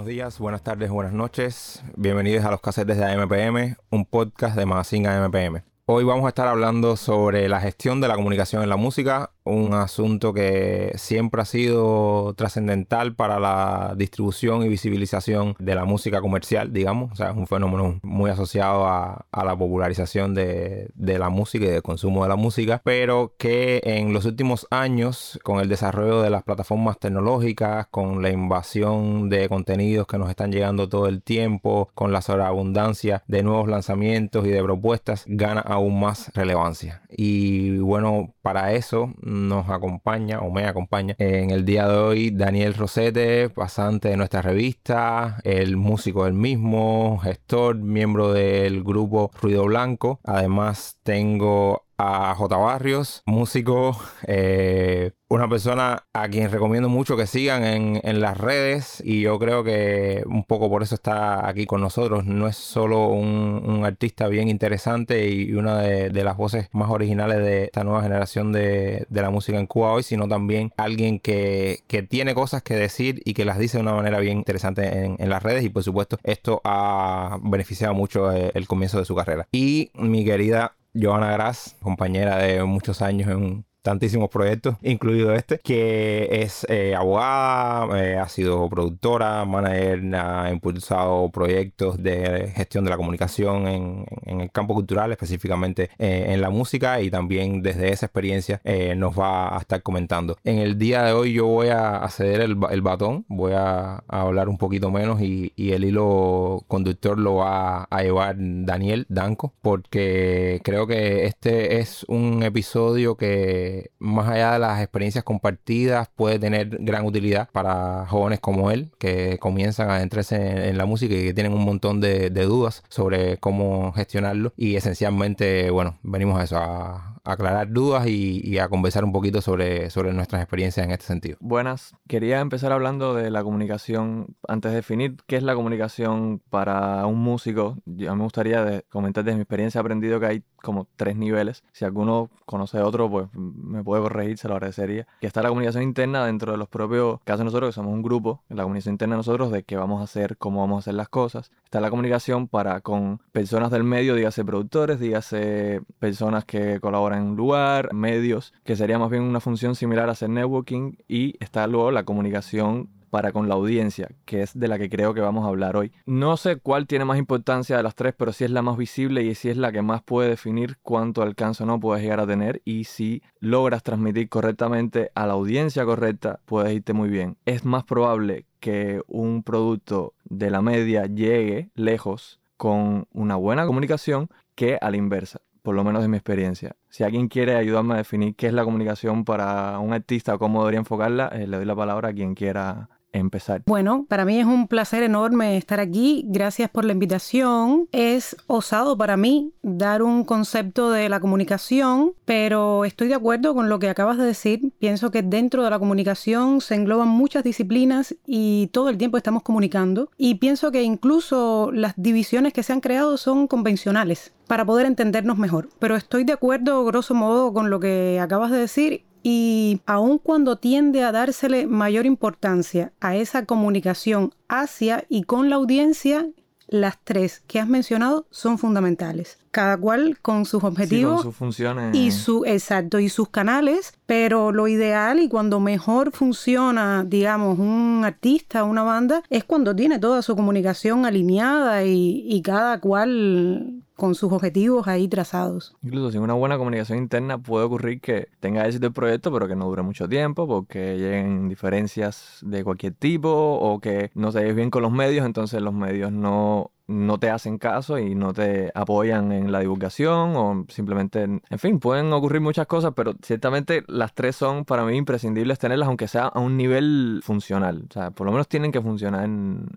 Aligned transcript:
Buenos 0.00 0.14
días, 0.14 0.38
buenas 0.38 0.62
tardes, 0.62 0.88
buenas 0.88 1.12
noches. 1.12 1.82
Bienvenidos 1.94 2.46
a 2.46 2.50
los 2.50 2.62
casetes 2.62 2.96
de 2.96 3.04
AMPM, 3.04 3.76
un 3.90 4.06
podcast 4.06 4.56
de 4.56 4.64
Magazine 4.64 5.06
AMPM. 5.06 5.62
Hoy 5.84 6.04
vamos 6.04 6.24
a 6.24 6.28
estar 6.28 6.48
hablando 6.48 6.96
sobre 6.96 7.46
la 7.50 7.60
gestión 7.60 8.00
de 8.00 8.08
la 8.08 8.14
comunicación 8.14 8.62
en 8.62 8.70
la 8.70 8.76
música, 8.76 9.32
un 9.50 9.74
asunto 9.74 10.32
que 10.32 10.92
siempre 10.96 11.42
ha 11.42 11.44
sido 11.44 12.34
trascendental 12.34 13.14
para 13.14 13.38
la 13.40 13.94
distribución 13.96 14.62
y 14.62 14.68
visibilización 14.68 15.54
de 15.58 15.74
la 15.74 15.84
música 15.84 16.20
comercial, 16.20 16.72
digamos. 16.72 17.12
O 17.12 17.16
sea, 17.16 17.30
es 17.30 17.36
un 17.36 17.46
fenómeno 17.46 18.00
muy 18.02 18.30
asociado 18.30 18.86
a, 18.86 19.26
la 19.32 19.56
popularización 19.56 20.34
de, 20.34 20.90
la 20.96 21.28
música 21.28 21.64
y 21.64 21.68
del 21.68 21.82
consumo 21.82 22.22
de 22.22 22.28
la 22.28 22.36
música, 22.36 22.80
pero 22.84 23.34
que 23.38 23.80
en 23.84 24.12
los 24.12 24.24
últimos 24.24 24.66
años, 24.70 25.38
con 25.42 25.60
el 25.60 25.68
desarrollo 25.68 26.22
de 26.22 26.30
las 26.30 26.42
plataformas 26.42 26.98
tecnológicas, 26.98 27.86
con 27.88 28.22
la 28.22 28.30
invasión 28.30 29.28
de 29.28 29.48
contenidos 29.48 30.06
que 30.06 30.18
nos 30.18 30.30
están 30.30 30.52
llegando 30.52 30.88
todo 30.88 31.06
el 31.06 31.22
tiempo, 31.22 31.90
con 31.94 32.12
la 32.12 32.22
sobreabundancia 32.22 33.22
de 33.26 33.42
nuevos 33.42 33.68
lanzamientos 33.68 34.46
y 34.46 34.50
de 34.50 34.62
propuestas, 34.62 35.24
gana 35.26 35.60
aún 35.60 36.00
más 36.00 36.32
relevancia. 36.34 37.02
Y 37.10 37.78
bueno, 37.78 38.34
para 38.42 38.72
eso 38.74 39.12
nos 39.48 39.68
acompaña 39.68 40.40
o 40.40 40.50
me 40.50 40.66
acompaña 40.66 41.14
en 41.18 41.50
el 41.50 41.64
día 41.64 41.88
de 41.88 41.96
hoy 41.96 42.30
Daniel 42.30 42.74
Rosete, 42.74 43.50
pasante 43.50 44.08
de 44.08 44.16
nuestra 44.16 44.42
revista, 44.42 45.40
el 45.44 45.76
músico 45.76 46.24
del 46.24 46.34
mismo, 46.34 47.18
gestor, 47.22 47.76
miembro 47.76 48.32
del 48.32 48.82
grupo 48.84 49.30
Ruido 49.40 49.64
Blanco. 49.64 50.20
Además 50.24 50.98
tengo 51.02 51.86
a 52.00 52.34
J. 52.34 52.56
Barrios, 52.56 53.22
músico, 53.26 53.96
eh, 54.26 55.12
una 55.28 55.48
persona 55.48 56.06
a 56.12 56.28
quien 56.28 56.50
recomiendo 56.50 56.88
mucho 56.88 57.16
que 57.16 57.26
sigan 57.26 57.62
en, 57.64 58.20
las 58.20 58.36
redes 58.36 59.00
y 59.04 59.20
yo 59.20 59.38
creo 59.38 59.62
que 59.62 60.24
un 60.26 60.44
poco 60.44 60.68
por 60.68 60.82
eso 60.82 60.94
está 60.96 61.46
aquí 61.46 61.66
con 61.66 61.80
nosotros. 61.80 62.24
No 62.24 62.48
es 62.48 62.56
solo 62.56 63.08
un, 63.08 63.84
artista 63.84 64.28
bien 64.28 64.48
interesante 64.48 65.28
y 65.30 65.52
una 65.54 65.78
de, 65.80 66.24
las 66.24 66.36
voces 66.36 66.68
más 66.72 66.90
originales 66.90 67.38
de 67.38 67.64
esta 67.64 67.84
nueva 67.84 68.02
generación 68.02 68.50
de, 68.52 69.06
la 69.10 69.30
música 69.30 69.58
en 69.58 69.66
Cuba 69.66 69.92
hoy, 69.92 70.02
sino 70.02 70.26
también 70.26 70.72
alguien 70.76 71.20
que, 71.20 71.84
tiene 72.08 72.34
cosas 72.34 72.62
que 72.62 72.74
decir 72.74 73.22
y 73.24 73.34
que 73.34 73.44
las 73.44 73.58
dice 73.58 73.78
de 73.78 73.82
una 73.82 73.94
manera 73.94 74.18
bien 74.20 74.38
interesante 74.38 75.04
en, 75.04 75.16
en 75.18 75.28
las 75.28 75.42
redes 75.42 75.64
y 75.64 75.68
por 75.68 75.84
supuesto 75.84 76.18
esto 76.24 76.60
ha 76.64 77.38
beneficiado 77.42 77.94
mucho 77.94 78.32
eh, 78.32 78.50
el 78.54 78.66
comienzo 78.66 78.98
de 78.98 79.04
su 79.04 79.14
carrera. 79.14 79.46
Y 79.52 79.90
mi 79.94 80.24
querida 80.24 80.74
Joana 80.94 81.32
Gras, 81.32 81.76
compañera 81.80 82.36
de 82.38 82.62
muchos 82.64 83.02
años 83.02 83.30
en 83.30 83.64
tantísimos 83.82 84.28
proyectos, 84.28 84.76
incluido 84.82 85.34
este, 85.34 85.58
que 85.58 86.28
es 86.42 86.66
eh, 86.68 86.94
abogada, 86.94 87.98
eh, 88.02 88.16
ha 88.18 88.28
sido 88.28 88.68
productora, 88.68 89.44
manager, 89.44 90.14
ha 90.14 90.50
impulsado 90.50 91.30
proyectos 91.30 92.02
de 92.02 92.52
gestión 92.54 92.84
de 92.84 92.90
la 92.90 92.96
comunicación 92.96 93.66
en, 93.66 94.06
el 94.26 94.50
campo 94.50 94.74
cultural, 94.74 95.12
específicamente 95.12 95.90
eh, 95.98 96.26
en 96.28 96.40
la 96.40 96.50
música, 96.50 97.00
y 97.00 97.10
también 97.10 97.62
desde 97.62 97.92
esa 97.92 98.06
experiencia 98.06 98.60
nos 98.96 99.18
va 99.18 99.56
a 99.56 99.60
estar 99.60 99.82
comentando. 99.82 100.36
En 100.44 100.58
el 100.58 100.78
día 100.78 101.02
de 101.02 101.12
hoy 101.12 101.32
yo 101.32 101.46
voy 101.46 101.68
a 101.68 102.06
ceder 102.08 102.40
el, 102.40 102.54
batón, 102.82 103.24
voy 103.28 103.52
a, 103.54 104.02
hablar 104.08 104.48
un 104.48 104.58
poquito 104.58 104.90
menos 104.90 105.20
y, 105.20 105.52
el 105.70 105.84
hilo 105.84 106.64
conductor 106.66 107.16
lo 107.16 107.36
va 107.36 107.84
a 107.84 108.02
llevar 108.02 108.34
Daniel 108.38 109.06
Danco, 109.08 109.52
porque 109.62 110.60
creo 110.64 110.86
que 110.86 111.26
este 111.26 111.78
es 111.78 112.04
un 112.08 112.42
episodio 112.42 113.16
que 113.16 113.69
más 113.98 114.28
allá 114.28 114.52
de 114.52 114.58
las 114.58 114.80
experiencias 114.80 115.24
compartidas, 115.24 116.08
puede 116.14 116.38
tener 116.38 116.68
gran 116.80 117.04
utilidad 117.04 117.48
para 117.52 118.06
jóvenes 118.06 118.40
como 118.40 118.70
él, 118.70 118.90
que 118.98 119.38
comienzan 119.38 119.90
a 119.90 119.96
adentrarse 119.96 120.68
en, 120.68 120.78
la 120.78 120.86
música 120.86 121.14
y 121.14 121.24
que 121.24 121.34
tienen 121.34 121.52
un 121.52 121.64
montón 121.64 122.00
de, 122.00 122.30
dudas 122.30 122.82
sobre 122.88 123.36
cómo 123.38 123.92
gestionarlo. 123.92 124.52
Y 124.56 124.76
esencialmente, 124.76 125.70
bueno, 125.70 125.98
venimos 126.02 126.40
a 126.40 126.44
eso, 126.44 126.56
a, 126.58 127.19
aclarar 127.32 127.70
dudas 127.70 128.06
y, 128.06 128.58
a 128.58 128.68
conversar 128.68 129.04
un 129.04 129.12
poquito 129.12 129.40
sobre, 129.40 129.90
sobre 129.90 130.12
nuestras 130.12 130.42
experiencias 130.42 130.84
en 130.84 130.92
este 130.92 131.06
sentido. 131.06 131.36
Buenas, 131.40 131.94
quería 132.08 132.40
empezar 132.40 132.72
hablando 132.72 133.14
de 133.14 133.30
la 133.30 133.42
comunicación. 133.42 134.36
Antes 134.46 134.72
de 134.72 134.76
definir 134.76 135.16
qué 135.26 135.36
es 135.36 135.42
la 135.42 135.54
comunicación 135.54 136.42
para 136.50 137.06
un 137.06 137.18
músico, 137.18 137.76
yo 137.86 138.14
me 138.14 138.22
gustaría 138.22 138.82
comentar 138.88 139.24
desde 139.24 139.36
mi 139.36 139.42
experiencia 139.42 139.80
aprendido 139.80 140.20
que 140.20 140.26
hay 140.26 140.42
como 140.62 140.86
tres 140.96 141.16
niveles. 141.16 141.64
Si 141.72 141.84
alguno 141.84 142.30
conoce 142.46 142.80
otro, 142.80 143.10
pues 143.10 143.28
me 143.34 143.82
puede 143.82 144.02
corregir, 144.02 144.38
se 144.38 144.48
lo 144.48 144.54
agradecería. 144.54 145.06
Que 145.20 145.26
está 145.26 145.42
la 145.42 145.48
comunicación 145.48 145.82
interna 145.82 146.26
dentro 146.26 146.52
de 146.52 146.58
los 146.58 146.68
propios 146.68 147.20
casos 147.24 147.44
nosotros, 147.44 147.70
que 147.70 147.74
somos 147.74 147.92
un 147.92 148.02
grupo, 148.02 148.42
la 148.48 148.62
comunicación 148.62 148.94
interna 148.94 149.14
de 149.14 149.18
nosotros 149.18 149.50
de 149.50 149.62
qué 149.62 149.76
vamos 149.76 150.00
a 150.00 150.04
hacer, 150.04 150.36
cómo 150.36 150.60
vamos 150.60 150.76
a 150.76 150.80
hacer 150.80 150.94
las 150.94 151.08
cosas. 151.08 151.50
Está 151.64 151.80
la 151.80 151.90
comunicación 151.90 152.48
para 152.48 152.80
con 152.80 153.20
personas 153.32 153.70
del 153.70 153.84
medio, 153.84 154.14
dígase 154.14 154.44
productores, 154.44 155.00
dígase 155.00 155.82
personas 155.98 156.44
que 156.44 156.80
colaboran 156.80 157.19
un 157.22 157.36
lugar, 157.36 157.92
medios, 157.92 158.52
que 158.64 158.76
sería 158.76 158.98
más 158.98 159.10
bien 159.10 159.22
una 159.22 159.40
función 159.40 159.74
similar 159.74 160.08
a 160.08 160.12
hacer 160.12 160.30
networking. 160.30 160.94
Y 161.08 161.34
está 161.40 161.66
luego 161.66 161.90
la 161.90 162.04
comunicación 162.04 162.88
para 163.10 163.32
con 163.32 163.48
la 163.48 163.54
audiencia, 163.54 164.08
que 164.24 164.42
es 164.42 164.58
de 164.58 164.68
la 164.68 164.78
que 164.78 164.88
creo 164.88 165.12
que 165.12 165.20
vamos 165.20 165.44
a 165.44 165.48
hablar 165.48 165.76
hoy. 165.76 165.92
No 166.06 166.36
sé 166.36 166.56
cuál 166.56 166.86
tiene 166.86 167.04
más 167.04 167.18
importancia 167.18 167.76
de 167.76 167.82
las 167.82 167.94
tres, 167.94 168.14
pero 168.16 168.32
sí 168.32 168.44
es 168.44 168.50
la 168.50 168.62
más 168.62 168.76
visible 168.76 169.22
y 169.22 169.34
sí 169.34 169.50
es 169.50 169.56
la 169.56 169.72
que 169.72 169.82
más 169.82 170.02
puede 170.02 170.30
definir 170.30 170.78
cuánto 170.82 171.22
alcance 171.22 171.64
o 171.64 171.66
no 171.66 171.80
puedes 171.80 172.02
llegar 172.02 172.20
a 172.20 172.26
tener 172.26 172.62
y 172.64 172.84
si 172.84 173.22
logras 173.40 173.82
transmitir 173.82 174.28
correctamente 174.28 175.10
a 175.14 175.26
la 175.26 175.34
audiencia 175.34 175.84
correcta, 175.84 176.40
puedes 176.46 176.72
irte 176.72 176.92
muy 176.92 177.08
bien. 177.10 177.36
Es 177.44 177.64
más 177.64 177.84
probable 177.84 178.46
que 178.60 179.02
un 179.08 179.42
producto 179.42 180.14
de 180.24 180.50
la 180.50 180.62
media 180.62 181.06
llegue 181.06 181.70
lejos 181.74 182.40
con 182.56 183.06
una 183.12 183.36
buena 183.36 183.66
comunicación 183.66 184.28
que 184.54 184.78
a 184.80 184.90
la 184.90 184.96
inversa 184.96 185.40
por 185.62 185.74
lo 185.74 185.84
menos 185.84 186.02
de 186.02 186.08
mi 186.08 186.16
experiencia. 186.16 186.76
Si 186.88 187.04
alguien 187.04 187.28
quiere 187.28 187.56
ayudarme 187.56 187.94
a 187.94 187.98
definir 187.98 188.34
qué 188.36 188.46
es 188.46 188.52
la 188.52 188.64
comunicación 188.64 189.24
para 189.24 189.78
un 189.78 189.92
artista 189.92 190.34
o 190.34 190.38
cómo 190.38 190.60
debería 190.60 190.80
enfocarla, 190.80 191.28
eh, 191.28 191.46
le 191.46 191.56
doy 191.56 191.66
la 191.66 191.76
palabra 191.76 192.10
a 192.10 192.12
quien 192.12 192.34
quiera 192.34 192.88
empezar. 193.12 193.62
Bueno, 193.66 194.06
para 194.08 194.24
mí 194.24 194.38
es 194.38 194.46
un 194.46 194.68
placer 194.68 195.02
enorme 195.02 195.56
estar 195.56 195.80
aquí. 195.80 196.24
Gracias 196.28 196.70
por 196.70 196.84
la 196.84 196.92
invitación. 196.92 197.88
Es 197.92 198.36
osado 198.46 198.96
para 198.96 199.16
mí 199.16 199.52
dar 199.62 200.02
un 200.02 200.24
concepto 200.24 200.90
de 200.90 201.08
la 201.08 201.20
comunicación, 201.20 202.12
pero 202.24 202.84
estoy 202.84 203.08
de 203.08 203.14
acuerdo 203.14 203.54
con 203.54 203.68
lo 203.68 203.78
que 203.78 203.88
acabas 203.88 204.18
de 204.18 204.24
decir. 204.24 204.72
Pienso 204.78 205.10
que 205.10 205.22
dentro 205.22 205.64
de 205.64 205.70
la 205.70 205.78
comunicación 205.78 206.60
se 206.60 206.74
engloban 206.74 207.08
muchas 207.08 207.44
disciplinas 207.44 208.14
y 208.26 208.68
todo 208.68 208.88
el 208.88 208.98
tiempo 208.98 209.16
estamos 209.16 209.42
comunicando. 209.42 210.10
Y 210.16 210.36
pienso 210.36 210.70
que 210.70 210.82
incluso 210.82 211.70
las 211.72 211.94
divisiones 211.96 212.52
que 212.52 212.62
se 212.62 212.72
han 212.72 212.80
creado 212.80 213.16
son 213.16 213.46
convencionales 213.46 214.32
para 214.46 214.64
poder 214.64 214.86
entendernos 214.86 215.38
mejor. 215.38 215.68
Pero 215.78 215.96
estoy 215.96 216.24
de 216.24 216.32
acuerdo, 216.32 216.84
grosso 216.84 217.14
modo, 217.14 217.52
con 217.52 217.70
lo 217.70 217.78
que 217.78 218.18
acabas 218.20 218.50
de 218.50 218.58
decir 218.58 219.04
y 219.22 219.80
aun 219.86 220.18
cuando 220.18 220.56
tiende 220.56 221.02
a 221.02 221.12
dársele 221.12 221.66
mayor 221.66 222.06
importancia 222.06 222.92
a 223.00 223.16
esa 223.16 223.44
comunicación 223.44 224.34
hacia 224.48 225.04
y 225.08 225.24
con 225.24 225.50
la 225.50 225.56
audiencia, 225.56 226.28
las 226.70 226.98
tres 227.02 227.42
que 227.46 227.58
has 227.58 227.68
mencionado 227.68 228.26
son 228.30 228.56
fundamentales. 228.56 229.38
Cada 229.50 229.76
cual 229.76 230.18
con 230.22 230.46
sus 230.46 230.62
objetivos 230.62 231.22
con 231.22 231.32
sus 231.32 231.36
funciones. 231.36 231.96
y 231.96 232.12
su 232.12 232.44
exacto 232.44 233.00
y 233.00 233.08
sus 233.08 233.28
canales, 233.28 233.92
pero 234.06 234.52
lo 234.52 234.68
ideal 234.68 235.20
y 235.20 235.28
cuando 235.28 235.58
mejor 235.58 236.12
funciona, 236.12 237.04
digamos, 237.04 237.58
un 237.58 238.02
artista, 238.04 238.62
una 238.62 238.84
banda, 238.84 239.24
es 239.28 239.42
cuando 239.42 239.74
tiene 239.74 239.98
toda 239.98 240.22
su 240.22 240.36
comunicación 240.36 241.04
alineada 241.04 241.84
y, 241.84 242.24
y 242.28 242.40
cada 242.42 242.78
cual 242.78 243.82
con 244.00 244.14
sus 244.14 244.32
objetivos 244.32 244.88
ahí 244.88 245.08
trazados. 245.08 245.76
Incluso 245.82 246.10
sin 246.10 246.22
una 246.22 246.32
buena 246.32 246.56
comunicación 246.56 246.96
interna 246.96 247.36
puede 247.36 247.66
ocurrir 247.66 248.00
que 248.00 248.28
tenga 248.40 248.64
éxito 248.64 248.86
el 248.86 248.94
proyecto, 248.94 249.30
pero 249.30 249.46
que 249.46 249.54
no 249.54 249.66
dure 249.66 249.82
mucho 249.82 250.08
tiempo, 250.08 250.48
porque 250.48 250.96
lleguen 250.96 251.50
diferencias 251.50 252.38
de 252.40 252.64
cualquier 252.64 252.94
tipo 252.94 253.28
o 253.28 253.78
que 253.78 254.10
no 254.14 254.32
se 254.32 254.54
bien 254.54 254.70
con 254.70 254.80
los 254.80 254.90
medios, 254.90 255.26
entonces 255.26 255.60
los 255.60 255.74
medios 255.74 256.10
no 256.12 256.70
no 256.90 257.18
te 257.18 257.30
hacen 257.30 257.56
caso 257.56 257.98
y 257.98 258.14
no 258.14 258.32
te 258.32 258.72
apoyan 258.74 259.30
en 259.30 259.52
la 259.52 259.60
divulgación 259.60 260.34
o 260.34 260.66
simplemente, 260.68 261.22
en 261.22 261.58
fin, 261.58 261.78
pueden 261.78 262.12
ocurrir 262.12 262.40
muchas 262.40 262.66
cosas, 262.66 262.92
pero 262.96 263.14
ciertamente 263.22 263.84
las 263.86 264.12
tres 264.12 264.34
son 264.34 264.64
para 264.64 264.84
mí 264.84 264.96
imprescindibles 264.96 265.58
tenerlas, 265.58 265.88
aunque 265.88 266.08
sea 266.08 266.26
a 266.26 266.40
un 266.40 266.56
nivel 266.56 267.20
funcional. 267.22 267.84
O 267.88 267.92
sea, 267.92 268.10
por 268.10 268.26
lo 268.26 268.32
menos 268.32 268.48
tienen 268.48 268.72
que 268.72 268.80
funcionar 268.80 269.28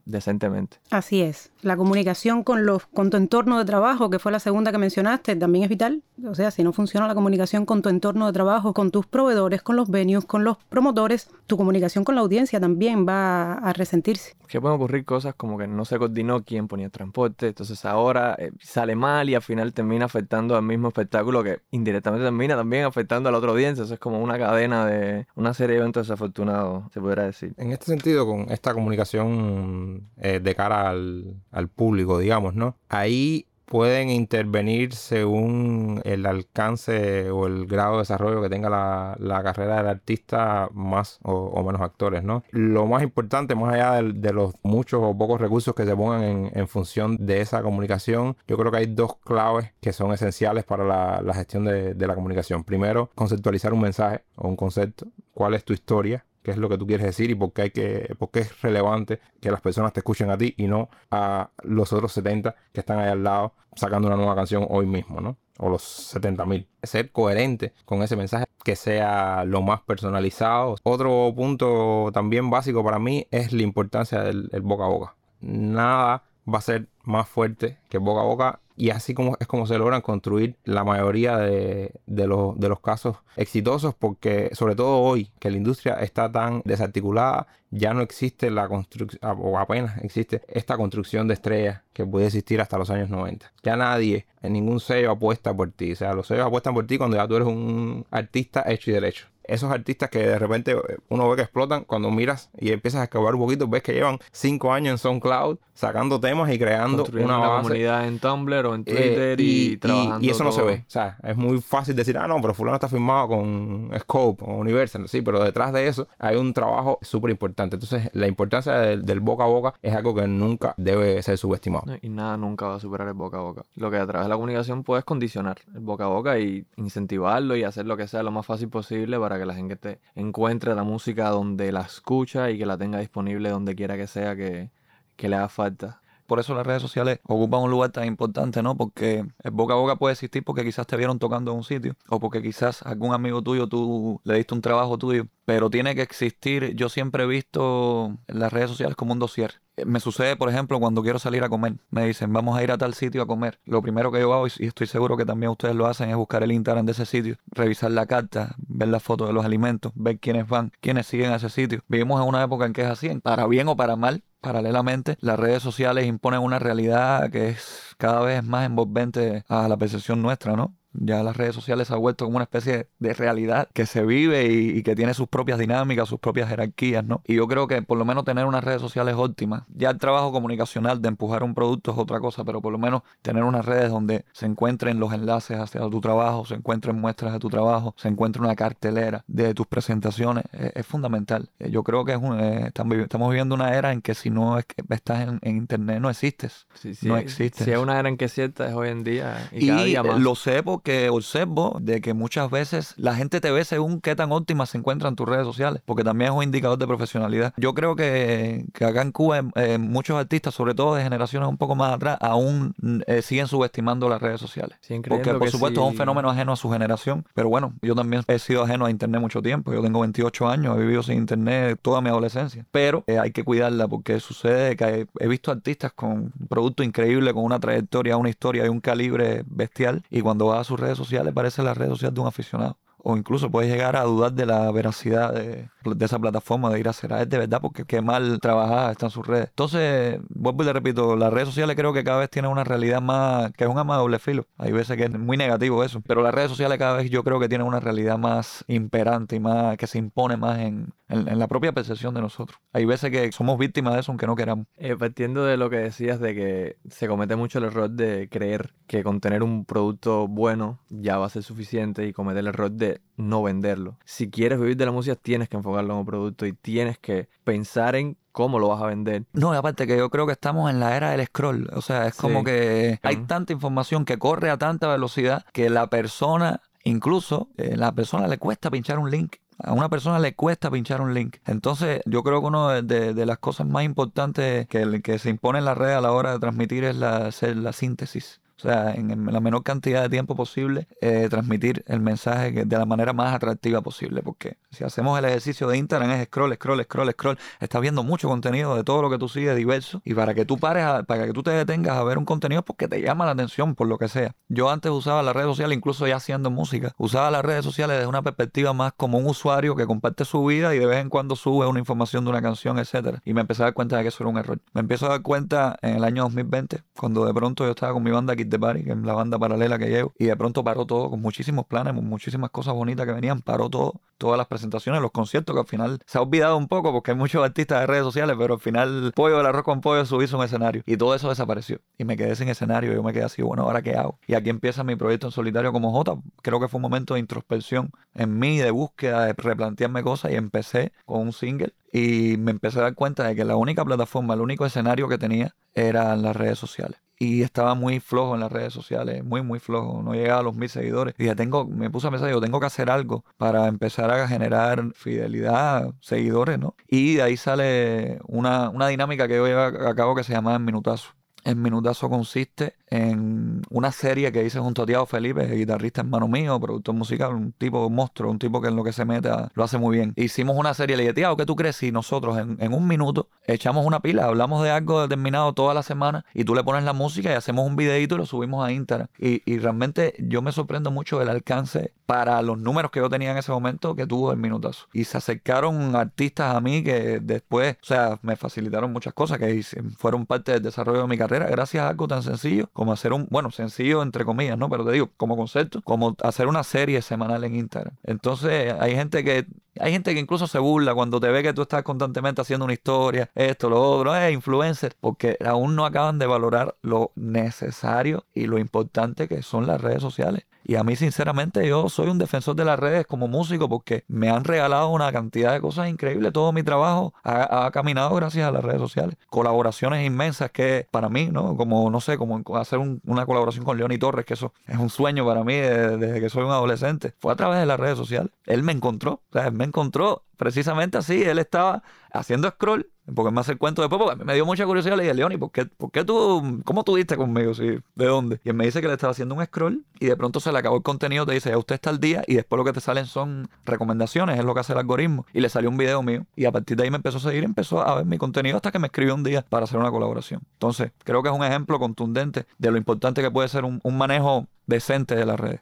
decentemente. 0.06 0.78
Así 0.90 1.22
es. 1.22 1.52
La 1.62 1.78
comunicación 1.78 2.44
con, 2.44 2.66
los, 2.66 2.88
con 2.88 3.12
tu 3.12 3.18
entorno 3.18 3.60
de 3.60 3.66
trabajo, 3.66 4.10
que 4.10 4.18
fue 4.18 4.32
la 4.32 4.40
segunda 4.40 4.72
que 4.72 4.80
mencionaste, 4.80 5.36
también 5.36 5.64
es 5.64 5.70
vital. 5.70 6.02
O 6.26 6.34
sea, 6.34 6.50
si 6.50 6.64
no 6.64 6.74
funciona 6.74 7.08
la 7.08 7.16
comunicación 7.16 7.66
con 7.66 7.82
tu 7.82 7.90
entorno 7.90 8.26
de 8.26 8.34
trabajo, 8.34 8.74
con 8.74 8.90
tus 8.90 9.06
proveedores, 9.06 9.62
con 9.62 9.76
los 9.76 9.90
venues, 9.90 10.26
con 10.26 10.44
los 10.44 10.58
promotores, 10.70 11.30
tu 11.46 11.58
comunicación 11.58 12.04
con 12.04 12.16
la 12.16 12.22
audiencia 12.22 12.60
también 12.60 13.08
va 13.08 13.54
a 13.54 13.74
resentirse. 13.74 14.36
Que 14.48 14.60
pueden 14.60 14.76
ocurrir 14.76 15.06
cosas 15.06 15.36
como 15.36 15.58
que 15.58 15.68
no 15.68 15.86
se 15.86 15.98
coordinó 15.98 16.44
quién 16.44 16.68
ponía 16.68 16.90
trabajo 16.90 17.03
transporte. 17.04 17.48
Entonces 17.48 17.86
ahora 17.86 18.36
eh, 18.38 18.52
sale 18.60 18.96
mal 18.96 19.30
y 19.30 19.36
al 19.36 19.42
final 19.42 19.74
termina 19.74 20.06
afectando 20.06 20.56
al 20.56 20.64
mismo 20.64 20.88
espectáculo 20.90 21.44
que 21.44 21.60
indirectamente 21.72 22.24
termina 22.26 22.56
también 22.56 22.86
afectando 22.86 23.30
a 23.30 23.32
la 23.32 23.38
otra 23.38 23.52
audiencia. 23.52 23.84
Eso 23.84 23.94
es 23.94 24.00
como 24.00 24.20
una 24.22 24.38
cadena 24.38 24.86
de 24.86 25.28
una 25.36 25.54
serie 25.54 25.76
de 25.76 25.82
eventos 25.82 26.08
desafortunados, 26.08 26.92
se 26.94 27.00
podría 27.00 27.26
decir. 27.26 27.54
En 27.58 27.72
este 27.72 27.86
sentido, 27.86 28.26
con 28.26 28.52
esta 28.52 28.74
comunicación 28.74 30.10
eh, 30.18 30.40
de 30.42 30.56
cara 30.56 30.90
al, 30.90 31.42
al 31.52 31.68
público, 31.70 32.18
digamos, 32.20 32.56
¿no? 32.56 32.78
Ahí 32.90 33.48
pueden 33.66 34.10
intervenir 34.10 34.94
según 34.94 36.02
el 36.06 36.26
alcance 36.26 37.30
o 37.32 37.48
el 37.48 37.66
grado 37.66 37.94
de 37.94 38.00
desarrollo 38.00 38.42
que 38.42 38.50
tenga 38.50 38.70
la, 38.70 39.44
carrera 39.44 39.78
del 39.78 39.88
artista 39.88 40.70
más 40.74 41.20
o, 41.24 41.64
menos 41.64 41.82
actores, 41.82 42.24
¿no? 42.24 42.44
Lo 42.52 42.86
más 42.86 43.04
importante, 43.04 43.56
más 43.56 43.74
allá 43.74 44.02
de, 44.02 44.34
los 44.34 44.54
muchos 44.64 45.02
o 45.04 45.18
pocos 45.18 45.40
recursos 45.40 45.76
que 45.76 45.86
se 45.86 45.96
pongan 45.96 46.52
en, 46.54 46.68
función 46.68 47.18
de 47.20 47.42
esa 47.42 47.62
comunicación, 47.62 48.38
yo 48.48 48.58
creo 48.58 48.72
que 48.72 48.78
hay 48.78 48.86
dos 48.88 49.18
claves 49.18 49.74
que 49.82 49.94
son 49.94 50.14
esenciales 50.14 50.64
para 50.64 50.84
la, 51.22 51.34
gestión 51.34 51.66
de, 51.66 51.94
de 51.94 52.08
la 52.08 52.16
comunicación. 52.16 52.64
Primero, 52.64 53.10
conceptualizar 53.16 53.74
un 53.74 53.82
mensaje 53.82 54.24
o 54.36 54.48
un 54.48 54.56
concepto. 54.56 55.08
¿Cuál 55.34 55.56
es 55.56 55.64
tu 55.66 55.74
historia? 55.74 56.26
Qué 56.44 56.52
es 56.52 56.58
lo 56.58 56.70
que 56.70 56.78
tú 56.78 56.86
quieres 56.86 57.06
decir 57.06 57.32
y 57.32 57.36
por 57.36 57.54
qué, 57.54 57.62
hay 57.64 57.72
que, 57.72 58.16
por 58.20 58.30
qué 58.32 58.42
es 58.42 58.62
relevante 58.62 59.20
que 59.42 59.50
las 59.50 59.62
personas 59.62 59.94
te 59.94 60.02
escuchen 60.02 60.30
a 60.30 60.38
ti 60.38 60.54
y 60.58 60.68
no 60.68 60.90
a 61.10 61.50
los 61.64 61.92
otros 61.94 62.12
70 62.14 62.56
que 62.72 62.82
están 62.82 63.00
ahí 63.00 63.10
al 63.10 63.24
lado 63.24 63.54
sacando 63.76 64.08
una 64.08 64.18
nueva 64.18 64.36
canción 64.36 64.68
hoy 64.70 64.86
mismo, 64.86 65.22
¿no? 65.22 65.38
O 65.58 65.70
los 65.70 65.84
70 65.84 66.46
mil. 66.46 66.68
Ser 66.82 67.12
coherente 67.12 67.74
con 67.86 68.02
ese 68.04 68.16
mensaje, 68.16 68.46
que 68.64 68.76
sea 68.76 69.46
lo 69.46 69.62
más 69.62 69.82
personalizado. 69.82 70.76
Otro 70.84 71.34
punto 71.36 72.12
también 72.14 72.50
básico 72.50 72.84
para 72.84 73.00
mí 73.00 73.28
es 73.32 73.54
la 73.54 73.64
importancia 73.64 74.22
del 74.22 74.50
boca 74.62 74.86
a 74.86 74.90
boca. 74.90 75.16
Nada 75.42 76.24
va 76.52 76.58
a 76.58 76.62
ser 76.62 76.88
más 77.04 77.28
fuerte 77.28 77.78
que 77.90 77.98
boca 77.98 78.22
a 78.22 78.26
boca 78.26 78.60
y 78.76 78.90
así 78.90 79.14
como 79.14 79.38
es 79.40 79.48
como 79.48 79.68
se 79.68 79.78
logran 79.78 80.02
construir 80.02 80.56
la 80.64 80.84
mayoría 80.84 81.38
de, 81.38 81.92
los, 82.06 82.60
de 82.60 82.70
los 82.70 82.80
casos 82.80 83.18
exitosos 83.36 83.94
porque 83.96 84.50
sobre 84.54 84.76
todo 84.76 85.00
hoy 85.00 85.32
que 85.40 85.52
la 85.52 85.58
industria 85.58 85.96
está 85.96 86.32
tan 86.32 86.62
desarticulada 86.66 87.48
ya 87.70 87.94
no 87.94 88.02
existe 88.02 88.52
la 88.52 88.68
construcción 88.68 89.20
o 89.40 89.58
apenas 89.58 89.98
existe 90.04 90.42
esta 90.48 90.78
construcción 90.78 91.28
de 91.28 91.34
estrellas 91.36 91.82
que 91.94 92.06
puede 92.06 92.28
existir 92.28 92.62
hasta 92.62 92.78
los 92.78 92.90
años 92.90 93.10
90 93.10 93.52
ya 93.64 93.76
nadie 93.76 94.26
en 94.42 94.54
ningún 94.54 94.80
sello 94.80 95.12
apuesta 95.12 95.56
por 95.56 95.72
ti. 95.72 95.94
O 95.94 95.96
sea 95.96 96.14
los 96.14 96.28
sellos 96.28 96.46
apuestan 96.46 96.74
por 96.74 96.86
ti 96.86 96.98
cuando 96.98 97.18
ya 97.18 97.28
tú 97.28 97.36
eres 97.36 97.48
un 97.48 98.06
artista 98.12 98.64
hecho 98.68 98.92
y 98.92 98.94
derecho 98.94 99.28
esos 99.44 99.72
artistas 99.72 100.10
que 100.10 100.20
de 100.20 100.40
repente 100.40 100.72
eh, 100.72 100.98
uno 101.10 101.30
ve 101.30 101.36
que 101.36 101.42
explotan, 101.44 101.84
cuando 101.84 102.12
miras 102.12 102.50
y 102.58 102.72
empiezas 102.72 103.02
a 103.02 103.04
excavar 103.06 103.36
un 103.36 103.42
poquito, 103.42 103.68
ves 103.68 103.84
que 103.84 103.94
llevan 103.94 104.20
cinco 104.32 104.74
años 104.74 104.92
en 104.94 104.98
SoundCloud 104.98 105.58
sacando 105.74 106.20
temas 106.20 106.52
y 106.52 106.60
creando 106.60 107.06
una, 107.12 107.62
comunidad 107.62 108.08
en 108.08 108.20
Tumblr 108.20 108.66
o 108.66 108.76
en 108.76 108.82
eh, 108.82 108.84
Twitter 108.86 109.40
y, 109.40 109.78
trabajando. 109.78 110.26
Y, 110.26 110.30
eso 110.30 110.44
no 110.44 110.52
se 110.52 110.62
ve. 110.62 110.84
O 110.88 110.90
sea, 110.90 111.18
es 111.24 111.36
muy 111.36 111.60
fácil 111.62 111.96
decir, 111.96 112.18
ah, 112.18 112.28
no, 112.28 112.40
pero 112.42 112.54
Fulano 112.54 112.76
está 112.76 112.88
firmado 112.88 113.30
con 113.30 113.92
Scope 114.00 114.44
o 114.46 114.56
Universal. 114.58 115.08
Sí, 115.08 115.22
pero 115.22 115.44
detrás 115.44 115.74
de 115.74 115.88
eso 115.88 116.08
hay 116.20 116.36
un 116.36 116.54
trabajo 116.54 117.00
súper 117.02 117.32
importante. 117.32 117.76
Entonces, 117.76 118.10
la 118.14 118.28
importancia 118.28 118.74
del, 118.74 119.20
boca 119.20 119.46
a 119.46 119.48
boca 119.48 119.74
es 119.82 119.96
algo 119.96 120.14
que 120.14 120.28
nunca 120.28 120.74
debe 120.78 121.22
ser 121.24 121.38
subestimado. 121.38 121.86
y 122.02 122.10
nada 122.10 122.38
nunca 122.38 122.68
va 122.68 122.76
a 122.76 122.80
superar 122.80 123.08
el 123.08 123.14
boca 123.14 123.38
a 123.38 123.42
boca. 123.42 123.64
Lo 123.76 123.90
que 123.90 123.98
a 123.98 124.06
través 124.06 124.26
de 124.26 124.30
la 124.30 124.36
comunicación 124.36 124.84
puedes 124.84 125.06
condicionar 125.06 125.58
el 125.74 125.80
boca 125.80 126.06
a 126.06 126.08
boca 126.08 126.40
y 126.40 126.66
incentivarlo 126.76 127.56
y 127.56 127.64
hacer 127.64 127.86
lo 127.86 127.98
que 127.98 128.08
sea 128.08 128.22
lo 128.22 128.32
más 128.32 128.46
fácil 128.46 128.70
posible 128.70 129.20
para 129.20 129.33
que 129.38 129.46
la 129.46 129.56
gente 129.56 129.76
te 129.76 130.00
encuentre 130.16 130.76
la 130.76 130.84
música 130.84 131.30
donde 131.30 131.72
la 131.72 131.82
escucha 131.82 132.50
y 132.52 132.58
que 132.58 132.66
la 132.66 132.78
tenga 132.78 133.00
disponible 133.00 133.50
donde 133.50 133.76
quiera 133.76 133.98
que 133.98 134.08
sea 134.08 134.36
que, 134.36 134.72
que 135.16 135.30
le 135.30 135.36
haga 135.36 135.50
falta. 135.50 136.02
Por 136.26 136.40
eso 136.40 136.56
las 136.56 136.66
redes 136.66 136.82
sociales 136.82 137.20
ocupan 137.24 137.62
un 137.62 137.72
lugar 137.72 137.92
tan 137.92 138.06
importante, 138.06 138.64
¿no? 138.64 138.78
Porque 138.78 139.26
el 139.44 139.52
boca 139.52 139.74
a 139.74 139.78
boca 139.78 139.98
puede 139.98 140.14
existir 140.14 140.44
porque 140.44 140.64
quizás 140.64 140.88
te 140.88 140.98
vieron 140.98 141.20
tocando 141.20 141.52
en 141.52 141.58
un 141.58 141.64
sitio 141.64 141.96
o 142.08 142.20
porque 142.20 142.42
quizás 142.42 142.82
algún 142.84 143.14
amigo 143.14 143.42
tuyo 143.42 143.68
tú 143.68 144.22
le 144.24 144.36
diste 144.36 144.54
un 144.54 144.62
trabajo 144.62 144.98
tuyo, 144.98 145.28
pero 145.46 145.70
tiene 145.70 145.96
que 145.96 146.02
existir. 146.02 146.76
Yo 146.76 146.90
siempre 146.90 147.24
he 147.24 147.28
visto 147.28 148.18
las 148.28 148.54
redes 148.54 148.70
sociales 148.70 148.96
como 148.96 149.14
un 149.14 149.20
dossier. 149.20 149.63
Me 149.86 150.00
sucede, 150.00 150.36
por 150.36 150.50
ejemplo, 150.50 150.80
cuando 150.80 151.02
quiero 151.02 151.18
salir 151.20 151.44
a 151.44 151.50
comer. 151.50 151.74
Me 151.90 152.06
dicen, 152.06 152.32
vamos 152.32 152.58
a 152.58 152.64
ir 152.64 152.72
a 152.72 152.78
tal 152.78 152.94
sitio 152.94 153.24
a 153.24 153.28
comer. 153.28 153.60
Lo 153.66 153.82
primero 153.82 154.12
que 154.12 154.20
yo 154.20 154.34
hago, 154.34 154.48
y 154.48 154.68
estoy 154.68 154.88
seguro 154.88 155.18
que 155.18 155.26
también 155.26 155.52
ustedes 155.52 155.76
lo 155.76 155.88
hacen, 155.88 156.10
es 156.10 156.16
buscar 156.16 156.44
el 156.44 156.52
Instagram 156.52 156.86
de 156.86 156.92
ese 156.92 157.06
sitio, 157.06 157.38
revisar 157.48 157.92
la 157.92 158.06
carta, 158.06 158.56
ver 158.58 158.90
las 158.90 159.02
fotos 159.02 159.28
de 159.28 159.34
los 159.34 159.44
alimentos, 159.44 159.92
ver 159.96 160.20
quiénes 160.20 160.48
van, 160.48 160.72
quiénes 160.80 161.08
siguen 161.08 161.32
a 161.32 161.38
ese 161.38 161.50
sitio. 161.50 161.82
Vivimos 161.88 162.22
en 162.22 162.28
una 162.28 162.44
época 162.44 162.66
en 162.66 162.74
que 162.74 162.82
es 162.82 162.88
así, 162.88 163.10
para 163.22 163.48
bien 163.48 163.68
o 163.68 163.76
para 163.76 163.96
mal, 163.96 164.24
paralelamente, 164.44 165.18
las 165.22 165.40
redes 165.40 165.64
sociales 165.64 166.06
imponen 166.06 166.42
una 166.42 166.60
realidad 166.60 167.32
que 167.32 167.50
es 167.50 167.93
cada 167.98 168.22
vez 168.22 168.44
más 168.44 168.66
envolvente 168.66 169.44
a 169.48 169.68
la 169.68 169.78
percepción 169.78 170.22
nuestra, 170.22 170.56
¿no? 170.56 170.76
Ya 170.94 171.24
las 171.24 171.36
redes 171.36 171.56
sociales 171.56 171.88
se 171.88 171.94
han 171.94 172.00
vuelto 172.00 172.26
como 172.26 172.38
una 172.38 172.44
especie 172.44 172.88
de 173.00 173.14
realidad 173.14 173.68
que 173.74 173.86
se 173.86 174.06
vive 174.06 174.46
y, 174.46 174.84
que 174.84 174.96
tiene 174.96 175.14
sus 175.14 175.28
propias 175.28 175.58
dinámicas, 175.58 176.08
sus 176.08 176.20
propias 176.20 176.50
jerarquías, 176.50 177.04
¿no? 177.04 177.22
Y 177.26 177.36
yo 177.36 177.48
creo 177.48 177.68
que 177.68 177.82
por 177.82 177.98
lo 177.98 178.06
menos 178.06 178.26
tener 178.26 178.46
unas 178.46 178.64
redes 178.64 178.82
sociales 178.82 179.16
óptimas, 179.18 179.64
ya 179.74 179.90
el 179.90 179.98
trabajo 179.98 180.32
comunicacional 180.32 181.02
de 181.02 181.08
empujar 181.08 181.44
un 181.44 181.56
producto 181.56 181.92
es 181.92 181.98
otra 181.98 182.20
cosa, 182.20 182.44
pero 182.44 182.62
por 182.62 182.72
lo 182.72 182.78
menos 182.78 183.02
tener 183.22 183.44
unas 183.44 183.66
redes 183.66 183.90
donde 183.90 184.26
se 184.34 184.46
encuentren 184.46 185.00
los 185.00 185.14
enlaces 185.14 185.58
hacia 185.58 185.82
tu 185.90 186.00
trabajo, 186.00 186.46
se 186.46 186.56
encuentren 186.56 187.00
muestras 187.00 187.34
de 187.34 187.40
tu 187.40 187.50
trabajo, 187.50 187.96
se 187.98 188.10
encuentre 188.10 188.42
una 188.42 188.56
cartelera 188.56 189.24
de 189.28 189.54
tus 189.54 189.66
presentaciones, 189.66 190.44
es, 190.52 190.86
fundamental. 190.86 191.50
Eh, 191.60 191.72
yo 191.72 191.84
creo 191.84 192.06
que 192.06 192.12
es 192.12 192.20
un, 192.20 192.40
eh, 192.40 192.68
estamos 192.68 193.30
viviendo 193.30 193.56
una 193.56 193.76
era 193.76 193.94
en 193.94 194.02
que 194.02 194.14
si 194.14 194.30
no 194.30 194.60
es 194.60 194.66
que 194.66 194.84
estás 194.90 195.28
en, 195.28 195.40
internet 195.44 196.00
no 196.02 196.10
existes. 196.10 196.68
no 197.02 197.18
existes. 197.18 197.66
Si 197.66 197.72
es 197.72 197.78
una 197.84 198.00
era 198.00 198.10
en 198.10 198.18
que 198.18 198.28
cierta 198.28 198.68
es 198.68 198.74
hoy 198.74 198.90
en 198.90 199.04
día 199.04 199.50
y, 199.52 199.68
cada 199.68 199.84
día 199.84 200.04
más. 200.04 200.20
lo 200.20 200.36
sé 200.36 200.64
que 200.84 201.10
observo 201.10 201.78
de 201.82 202.00
que 202.02 202.14
muchas 202.14 202.50
veces 202.50 202.94
la 202.98 203.16
gente 203.16 203.42
te 203.42 203.52
ve 203.52 203.66
según 203.66 204.02
qué 204.02 204.16
tan 204.16 204.32
óptimas 204.32 204.70
se 204.70 204.78
encuentran 204.78 205.16
tus 205.16 205.28
redes 205.28 205.46
sociales, 205.46 205.82
porque 205.86 206.04
también 206.04 206.32
es 206.32 206.38
un 206.38 206.44
indicador 206.44 206.78
de 206.78 206.88
profesionalidad. 206.88 207.54
Yo 207.58 207.74
creo 207.74 207.96
que, 207.96 208.66
que 208.74 208.86
acá 208.86 209.02
en 209.02 209.12
Cuba 209.12 209.44
eh, 209.56 209.78
muchos 209.78 210.18
artistas, 210.18 210.54
sobre 210.54 210.74
todo 210.74 210.96
de 210.96 211.04
generaciones 211.04 211.50
un 211.50 211.58
poco 211.58 211.76
más 211.76 211.94
atrás, 211.94 212.18
aún 212.22 212.74
eh, 213.08 213.22
siguen 213.22 213.48
subestimando 213.48 214.08
las 214.10 214.22
redes 214.22 214.40
sociales. 214.40 214.78
porque 215.08 215.34
por 215.34 215.50
supuesto 215.50 215.82
es 215.82 215.92
un 215.92 215.98
fenómeno 215.98 216.30
ajeno 216.30 216.54
a 216.54 216.56
su 216.56 216.70
generación, 216.70 217.26
pero 217.34 217.50
bueno, 217.50 217.74
yo 217.82 217.96
también 217.96 218.24
he 218.28 218.40
sido 218.40 218.64
ajeno 218.64 218.86
a 218.86 218.92
Internet 218.92 219.22
mucho 219.22 219.42
tiempo, 219.42 219.74
yo 219.74 219.82
tengo 219.82 220.00
28 220.02 220.48
años, 220.48 220.78
he 220.78 220.80
vivido 220.80 221.04
sin 221.04 221.18
Internet 221.18 221.80
toda 221.82 222.02
mi 222.02 222.10
adolescencia, 222.10 222.66
pero 222.72 223.04
eh, 223.08 223.20
hay 223.20 223.32
que 223.32 223.44
cuidarla 223.44 223.88
porque 223.88 224.20
sucede 224.20 224.76
que 224.76 225.08
he 225.20 225.28
visto 225.28 225.52
artistas 225.52 225.92
con 225.94 226.12
un 226.12 226.48
producto 226.48 226.84
increíble, 226.84 227.34
con 227.34 227.44
una 227.44 227.60
trayectoria, 227.60 227.73
una 228.18 228.30
historia 228.30 228.66
y 228.66 228.70
un 228.70 228.80
calibre 228.80 229.44
bestial, 229.48 230.04
y 230.10 230.22
cuando 230.22 230.48
vas 230.48 230.62
a 230.62 230.64
sus 230.64 230.80
redes 230.80 230.98
sociales 230.98 231.34
parece 231.34 231.64
la 231.64 231.74
red 231.74 231.90
social 231.90 232.14
de 232.14 232.22
un 232.22 232.28
aficionado. 232.28 232.78
O 233.06 233.18
incluso 233.18 233.52
puedes 233.52 233.70
llegar 233.70 233.98
a 233.98 234.04
dudar 234.04 234.32
de 234.32 234.46
la 234.46 234.72
veracidad 234.72 235.34
de, 235.34 235.70
de 235.84 236.06
esa 236.06 236.20
plataforma, 236.20 236.70
de 236.70 236.80
ir 236.80 236.88
a 236.88 236.92
¿Es 236.92 237.30
de 237.30 237.38
verdad 237.38 237.60
porque 237.62 237.84
qué 237.84 238.02
mal 238.02 238.40
trabajada 238.40 238.94
están 238.94 239.10
sus 239.10 239.28
redes. 239.28 239.50
Entonces, 239.50 240.22
vuelvo 240.30 240.64
y 240.64 240.68
le 240.68 240.74
repito, 240.74 241.18
las 241.18 241.34
redes 241.34 241.50
sociales 241.50 241.76
creo 241.76 241.92
que 241.92 242.06
cada 242.06 242.20
vez 242.20 242.30
tienen 242.30 242.50
una 242.50 242.64
realidad 242.64 243.02
más, 243.02 243.52
que 243.54 243.66
es 243.66 243.70
un 243.70 243.78
arma 243.78 243.96
de 243.96 244.02
doble 244.04 244.20
filo. 244.20 244.48
Hay 244.58 244.72
veces 244.72 244.96
que 244.96 245.04
es 245.04 245.20
muy 245.20 245.36
negativo 245.36 245.84
eso, 245.84 246.00
pero 246.08 246.22
las 246.22 246.34
redes 246.34 246.50
sociales 246.50 246.78
cada 246.78 246.96
vez 246.96 247.10
yo 247.10 247.26
creo 247.26 247.42
que 247.42 247.50
tienen 247.50 247.68
una 247.68 247.82
realidad 247.82 248.18
más 248.18 248.64
imperante 248.70 249.36
y 249.36 249.42
más 249.42 249.76
que 249.76 249.88
se 249.88 249.98
impone 249.98 250.38
más 250.38 250.60
en, 250.60 250.94
en, 251.10 251.40
la 251.40 251.48
propia 251.48 251.72
percepción 251.72 252.14
de 252.14 252.22
nosotros. 252.22 252.60
Hay 252.72 252.86
veces 252.86 253.12
que 253.12 253.32
somos 253.32 253.58
víctimas 253.58 253.94
de 253.94 254.00
eso 254.02 254.12
aunque 254.12 254.28
no 254.28 254.36
queramos. 254.36 254.68
Eh, 254.78 254.96
partiendo 254.96 255.46
de 255.46 255.58
lo 255.58 255.70
que 255.70 255.78
decías 255.78 256.20
de 256.20 256.36
que 256.36 256.78
se 256.90 257.08
comete 257.08 257.36
mucho 257.36 257.60
el 257.60 257.66
error 257.66 257.90
de 257.90 258.30
creer 258.30 258.74
que 258.88 259.04
con 259.04 259.20
tener 259.20 259.44
un 259.44 259.66
producto 259.66 260.28
bueno 260.28 260.80
ya 260.90 261.18
va 261.18 261.28
a 261.28 261.30
ser 261.30 261.44
suficiente 261.44 262.08
y 262.08 262.14
cometer 262.14 262.40
el 262.40 262.48
error 262.48 262.72
de 262.72 263.02
no 263.18 263.44
venderlo. 263.44 263.98
Si 264.06 264.30
quieres 264.30 264.60
vivir 264.60 264.78
de 264.78 264.86
la 264.86 264.92
música 264.92 265.16
tienes 265.16 265.50
que 265.50 265.58
enfocarlo 265.58 265.94
en 265.94 266.00
un 266.00 266.06
producto 266.06 266.46
y 266.46 266.54
tienes 266.54 266.98
que 266.98 267.30
pensar 267.44 267.96
en 267.96 268.18
cómo 268.34 268.60
lo 268.60 268.68
vas 268.68 268.82
a 268.82 268.88
vender. 268.88 269.24
No, 269.32 269.54
y 269.54 269.58
aparte 269.58 269.88
que 269.88 269.96
yo 269.96 270.10
creo 270.10 270.26
que 270.26 270.34
estamos 270.34 270.70
en 270.70 270.82
la 270.82 270.98
era 270.98 271.12
del 271.12 271.26
scroll. 271.26 271.70
O 271.74 271.82
sea, 271.82 272.08
es 272.08 272.16
como 272.16 272.44
que 272.44 273.00
hay 273.02 273.16
tanta 273.28 273.54
información 273.54 274.04
que 274.04 274.18
corre 274.18 274.50
a 274.50 274.58
tanta 274.58 274.90
velocidad 274.90 275.46
que 275.54 275.70
la 275.70 275.88
persona, 275.88 276.62
incluso, 276.84 277.50
eh, 277.58 277.78
la 277.78 277.94
persona 277.94 278.28
le 278.28 278.38
cuesta 278.38 278.70
pinchar 278.70 279.00
un 279.00 279.10
link. 279.10 279.36
A 279.60 279.74
una 279.74 279.90
persona 279.90 280.20
le 280.20 280.36
cuesta 280.36 280.72
pinchar 280.72 281.02
un 281.02 281.14
link. 281.14 281.38
Entonces, 281.46 282.02
yo 282.06 282.24
creo 282.24 282.42
que 282.42 282.48
una 282.48 282.82
de, 282.82 283.26
las 283.26 283.38
cosas 283.40 283.68
más 283.68 283.84
importantes 283.84 284.68
que, 284.68 285.02
que, 285.02 285.20
se 285.20 285.30
impone 285.30 285.60
en 285.60 285.66
la 285.66 285.76
red 285.76 285.94
a 285.94 286.02
la 286.02 286.12
hora 286.12 286.34
de 286.34 286.40
transmitir 286.40 286.84
es 286.84 286.96
la, 286.96 287.30
la 287.42 287.74
síntesis. 287.74 288.42
O 288.64 288.70
sea, 288.70 288.94
en, 288.94 289.26
la 289.26 289.42
menor 289.42 289.62
cantidad 289.62 290.02
de 290.02 290.10
tiempo 290.10 290.38
posible, 290.38 290.88
eh, 291.02 291.28
transmitir 291.30 291.84
el 291.86 292.00
mensaje 292.00 292.64
de 292.64 292.78
la 292.78 292.86
manera 292.86 293.12
más 293.12 293.34
atractiva 293.34 293.82
posible. 293.82 294.22
Porque 294.24 294.56
si 294.72 294.86
hacemos 294.86 295.20
el 295.20 295.26
ejercicio 295.26 295.68
de 295.68 295.78
Instagram 295.78 296.12
es 296.12 296.26
scroll, 296.28 296.54
scroll, 296.56 296.82
scroll, 296.84 297.12
scroll, 297.12 297.38
estás 297.60 297.82
viendo 297.82 298.04
mucho 298.04 298.30
contenido 298.30 298.74
de 298.78 298.86
todo 298.86 299.02
lo 299.02 299.10
que 299.10 299.18
tú 299.18 299.28
sigues 299.28 299.58
diverso 299.58 300.02
y 300.06 300.14
para 300.14 300.34
que 300.34 300.46
tú 300.46 300.58
pares, 300.58 300.86
para 301.06 301.26
que 301.26 301.34
tú 301.34 301.44
te 301.44 301.52
detengas 301.52 301.98
a 301.98 302.04
ver 302.06 302.18
un 302.18 302.24
contenido 302.24 302.64
porque 302.64 302.88
te 302.88 303.02
llama 303.02 303.26
la 303.26 303.32
atención 303.32 303.76
por 303.76 303.88
lo 303.88 303.98
que 303.98 304.08
sea. 304.08 304.34
Yo 304.48 304.70
antes 304.70 304.94
usaba 304.94 305.22
las 305.24 305.36
redes 305.36 305.48
sociales, 305.48 305.78
incluso 305.78 306.08
ya 306.08 306.16
haciendo 306.16 306.50
música, 306.50 306.94
usaba 306.98 307.32
las 307.32 307.44
redes 307.44 307.66
sociales 307.66 307.98
desde 307.98 308.08
una 308.08 308.22
perspectiva 308.22 308.72
más 308.72 308.94
como 308.96 309.18
un 309.18 309.26
usuario 309.26 309.76
que 309.76 309.86
comparte 309.86 310.24
su 310.24 310.46
vida 310.46 310.74
y 310.74 310.80
de 310.80 310.86
vez 310.86 311.00
en 311.00 311.10
cuando 311.10 311.36
sube 311.36 311.68
una 311.68 311.80
información 311.80 312.24
de 312.24 312.30
una 312.30 312.42
canción, 312.42 312.80
etcétera. 312.80 313.22
Y 313.26 313.34
me 313.34 313.42
empecé 313.42 313.64
a 313.64 313.66
dar 313.66 313.74
cuenta 313.74 313.98
de 313.98 314.04
que 314.04 314.08
eso 314.08 314.24
era 314.24 314.30
un 314.30 314.38
error. 314.38 314.60
Me 314.72 314.80
empiezo 314.80 315.08
a 315.08 315.10
dar 315.10 315.22
cuenta 315.22 315.78
en 315.82 315.98
el 315.98 316.04
año 316.06 316.24
2020, 316.24 316.82
cuando 316.96 317.26
de 317.26 317.34
pronto 317.34 317.66
yo 317.66 317.72
estaba 317.72 317.92
con 317.92 318.04
mi 318.04 318.12
banda 318.12 318.36
Kid 318.38 318.53
the 318.54 318.60
Party, 318.60 318.84
que 318.84 318.92
es 318.92 318.98
la 318.98 319.14
banda 319.14 319.38
paralela 319.38 319.78
que 319.78 319.90
llevo, 319.90 320.14
y 320.18 320.26
de 320.26 320.36
pronto 320.36 320.64
paró 320.64 320.86
todo, 320.86 321.10
con 321.10 321.22
muchísimos 321.22 321.66
planes, 321.66 321.94
muchísimas 321.94 322.50
cosas 322.52 322.74
bonitas 322.74 323.06
que 323.06 323.12
venían, 323.12 323.42
paró 323.42 323.70
todo, 323.70 324.02
todas 324.18 324.38
las 324.38 324.48
presentaciones, 324.48 325.02
los 325.02 325.12
conciertos, 325.12 325.56
que 325.56 325.60
al 325.60 325.68
final 325.68 326.00
se 326.06 326.18
ha 326.18 326.22
olvidado 326.22 326.58
un 326.58 326.68
poco 326.68 326.92
porque 326.92 327.12
hay 327.12 327.18
muchos 327.18 327.44
artistas 327.44 327.82
de 327.82 327.88
redes 327.88 328.04
sociales, 328.04 328.36
pero 328.40 328.56
al 328.56 328.60
final 328.60 329.12
Pollo 329.16 329.38
del 329.38 329.46
Arroz 329.46 329.64
con 329.64 329.82
Pollo 329.82 330.06
subirse 330.06 330.36
un 330.36 330.44
escenario. 330.44 330.84
Y 330.86 330.98
todo 330.98 331.16
eso 331.16 331.30
desapareció. 331.30 331.80
Y 331.98 332.06
me 332.06 332.16
quedé 332.16 332.36
sin 332.36 332.50
escenario, 332.50 332.94
yo 332.94 333.04
me 333.04 333.14
quedé 333.14 333.24
así, 333.24 333.42
bueno, 333.42 333.64
¿ahora 333.64 333.82
qué 333.82 333.96
hago? 333.96 334.20
Y 334.28 334.36
aquí 334.36 334.50
empieza 334.50 334.84
mi 334.84 334.96
proyecto 334.96 335.28
en 335.28 335.32
solitario 335.32 335.72
como 335.74 335.92
J. 335.92 336.18
Creo 336.42 336.60
que 336.60 336.68
fue 336.68 336.78
un 336.78 336.84
momento 336.84 337.16
de 337.16 337.20
introspección 337.20 337.92
en 338.14 338.40
mí, 338.40 338.58
de 338.60 338.72
búsqueda, 338.72 339.26
de 339.26 339.34
replantearme 339.34 340.04
cosas, 340.04 340.32
y 340.32 340.36
empecé 340.36 340.94
con 341.06 341.22
un 341.22 341.34
single 341.34 341.74
y 341.92 342.38
me 342.38 342.52
empecé 342.52 342.80
a 342.80 342.84
dar 342.84 342.96
cuenta 342.96 343.24
de 343.24 343.36
que 343.36 343.46
la 343.46 343.56
única 343.56 343.86
plataforma, 343.86 344.34
el 344.34 344.42
único 344.42 344.66
escenario 344.66 345.08
que 345.08 345.18
tenía 345.18 345.56
eran 345.76 346.22
las 346.24 346.36
redes 346.36 346.58
sociales. 346.58 347.03
Y 347.20 347.42
estaba 347.44 347.76
muy 347.76 348.00
flojo 348.00 348.34
en 348.36 348.42
las 348.42 348.52
redes 348.52 348.74
sociales, 348.74 349.24
muy, 349.24 349.42
muy 349.42 349.60
flojo. 349.60 350.02
No 350.04 350.14
llegaba 350.14 350.40
a 350.40 350.44
los 350.44 350.56
mil 350.56 350.70
seguidores. 350.70 351.16
Y 351.18 351.26
ya 351.26 351.36
tengo, 351.36 351.66
me 351.66 351.90
puse 351.90 352.08
a 352.08 352.12
pensar, 352.12 352.30
yo 352.30 352.42
tengo 352.42 352.60
que 352.60 352.66
hacer 352.66 352.90
algo 352.90 353.24
para 353.38 353.68
empezar 353.68 354.12
a 354.12 354.28
generar 354.28 354.94
fidelidad, 354.94 355.94
seguidores, 356.02 356.60
¿no? 356.60 356.76
Y 356.88 357.16
de 357.16 357.22
ahí 357.24 357.38
sale 357.38 358.20
una, 358.28 358.70
una 358.70 358.88
dinámica 358.88 359.28
que 359.28 359.36
yo 359.36 359.46
llevo 359.48 359.62
a 359.62 359.96
cabo 359.96 360.16
que 360.16 360.24
se 360.24 360.34
llama 360.34 360.60
Minutazo. 360.60 361.14
El 361.44 361.58
minutazo 361.58 362.10
consiste 362.10 362.76
en 362.88 363.62
una 363.70 363.92
serie 363.92 364.32
que 364.32 364.46
hice 364.46 364.60
junto 364.60 364.84
a 364.84 364.86
Tiago 364.86 365.06
Felipe, 365.06 365.46
guitarrista 365.48 366.02
hermano 366.02 366.28
mío, 366.28 366.60
productor 366.60 366.96
musical, 366.96 367.34
un 367.34 367.52
tipo 367.52 367.90
monstruo, 367.90 368.32
un 368.32 368.40
tipo 368.40 368.62
que 368.62 368.70
en 368.70 368.76
lo 368.76 368.84
que 368.84 368.94
se 368.94 369.04
mete 369.04 369.30
lo 369.54 369.64
hace 369.64 369.78
muy 369.78 369.98
bien. 369.98 370.14
Hicimos 370.16 370.56
una 370.56 370.74
serie, 370.74 370.96
le 370.96 371.04
dije, 371.04 371.14
Tiago, 371.14 371.36
¿qué 371.36 371.46
tú 371.46 371.56
crees 371.56 371.76
si 371.76 371.92
nosotros 371.92 372.38
en, 372.38 372.74
un 372.74 372.88
minuto 372.88 373.30
echamos 373.46 373.86
una 373.86 374.00
pila, 374.00 374.26
hablamos 374.26 374.64
de 374.64 374.70
algo 374.70 375.02
determinado 375.02 375.54
toda 375.54 375.74
la 375.74 375.84
semana 375.84 376.24
y 376.34 376.46
tú 376.46 376.56
le 376.56 376.64
pones 376.64 376.84
la 376.84 376.94
música 376.94 377.32
y 377.32 377.34
hacemos 377.34 377.66
un 377.66 377.76
videito 377.76 378.16
y 378.16 378.18
lo 378.20 378.26
subimos 378.26 378.66
a 378.66 378.72
Instagram? 378.72 379.08
Y, 379.18 379.42
y 379.52 379.58
realmente 379.58 380.14
yo 380.20 380.42
me 380.42 380.52
sorprendo 380.52 380.92
mucho 380.92 381.20
del 381.20 381.30
alcance 381.30 381.94
para 382.06 382.42
los 382.42 382.58
números 382.58 382.92
que 382.92 383.00
yo 383.00 383.10
tenía 383.10 383.32
en 383.32 383.38
ese 383.38 383.52
momento 383.52 383.96
que 383.96 384.06
tuvo 384.06 384.32
el 384.32 384.38
minutazo. 384.38 384.88
Y 384.94 385.06
se 385.06 385.18
acercaron 385.18 385.96
artistas 385.96 386.56
a 386.56 386.62
mí 386.62 386.84
que 386.84 387.20
después, 387.20 387.78
o 387.82 387.86
sea, 387.86 388.20
me 388.22 388.36
facilitaron 388.36 388.94
muchas 388.94 389.14
cosas 389.14 389.40
que 389.40 389.64
fueron 389.98 390.26
parte 390.26 390.52
del 390.52 390.62
desarrollo 390.62 391.02
de 391.02 391.08
mi 391.08 391.18
carrera 391.18 391.33
gracias 391.40 391.84
a 391.84 391.90
algo 391.90 392.08
tan 392.08 392.24
sencillo 392.24 392.70
como 392.74 392.94
hacer 392.94 393.14
un, 393.14 393.28
bueno, 393.30 393.52
sencillo 393.52 394.02
entre 394.02 394.26
comillas, 394.26 394.58
¿no? 394.58 394.70
Pero 394.70 394.86
te 394.86 394.92
digo, 394.92 395.10
como 395.18 395.36
concepto, 395.36 395.82
como 395.82 396.16
hacer 396.24 396.48
una 396.48 396.64
serie 396.64 397.02
semanal 397.02 397.44
en 397.44 397.56
Instagram. 397.56 397.96
Entonces, 398.04 398.74
hay 398.80 398.96
gente 398.96 399.24
que 399.24 399.46
hay 399.80 399.92
gente 399.92 400.14
que 400.14 400.20
incluso 400.20 400.48
se 400.48 400.60
burla 400.60 400.94
cuando 400.94 401.20
te 401.20 401.30
ve 401.30 401.42
que 401.42 401.54
tú 401.54 401.64
estás 401.64 401.84
constantemente 401.84 402.42
haciendo 402.42 402.66
una 402.66 402.74
historia, 402.74 403.32
esto, 403.34 403.70
lo 403.70 403.82
otro, 403.82 404.16
es 404.16 404.32
influencer, 404.32 404.96
porque 405.00 405.38
aún 405.44 405.76
no 405.76 405.86
acaban 405.86 406.20
de 406.20 406.28
valorar 406.28 406.76
lo 406.82 407.12
necesario 407.16 408.26
y 408.36 408.46
lo 408.46 408.60
importante 408.60 409.28
que 409.28 409.42
son 409.42 409.66
las 409.66 409.82
redes 409.82 410.02
sociales. 410.02 410.46
Y 410.64 410.76
a 410.76 410.84
mí, 410.84 410.96
sinceramente, 410.96 411.68
yo 411.68 411.90
soy 411.90 412.08
un 412.10 412.18
defensor 412.18 412.56
de 412.56 412.66
las 412.66 412.80
redes 412.80 413.06
como 413.06 413.28
músico 413.28 413.68
porque 413.68 414.06
me 414.08 414.30
han 414.30 414.44
regalado 414.44 414.90
una 414.90 415.12
cantidad 415.12 415.54
de 415.54 415.62
cosas 415.62 415.90
increíbles. 415.90 416.32
Todo 416.32 416.54
mi 416.54 416.64
trabajo 416.64 417.14
ha, 417.24 417.70
caminado 417.72 418.16
gracias 418.16 418.48
a 418.48 418.52
las 418.52 418.64
redes 418.64 418.80
sociales. 418.80 419.18
Colaboraciones 419.28 420.06
inmensas 420.06 420.52
que 420.52 420.88
para 420.92 421.10
mí, 421.10 421.30
¿no? 421.32 421.58
Como, 421.58 421.90
no 421.90 422.00
sé, 422.00 422.18
como 422.18 422.42
hacer 422.56 422.80
una 422.80 423.26
colaboración 423.26 423.66
con 423.66 423.78
Leoni 423.78 423.98
Torres, 423.98 424.26
que 424.26 424.36
eso 424.36 424.54
es 424.66 424.78
un 424.78 424.90
sueño 424.90 425.26
para 425.26 425.44
mí 425.44 425.56
desde, 425.56 426.22
que 426.22 426.30
soy 426.30 426.44
un 426.44 426.52
adolescente. 426.52 427.14
Fue 427.20 427.34
a 427.34 427.36
través 427.36 427.60
de 427.60 427.66
las 427.66 427.80
redes 427.80 427.98
sociales. 427.98 428.32
Él 428.46 428.64
me 428.64 428.72
encontró. 428.72 429.22
O 429.30 429.34
sea, 429.34 429.48
él 429.48 429.54
me 429.54 429.66
encontró 429.66 430.24
precisamente 430.38 430.98
así. 430.98 431.24
Él 431.24 431.40
estaba 431.40 431.84
haciendo 432.12 432.50
scroll 432.50 432.90
porque 433.14 433.32
me 433.32 433.42
hace 433.42 433.52
el 433.54 433.58
cuento 433.58 433.82
después, 433.82 434.18
me 434.18 434.34
dio 434.34 434.46
mucha 434.46 434.66
curiosidad. 434.66 434.96
Le 434.96 435.04
dije, 435.04 435.14
Leoni, 435.14 435.38
¿por 435.38 435.52
qué, 435.52 435.66
¿por 435.66 435.92
qué 435.92 436.04
tú, 436.06 436.62
cómo 436.64 436.84
tú 436.84 436.96
diste 436.96 437.18
conmigo? 437.18 437.54
¿Sí? 437.54 437.80
¿De 437.96 438.06
dónde? 438.06 438.40
Y 438.44 438.50
él 438.50 438.56
me 438.56 438.66
dice 438.66 438.82
que 438.82 438.88
le 438.88 438.94
estaba 438.94 439.12
haciendo 439.12 439.36
un 439.36 439.44
scroll 439.46 439.84
y 440.00 440.06
de 440.06 440.16
pronto 440.16 440.40
se 440.40 440.52
le 440.52 440.60
acabó 440.60 440.78
el 440.78 440.84
contenido. 440.84 441.26
Te 441.26 441.34
dice, 441.34 441.50
ya 441.50 441.58
usted 441.58 441.76
está 441.76 441.90
al 441.90 442.00
día 442.00 442.24
y 442.28 442.36
después 442.36 442.58
lo 442.58 442.64
que 442.64 442.74
te 442.74 442.80
salen 442.80 443.06
son 443.06 443.50
recomendaciones, 443.66 444.40
es 444.40 444.46
lo 444.46 444.54
que 444.54 444.62
hace 444.62 444.74
el 444.74 444.80
algoritmo. 444.80 445.26
Y 445.34 445.42
le 445.42 445.50
salió 445.50 445.70
un 445.70 445.78
video 445.78 446.02
mío 446.02 446.26
y 446.36 446.46
a 446.46 446.52
partir 446.52 446.78
de 446.78 446.84
ahí 446.84 446.92
me 446.92 446.98
empezó 446.98 447.18
a 447.18 447.22
seguir, 447.22 447.44
empezó 447.44 447.86
a 447.86 447.96
ver 447.96 448.06
mi 448.06 448.18
contenido 448.18 448.56
hasta 448.56 448.72
que 448.72 448.80
me 448.80 448.88
escribió 448.88 449.16
un 449.16 449.24
día 449.24 449.46
para 449.48 449.66
hacer 449.66 449.80
una 449.80 449.92
colaboración. 449.92 450.42
Entonces, 450.54 450.92
creo 451.04 451.22
que 451.24 451.30
es 451.30 451.36
un 451.36 451.44
ejemplo 451.44 451.80
contundente 451.80 452.46
de 452.58 452.72
lo 452.72 452.78
importante 452.78 453.22
que 453.22 453.32
puede 453.32 453.48
ser 453.50 453.66
un, 453.66 453.80
un 453.84 453.98
manejo 453.98 454.48
decente 454.66 455.16
de 455.16 455.26
las 455.26 455.40
redes. 455.40 455.62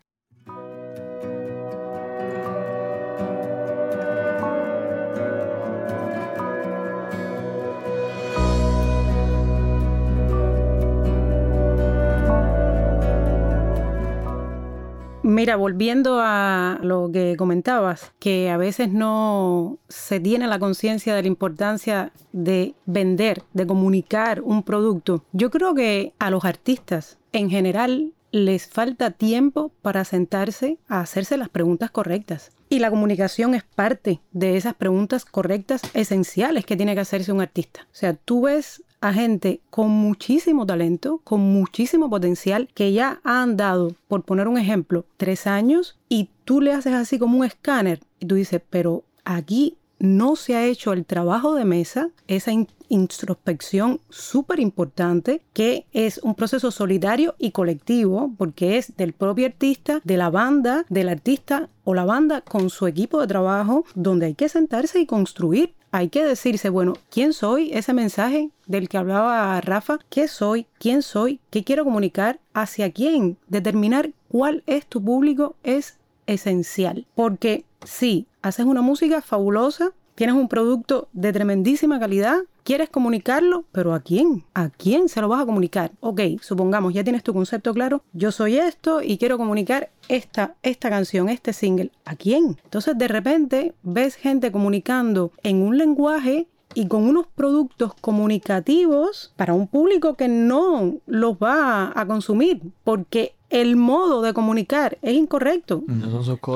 Mira, 15.31 15.55
volviendo 15.55 16.19
a 16.19 16.77
lo 16.83 17.09
que 17.09 17.37
comentabas, 17.37 18.11
que 18.19 18.49
a 18.49 18.57
veces 18.57 18.91
no 18.91 19.77
se 19.87 20.19
tiene 20.19 20.45
la 20.45 20.59
conciencia 20.59 21.15
de 21.15 21.21
la 21.21 21.29
importancia 21.29 22.11
de 22.33 22.75
vender, 22.85 23.41
de 23.53 23.65
comunicar 23.65 24.41
un 24.41 24.61
producto. 24.61 25.23
Yo 25.31 25.49
creo 25.49 25.73
que 25.73 26.11
a 26.19 26.31
los 26.31 26.43
artistas 26.43 27.17
en 27.31 27.49
general 27.49 28.11
les 28.31 28.67
falta 28.67 29.11
tiempo 29.11 29.71
para 29.81 30.03
sentarse 30.03 30.79
a 30.89 30.99
hacerse 30.99 31.37
las 31.37 31.47
preguntas 31.47 31.91
correctas. 31.91 32.51
Y 32.67 32.79
la 32.79 32.89
comunicación 32.89 33.55
es 33.55 33.63
parte 33.63 34.19
de 34.33 34.57
esas 34.57 34.73
preguntas 34.73 35.23
correctas 35.23 35.81
esenciales 35.93 36.65
que 36.65 36.75
tiene 36.75 36.93
que 36.93 37.01
hacerse 37.01 37.31
un 37.31 37.39
artista. 37.39 37.83
O 37.83 37.95
sea, 37.95 38.15
tú 38.15 38.41
ves 38.41 38.83
a 39.01 39.13
gente 39.13 39.61
con 39.69 39.89
muchísimo 39.89 40.65
talento, 40.65 41.19
con 41.23 41.41
muchísimo 41.41 42.09
potencial, 42.09 42.69
que 42.73 42.93
ya 42.93 43.19
han 43.23 43.57
dado, 43.57 43.93
por 44.07 44.23
poner 44.23 44.47
un 44.47 44.57
ejemplo, 44.57 45.05
tres 45.17 45.47
años 45.47 45.97
y 46.07 46.29
tú 46.45 46.61
le 46.61 46.73
haces 46.73 46.93
así 46.93 47.19
como 47.19 47.39
un 47.39 47.45
escáner 47.45 47.99
y 48.19 48.27
tú 48.27 48.35
dices, 48.35 48.61
pero 48.69 49.03
aquí 49.25 49.77
no 50.01 50.35
se 50.35 50.55
ha 50.55 50.65
hecho 50.65 50.93
el 50.93 51.05
trabajo 51.05 51.53
de 51.53 51.65
mesa, 51.65 52.09
esa 52.27 52.51
introspección 52.89 54.01
súper 54.09 54.59
importante, 54.59 55.41
que 55.53 55.85
es 55.93 56.17
un 56.23 56.33
proceso 56.33 56.71
solidario 56.71 57.35
y 57.37 57.51
colectivo, 57.51 58.33
porque 58.37 58.77
es 58.77 58.97
del 58.97 59.13
propio 59.13 59.45
artista, 59.45 60.01
de 60.03 60.17
la 60.17 60.29
banda, 60.29 60.85
del 60.89 61.07
artista 61.07 61.69
o 61.83 61.93
la 61.93 62.03
banda 62.03 62.41
con 62.41 62.69
su 62.69 62.87
equipo 62.87 63.21
de 63.21 63.27
trabajo, 63.27 63.85
donde 63.93 64.25
hay 64.25 64.33
que 64.33 64.49
sentarse 64.49 64.99
y 64.99 65.05
construir. 65.05 65.75
Hay 65.93 66.07
que 66.07 66.23
decirse, 66.23 66.69
bueno, 66.69 66.93
¿quién 67.09 67.33
soy? 67.33 67.71
Ese 67.73 67.93
mensaje 67.93 68.49
del 68.65 68.87
que 68.87 68.97
hablaba 68.97 69.59
Rafa, 69.59 69.99
¿qué 70.09 70.29
soy? 70.29 70.65
¿Quién 70.79 71.01
soy? 71.01 71.41
¿Qué 71.49 71.65
quiero 71.65 71.83
comunicar? 71.83 72.39
¿Hacia 72.53 72.91
quién? 72.93 73.37
Determinar 73.47 74.11
cuál 74.29 74.63
es 74.67 74.85
tu 74.85 75.03
público 75.03 75.55
es 75.63 75.97
esencial. 76.27 77.07
Porque 77.13 77.65
si 77.83 78.25
haces 78.41 78.65
una 78.65 78.81
música 78.81 79.21
fabulosa, 79.21 79.91
tienes 80.21 80.35
un 80.35 80.49
producto 80.49 81.07
de 81.13 81.33
tremendísima 81.33 81.99
calidad, 81.99 82.41
quieres 82.63 82.91
comunicarlo, 82.91 83.65
pero 83.71 83.95
¿a 83.95 84.01
quién? 84.01 84.43
¿A 84.53 84.69
quién 84.69 85.09
se 85.09 85.19
lo 85.19 85.27
vas 85.27 85.41
a 85.41 85.47
comunicar? 85.47 85.93
Ok, 85.99 86.21
supongamos, 86.41 86.93
ya 86.93 87.03
tienes 87.03 87.23
tu 87.23 87.33
concepto 87.33 87.73
claro, 87.73 88.03
yo 88.13 88.31
soy 88.31 88.57
esto 88.57 89.01
y 89.01 89.17
quiero 89.17 89.39
comunicar 89.39 89.89
esta, 90.09 90.53
esta 90.61 90.91
canción, 90.91 91.27
este 91.27 91.53
single. 91.53 91.89
¿A 92.05 92.15
quién? 92.15 92.59
Entonces 92.63 92.95
de 92.99 93.07
repente 93.07 93.73
ves 93.81 94.13
gente 94.13 94.51
comunicando 94.51 95.31
en 95.41 95.63
un 95.63 95.79
lenguaje 95.79 96.45
y 96.75 96.85
con 96.85 97.01
unos 97.01 97.25
productos 97.25 97.95
comunicativos 97.95 99.33
para 99.37 99.55
un 99.55 99.65
público 99.65 100.13
que 100.13 100.27
no 100.27 100.97
los 101.07 101.33
va 101.37 101.99
a 101.99 102.05
consumir, 102.05 102.61
porque 102.83 103.33
el 103.51 103.75
modo 103.75 104.21
de 104.21 104.33
comunicar 104.33 104.97
es 105.01 105.13
incorrecto. 105.13 105.83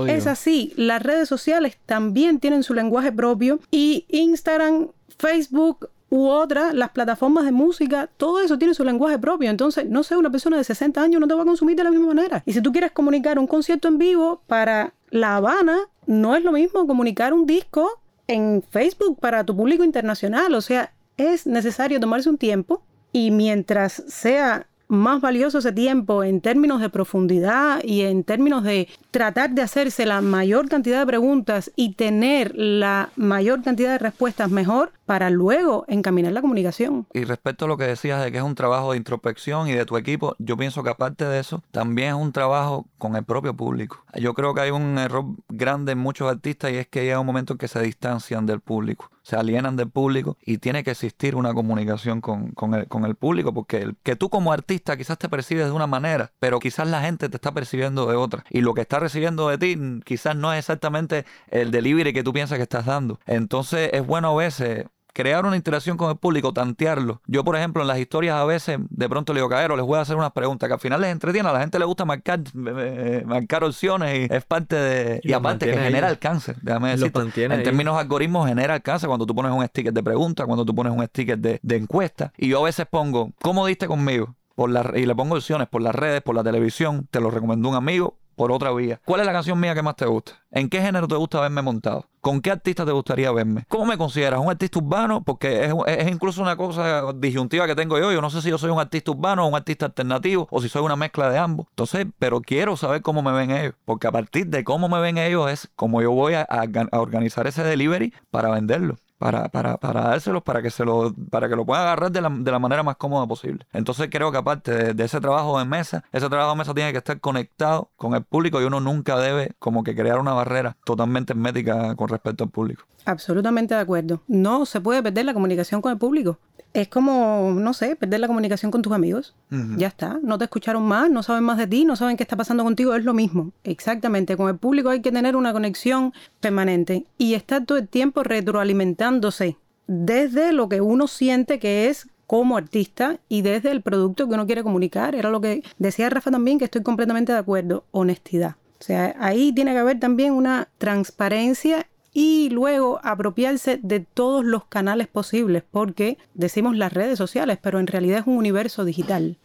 Es 0.07 0.27
así, 0.27 0.73
las 0.77 1.03
redes 1.03 1.27
sociales 1.29 1.77
también 1.85 2.39
tienen 2.39 2.63
su 2.63 2.73
lenguaje 2.73 3.11
propio 3.11 3.59
y 3.69 4.05
Instagram, 4.09 4.87
Facebook 5.17 5.89
u 6.09 6.27
otras, 6.27 6.73
las 6.73 6.91
plataformas 6.91 7.43
de 7.43 7.51
música, 7.51 8.09
todo 8.15 8.39
eso 8.39 8.57
tiene 8.57 8.73
su 8.73 8.85
lenguaje 8.85 9.19
propio. 9.19 9.49
Entonces, 9.49 9.89
no 9.89 10.03
sé, 10.03 10.15
una 10.15 10.29
persona 10.29 10.55
de 10.55 10.63
60 10.63 11.01
años 11.01 11.19
no 11.19 11.27
te 11.27 11.33
va 11.33 11.41
a 11.41 11.45
consumir 11.45 11.75
de 11.75 11.83
la 11.83 11.91
misma 11.91 12.07
manera. 12.07 12.41
Y 12.45 12.53
si 12.53 12.61
tú 12.61 12.71
quieres 12.71 12.93
comunicar 12.93 13.37
un 13.37 13.47
concierto 13.47 13.89
en 13.89 13.97
vivo 13.97 14.41
para 14.47 14.93
La 15.09 15.35
Habana, 15.35 15.77
no 16.07 16.35
es 16.35 16.43
lo 16.43 16.53
mismo 16.53 16.87
comunicar 16.87 17.33
un 17.33 17.45
disco 17.45 17.89
en 18.27 18.63
Facebook 18.69 19.19
para 19.19 19.43
tu 19.43 19.55
público 19.55 19.83
internacional. 19.83 20.53
O 20.55 20.61
sea, 20.61 20.93
es 21.17 21.45
necesario 21.45 21.99
tomarse 21.99 22.29
un 22.29 22.37
tiempo 22.37 22.81
y 23.11 23.31
mientras 23.31 24.03
sea 24.07 24.67
más 24.87 25.21
valioso 25.21 25.59
ese 25.59 25.71
tiempo 25.71 26.23
en 26.23 26.41
términos 26.41 26.81
de 26.81 26.89
profundidad 26.89 27.83
y 27.83 28.01
en 28.01 28.23
términos 28.23 28.63
de 28.63 28.87
tratar 29.11 29.51
de 29.51 29.61
hacerse 29.61 30.05
la 30.05 30.21
mayor 30.21 30.69
cantidad 30.69 30.99
de 30.99 31.05
preguntas 31.05 31.71
y 31.75 31.93
tener 31.93 32.53
la 32.55 33.09
mayor 33.15 33.63
cantidad 33.63 33.91
de 33.91 33.99
respuestas 33.99 34.49
mejor 34.49 34.91
para 35.05 35.29
luego 35.29 35.85
encaminar 35.87 36.33
la 36.33 36.41
comunicación. 36.41 37.07
Y 37.13 37.23
respecto 37.23 37.65
a 37.65 37.67
lo 37.67 37.77
que 37.77 37.85
decías 37.85 38.23
de 38.23 38.31
que 38.31 38.37
es 38.37 38.43
un 38.43 38.55
trabajo 38.55 38.91
de 38.91 38.97
introspección 38.97 39.67
y 39.67 39.73
de 39.73 39.85
tu 39.85 39.97
equipo, 39.97 40.35
yo 40.39 40.57
pienso 40.57 40.83
que 40.83 40.89
aparte 40.89 41.25
de 41.25 41.39
eso, 41.39 41.63
también 41.71 42.09
es 42.09 42.15
un 42.15 42.31
trabajo 42.31 42.85
con 42.97 43.15
el 43.15 43.23
propio 43.23 43.55
público. 43.55 44.03
Yo 44.15 44.33
creo 44.33 44.53
que 44.53 44.61
hay 44.61 44.71
un 44.71 44.97
error 44.97 45.25
grande 45.49 45.93
en 45.93 45.99
muchos 45.99 46.29
artistas 46.29 46.71
y 46.71 46.77
es 46.77 46.87
que 46.87 47.03
llega 47.03 47.19
un 47.19 47.25
momento 47.25 47.53
en 47.53 47.57
que 47.57 47.67
se 47.67 47.81
distancian 47.81 48.45
del 48.45 48.59
público, 48.59 49.09
se 49.25 49.35
alienan 49.35 49.75
del 49.75 49.89
público 49.89 50.37
y 50.45 50.59
tiene 50.59 50.83
que 50.83 50.91
existir 50.91 51.35
una 51.35 51.53
comunicación 51.55 52.21
con, 52.21 52.53
el, 52.75 52.87
con 52.87 53.05
el 53.05 53.15
público, 53.15 53.53
porque 53.53 53.77
el, 53.81 53.95
que 54.03 54.15
tú 54.15 54.29
como 54.29 54.53
artista 54.53 54.95
quizás 54.97 55.17
te 55.17 55.29
percibes 55.29 55.65
de 55.65 55.71
una 55.71 55.87
manera, 55.87 56.31
pero 56.39 56.59
quizás 56.59 56.87
la 56.87 57.01
gente 57.01 57.27
te 57.27 57.37
está 57.37 57.51
percibiendo 57.51 58.05
de 58.05 58.15
otra. 58.15 58.45
Y 58.51 58.61
lo 58.61 58.75
que 58.75 58.81
está 58.81 58.99
recibiendo 58.99 59.49
de 59.49 59.57
ti 59.57 59.77
quizás 60.05 60.35
no 60.35 60.53
es 60.53 60.59
exactamente 60.59 61.25
el 61.49 61.71
delivery 61.71 62.13
que 62.13 62.23
tú 62.23 62.33
piensas 62.33 62.57
que 62.57 62.63
estás 62.63 62.85
dando. 62.85 63.19
Entonces 63.25 63.89
es 63.93 64.05
bueno 64.05 64.29
a 64.29 64.35
veces 64.35 64.85
crear 65.15 65.45
una 65.45 65.55
interacción 65.55 65.95
con 65.95 66.11
el 66.11 66.17
público, 66.17 66.51
tantearlo. 66.51 67.21
Yo, 67.25 67.45
por 67.45 67.55
ejemplo, 67.55 67.81
en 67.81 67.87
las 67.87 67.97
historias 67.97 68.35
a 68.35 68.43
veces 68.43 68.79
de 68.89 69.09
pronto 69.09 69.33
le 69.33 69.39
digo, 69.39 69.47
caero, 69.47 69.77
les 69.77 69.85
voy 69.85 69.97
a 69.97 70.01
hacer 70.01 70.17
unas 70.17 70.33
preguntas 70.33 70.67
que 70.67 70.73
al 70.73 70.79
final 70.79 70.99
les 70.99 71.11
entretiene. 71.11 71.47
A 71.47 71.53
la 71.53 71.61
gente 71.61 71.79
le 71.79 71.85
gusta 71.85 72.03
marcar, 72.03 72.41
eh, 72.77 73.23
marcar 73.25 73.63
opciones 73.63 74.29
y 74.29 74.33
es 74.33 74.43
parte 74.43 74.75
de... 74.75 75.21
Y, 75.23 75.31
aparte 75.31 75.67
que 75.67 75.77
genera 75.77 76.09
alcance, 76.09 76.55
déjame 76.61 76.97
decirte. 76.97 77.45
En 77.45 77.63
términos 77.63 77.95
de 77.95 78.01
algoritmos 78.01 78.47
genera 78.49 78.73
alcance 78.73 79.07
cuando 79.07 79.25
tú 79.25 79.33
pones 79.33 79.53
un 79.53 79.65
sticker 79.65 79.93
de 79.93 80.03
pregunta, 80.03 80.45
cuando 80.45 80.65
tú 80.65 80.75
pones 80.75 80.91
un 80.91 81.03
sticker 81.05 81.39
de, 81.39 81.59
de 81.63 81.75
encuesta. 81.77 82.33
Y 82.37 82.49
yo 82.49 82.59
a 82.59 82.65
veces 82.65 82.85
pongo, 82.85 83.31
¿cómo 83.41 83.65
diste 83.65 83.87
conmigo? 83.87 84.35
Por 84.55 84.69
la, 84.69 84.91
y 84.95 85.05
le 85.05 85.15
pongo 85.15 85.35
opciones 85.35 85.69
por 85.69 85.81
las 85.81 85.95
redes, 85.95 86.21
por 86.21 86.35
la 86.35 86.43
televisión, 86.43 87.07
te 87.09 87.21
lo 87.21 87.31
recomendó 87.31 87.69
un 87.69 87.75
amigo, 87.75 88.17
por 88.35 88.51
otra 88.51 88.71
vía. 88.71 88.99
¿Cuál 89.05 89.21
es 89.21 89.27
la 89.27 89.33
canción 89.33 89.59
mía 89.59 89.73
que 89.73 89.81
más 89.81 89.95
te 89.95 90.05
gusta? 90.05 90.33
¿En 90.51 90.69
qué 90.69 90.81
género 90.81 91.07
te 91.07 91.15
gusta 91.15 91.41
verme 91.41 91.61
montado? 91.61 92.05
¿Con 92.21 92.41
qué 92.41 92.51
artista 92.51 92.85
te 92.85 92.91
gustaría 92.91 93.31
verme? 93.31 93.65
¿Cómo 93.67 93.85
me 93.85 93.97
consideras? 93.97 94.39
¿Un 94.39 94.49
artista 94.49 94.79
urbano? 94.79 95.23
Porque 95.23 95.65
es, 95.65 96.11
incluso 96.11 96.41
una 96.41 96.55
cosa 96.55 97.13
disyuntiva 97.13 97.67
que 97.67 97.75
tengo 97.75 97.99
yo. 97.99 98.11
Yo 98.11 98.21
no 98.21 98.29
sé 98.29 98.41
si 98.41 98.49
yo 98.49 98.57
soy 98.57 98.71
un 98.71 98.79
artista 98.79 99.11
urbano 99.11 99.45
o 99.45 99.47
un 99.47 99.55
artista 99.55 99.85
alternativo 99.85 100.47
o 100.49 100.61
si 100.61 100.69
soy 100.69 100.83
una 100.83 100.95
mezcla 100.95 101.29
de 101.29 101.37
ambos. 101.37 101.67
Entonces, 101.69 102.07
pero 102.17 102.41
quiero 102.41 102.77
saber 102.77 103.01
cómo 103.01 103.21
me 103.21 103.31
ven 103.31 103.51
ellos. 103.51 103.75
Porque 103.85 104.07
a 104.07 104.11
partir 104.11 104.47
de 104.47 104.63
cómo 104.63 104.89
me 104.89 104.99
ven 104.99 105.17
ellos 105.17 105.51
es 105.51 105.69
como 105.75 106.01
yo 106.01 106.11
voy 106.11 106.33
a 106.33 106.47
organizar 106.91 107.47
ese 107.47 107.63
delivery 107.63 108.13
para 108.31 108.49
venderlo 108.49 108.97
para, 109.17 109.49
para, 109.49 109.77
para 109.77 110.01
dárselos 110.01 110.43
para 110.43 110.61
que 110.61 110.69
se 110.69 110.85
lo, 110.85 111.13
para 111.29 111.47
que 111.47 111.55
lo 111.55 111.65
puedan 111.65 111.83
agarrar 111.83 112.11
de 112.11 112.21
la, 112.21 112.29
de 112.29 112.51
la 112.51 112.59
manera 112.59 112.83
más 112.83 112.97
cómoda 112.97 113.27
posible. 113.27 113.65
Entonces 113.73 114.09
creo 114.11 114.31
que 114.31 114.37
aparte 114.37 114.93
de, 114.93 115.03
ese 115.03 115.19
trabajo 115.21 115.57
de 115.59 115.65
mesa, 115.65 116.03
ese 116.11 116.29
trabajo 116.29 116.51
de 116.51 116.57
mesa 116.57 116.73
tiene 116.73 116.91
que 116.91 116.97
estar 116.97 117.19
conectado 117.19 117.91
con 117.95 118.15
el 118.15 118.23
público 118.23 118.61
y 118.61 118.65
uno 118.65 118.79
nunca 118.79 119.17
debe 119.17 119.53
como 119.59 119.83
que 119.83 119.95
crear 119.95 120.19
una 120.19 120.33
barrera 120.33 120.77
totalmente 120.83 121.33
hermética 121.33 121.95
con 121.95 122.09
respecto 122.09 122.43
al 122.43 122.49
público. 122.49 122.85
Absolutamente 123.05 123.75
de 123.75 123.81
acuerdo. 123.81 124.21
No 124.27 124.65
se 124.65 124.81
puede 124.81 125.01
perder 125.01 125.25
la 125.25 125.33
comunicación 125.33 125.81
con 125.81 125.91
el 125.91 125.97
público 125.97 126.39
es 126.75 126.89
como, 126.89 127.53
no 127.55 127.73
sé, 127.73 127.95
perder 127.95 128.19
la 128.19 128.27
comunicación 128.27 128.69
con 128.69 128.81
tus 128.81 128.91
amigos. 128.91 129.33
Ya 129.77 129.87
está, 129.87 130.19
no 130.21 130.37
te 130.37 130.43
escucharon 130.43 130.83
más, 130.83 131.09
no 131.09 131.23
saben 131.23 131.45
más 131.45 131.57
de 131.57 131.67
ti, 131.67 131.85
no 131.85 131.95
saben 131.95 132.17
qué 132.17 132.23
está 132.23 132.35
pasando 132.35 132.65
contigo, 132.65 132.93
es 132.93 133.05
lo 133.05 133.13
mismo. 133.13 133.53
Exactamente, 133.63 134.35
con 134.35 134.49
el 134.49 134.57
público 134.57 134.89
hay 134.89 135.01
que 135.01 135.13
tener 135.13 135.37
una 135.37 135.53
conexión 135.53 136.13
permanente 136.41 137.05
y 137.17 137.35
estar 137.35 137.65
todo 137.65 137.77
el 137.77 137.87
tiempo 137.87 138.23
retroalimentándose 138.23 139.55
desde 139.87 140.51
lo 140.51 140.67
que 140.67 140.81
uno 140.81 141.07
siente 141.07 141.59
que 141.59 141.87
es 141.87 142.09
como 142.27 142.57
artista 142.57 143.19
y 143.29 143.41
desde 143.41 143.71
el 143.71 143.81
producto 143.81 144.27
que 144.27 144.33
uno 144.33 144.45
quiere 144.45 144.63
comunicar. 144.63 145.15
Era 145.15 145.29
lo 145.29 145.39
que 145.39 145.63
decía 145.77 146.09
Rafa 146.09 146.29
también, 146.29 146.59
que 146.59 146.65
estoy 146.65 146.83
completamente 146.83 147.31
de 147.31 147.37
acuerdo, 147.37 147.85
honestidad. 147.91 148.57
O 148.81 148.83
sea, 148.83 149.15
ahí 149.19 149.53
tiene 149.53 149.71
que 149.71 149.79
haber 149.79 149.99
también 150.01 150.33
una 150.33 150.67
transparencia 150.77 151.87
y 152.17 152.49
luego 152.49 153.01
apropiarse 153.03 153.77
de 153.83 153.99
todos 153.99 154.45
los 154.45 154.63
canales 154.63 155.07
posibles, 155.07 155.63
porque 155.69 156.17
decimos 156.33 156.77
las 156.77 156.93
redes 156.93 157.17
sociales, 157.17 157.59
pero 157.61 157.77
en 157.77 157.87
realidad 157.87 158.19
es 158.19 158.25
un 158.25 158.37
universo 158.37 158.85
digital. 158.85 159.37